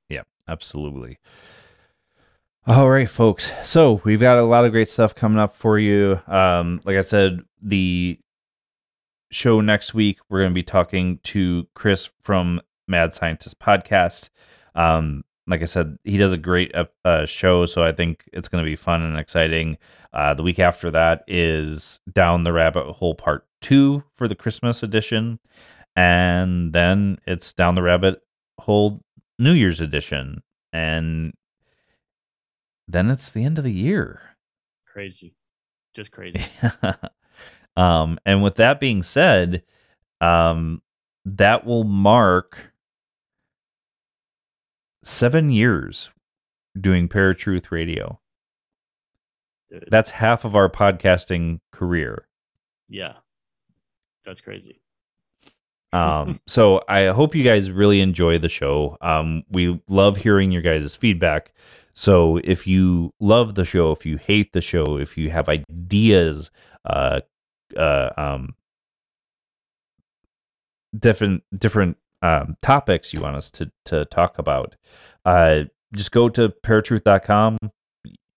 Yeah, 0.10 0.24
absolutely. 0.48 1.20
All 2.66 2.90
right, 2.90 3.10
folks. 3.10 3.52
So 3.66 4.00
we've 4.06 4.22
got 4.22 4.38
a 4.38 4.44
lot 4.44 4.64
of 4.64 4.72
great 4.72 4.90
stuff 4.90 5.14
coming 5.14 5.38
up 5.38 5.54
for 5.54 5.78
you. 5.78 6.22
Um, 6.28 6.80
like 6.86 6.96
I 6.96 7.02
said, 7.02 7.42
the 7.62 8.18
show 9.32 9.60
next 9.60 9.94
week, 9.94 10.20
we're 10.30 10.40
going 10.40 10.52
to 10.52 10.56
be 10.56 10.64
talking 10.64 11.20
to 11.24 11.68
Chris 11.76 12.10
from 12.22 12.62
Mad 12.88 13.14
Scientist 13.14 13.60
Podcast. 13.60 14.30
Um, 14.76 15.26
like 15.46 15.62
I 15.62 15.66
said, 15.66 15.98
he 16.06 16.16
does 16.16 16.32
a 16.32 16.38
great 16.38 16.74
uh, 16.74 16.86
uh, 17.04 17.26
show, 17.26 17.66
so 17.66 17.84
I 17.84 17.92
think 17.92 18.24
it's 18.32 18.48
going 18.48 18.64
to 18.64 18.70
be 18.70 18.78
fun 18.78 19.02
and 19.02 19.20
exciting. 19.20 19.78
Uh, 20.14 20.34
the 20.34 20.44
week 20.44 20.60
after 20.60 20.90
that 20.90 21.26
is 21.28 22.00
Down 22.14 22.44
the 22.44 22.54
Rabbit 22.54 22.94
Hole 22.94 23.16
Part 23.16 23.46
2 23.60 24.02
for 24.16 24.30
the 24.30 24.36
Christmas 24.36 24.84
edition. 24.84 25.38
And 25.98 26.72
then 26.72 27.18
it's 27.28 27.52
Down 27.52 27.76
the 27.76 27.84
Rabbit 27.84 28.22
Hole 28.62 29.02
New 29.38 29.52
Year's 29.52 29.82
edition. 29.82 30.44
And 30.72 31.34
then 32.88 33.10
it's 33.10 33.32
the 33.32 33.44
end 33.44 33.58
of 33.58 33.64
the 33.64 33.72
year. 33.72 34.22
Crazy, 34.86 35.36
just 35.94 36.12
crazy. 36.12 36.44
um, 37.78 38.20
and 38.26 38.44
with 38.44 38.56
that 38.56 38.80
being 38.80 39.04
said, 39.04 39.64
um, 40.22 40.82
that 41.26 41.66
will 41.66 41.84
mark 41.84 42.74
seven 45.04 45.50
years 45.50 46.10
doing 46.80 47.08
Paratruth 47.08 47.72
Radio. 47.72 48.20
Dude, 49.70 49.88
That's 49.90 50.12
half 50.12 50.46
of 50.46 50.56
our 50.56 50.70
podcasting 50.70 51.60
career. 51.72 52.28
yeah, 52.90 53.14
that's 54.26 54.42
crazy. 54.42 54.80
Um, 55.92 56.40
so 56.48 56.82
I 56.88 57.08
hope 57.08 57.36
you 57.36 57.44
guys 57.44 57.72
really 57.72 58.00
enjoy 58.02 58.38
the 58.38 58.50
show. 58.50 58.98
Um, 59.02 59.44
we 59.50 59.82
love 59.88 60.18
hearing 60.18 60.52
your 60.52 60.62
guys' 60.62 60.96
feedback. 60.96 61.54
So 61.94 62.40
if 62.44 62.66
you 62.66 63.14
love 63.20 63.56
the 63.56 63.66
show, 63.66 63.92
if 63.92 64.06
you 64.06 64.18
hate 64.18 64.54
the 64.54 64.62
show, 64.62 64.98
if 64.98 65.18
you 65.18 65.30
have 65.30 65.48
ideas, 65.48 66.50
uh, 66.86 67.22
uh, 67.78 68.10
um, 68.18 68.56
different 70.98 71.44
different 71.56 71.98
um, 72.22 72.58
topics 72.62 73.14
you 73.14 73.22
want 73.22 73.36
us 73.36 73.52
to 73.52 73.72
to 73.86 74.06
talk 74.06 74.40
about, 74.40 74.76
uh, 75.26 75.64
just 75.96 76.12
go 76.12 76.30
to 76.30 76.50
paratruth.com. 76.50 77.58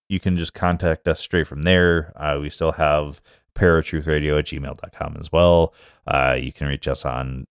You 0.09 0.19
can 0.19 0.37
just 0.37 0.53
contact 0.53 1.07
us 1.07 1.19
straight 1.19 1.47
from 1.47 1.63
there. 1.63 2.13
Uh, 2.15 2.39
we 2.39 2.49
still 2.49 2.73
have 2.73 3.21
paratruthradio 3.55 4.39
at 4.39 4.45
gmail.com 4.45 5.17
as 5.19 5.31
well. 5.31 5.73
Uh, 6.05 6.37
you 6.39 6.53
can 6.53 6.67
reach 6.67 6.87
us 6.87 7.03
on 7.03 7.47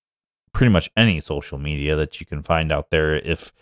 pretty 0.54 0.72
much 0.72 0.88
any 0.96 1.20
social 1.20 1.58
media 1.58 1.96
that 1.96 2.18
you 2.20 2.24
can 2.24 2.42
find 2.42 2.72
out 2.72 2.90
there. 2.90 3.16
If 3.16 3.52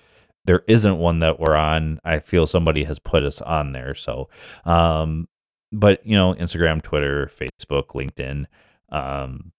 there 0.44 0.62
isn't 0.68 0.98
one 0.98 1.20
that 1.20 1.40
we're 1.40 1.56
on, 1.56 2.00
I 2.04 2.18
feel 2.18 2.46
somebody 2.46 2.84
has 2.84 2.98
put 2.98 3.24
us 3.24 3.40
on 3.40 3.72
there. 3.72 3.94
So, 3.94 4.28
um, 4.64 5.28
but 5.72 6.04
you 6.06 6.16
know, 6.16 6.34
Instagram, 6.34 6.82
Twitter, 6.82 7.30
Facebook, 7.34 7.88
LinkedIn, 7.94 8.46
um, 8.90 9.52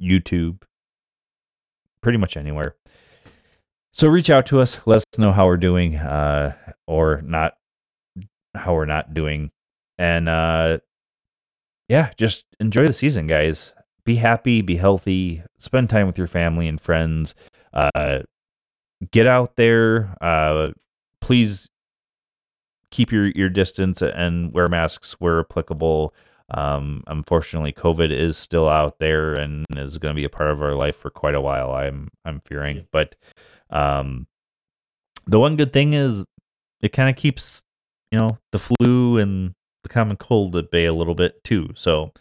YouTube, 0.00 0.62
pretty 2.00 2.18
much 2.18 2.36
anywhere. 2.36 2.74
So 3.92 4.08
reach 4.08 4.30
out 4.30 4.46
to 4.46 4.60
us. 4.60 4.78
Let 4.86 4.98
us 4.98 5.04
know 5.18 5.32
how 5.32 5.46
we're 5.46 5.58
doing, 5.58 5.96
uh, 5.96 6.56
or 6.86 7.20
not, 7.22 7.54
how 8.54 8.74
we're 8.74 8.86
not 8.86 9.12
doing, 9.14 9.50
and 9.98 10.28
uh, 10.28 10.78
yeah, 11.88 12.10
just 12.16 12.46
enjoy 12.58 12.86
the 12.86 12.92
season, 12.92 13.26
guys. 13.26 13.72
Be 14.04 14.16
happy, 14.16 14.62
be 14.62 14.76
healthy, 14.76 15.42
spend 15.58 15.90
time 15.90 16.06
with 16.06 16.18
your 16.18 16.26
family 16.26 16.66
and 16.66 16.80
friends. 16.80 17.34
Uh, 17.72 18.20
get 19.10 19.26
out 19.26 19.56
there. 19.56 20.16
Uh, 20.20 20.72
please 21.20 21.68
keep 22.90 23.10
your 23.10 23.28
your 23.28 23.48
distance 23.48 24.02
and 24.02 24.52
wear 24.52 24.68
masks 24.68 25.14
where 25.14 25.40
applicable. 25.40 26.14
Um, 26.50 27.02
unfortunately, 27.06 27.72
COVID 27.72 28.10
is 28.10 28.36
still 28.36 28.68
out 28.68 28.98
there 28.98 29.32
and 29.32 29.64
is 29.76 29.98
going 29.98 30.14
to 30.14 30.20
be 30.20 30.24
a 30.24 30.30
part 30.30 30.50
of 30.50 30.60
our 30.62 30.74
life 30.74 30.96
for 30.96 31.10
quite 31.10 31.34
a 31.34 31.40
while. 31.40 31.72
I'm 31.72 32.08
I'm 32.24 32.40
fearing, 32.40 32.86
but 32.92 33.16
um, 33.70 34.26
the 35.26 35.38
one 35.38 35.56
good 35.56 35.72
thing 35.72 35.94
is 35.94 36.24
it 36.80 36.92
kind 36.92 37.08
of 37.08 37.16
keeps 37.16 37.62
you 38.10 38.18
know 38.18 38.38
the 38.50 38.58
flu 38.58 39.18
and 39.18 39.54
the 39.82 39.88
common 39.88 40.16
cold 40.16 40.54
at 40.56 40.70
bay 40.70 40.84
a 40.84 40.94
little 40.94 41.14
bit 41.14 41.42
too. 41.42 41.70
So, 41.74 42.12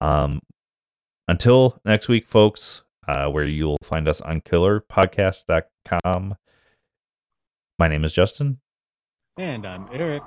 um, 0.00 0.40
until 1.28 1.80
next 1.84 2.08
week, 2.08 2.26
folks, 2.26 2.82
uh, 3.08 3.28
where 3.28 3.44
you'll 3.44 3.78
find 3.82 4.06
us 4.06 4.20
on 4.20 4.40
killerpodcast.com. 4.42 6.36
My 7.78 7.88
name 7.88 8.04
is 8.04 8.12
Justin. 8.12 8.60
And 9.38 9.66
I'm 9.66 9.88
Eric. 9.92 10.24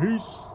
Peace. 0.00 0.54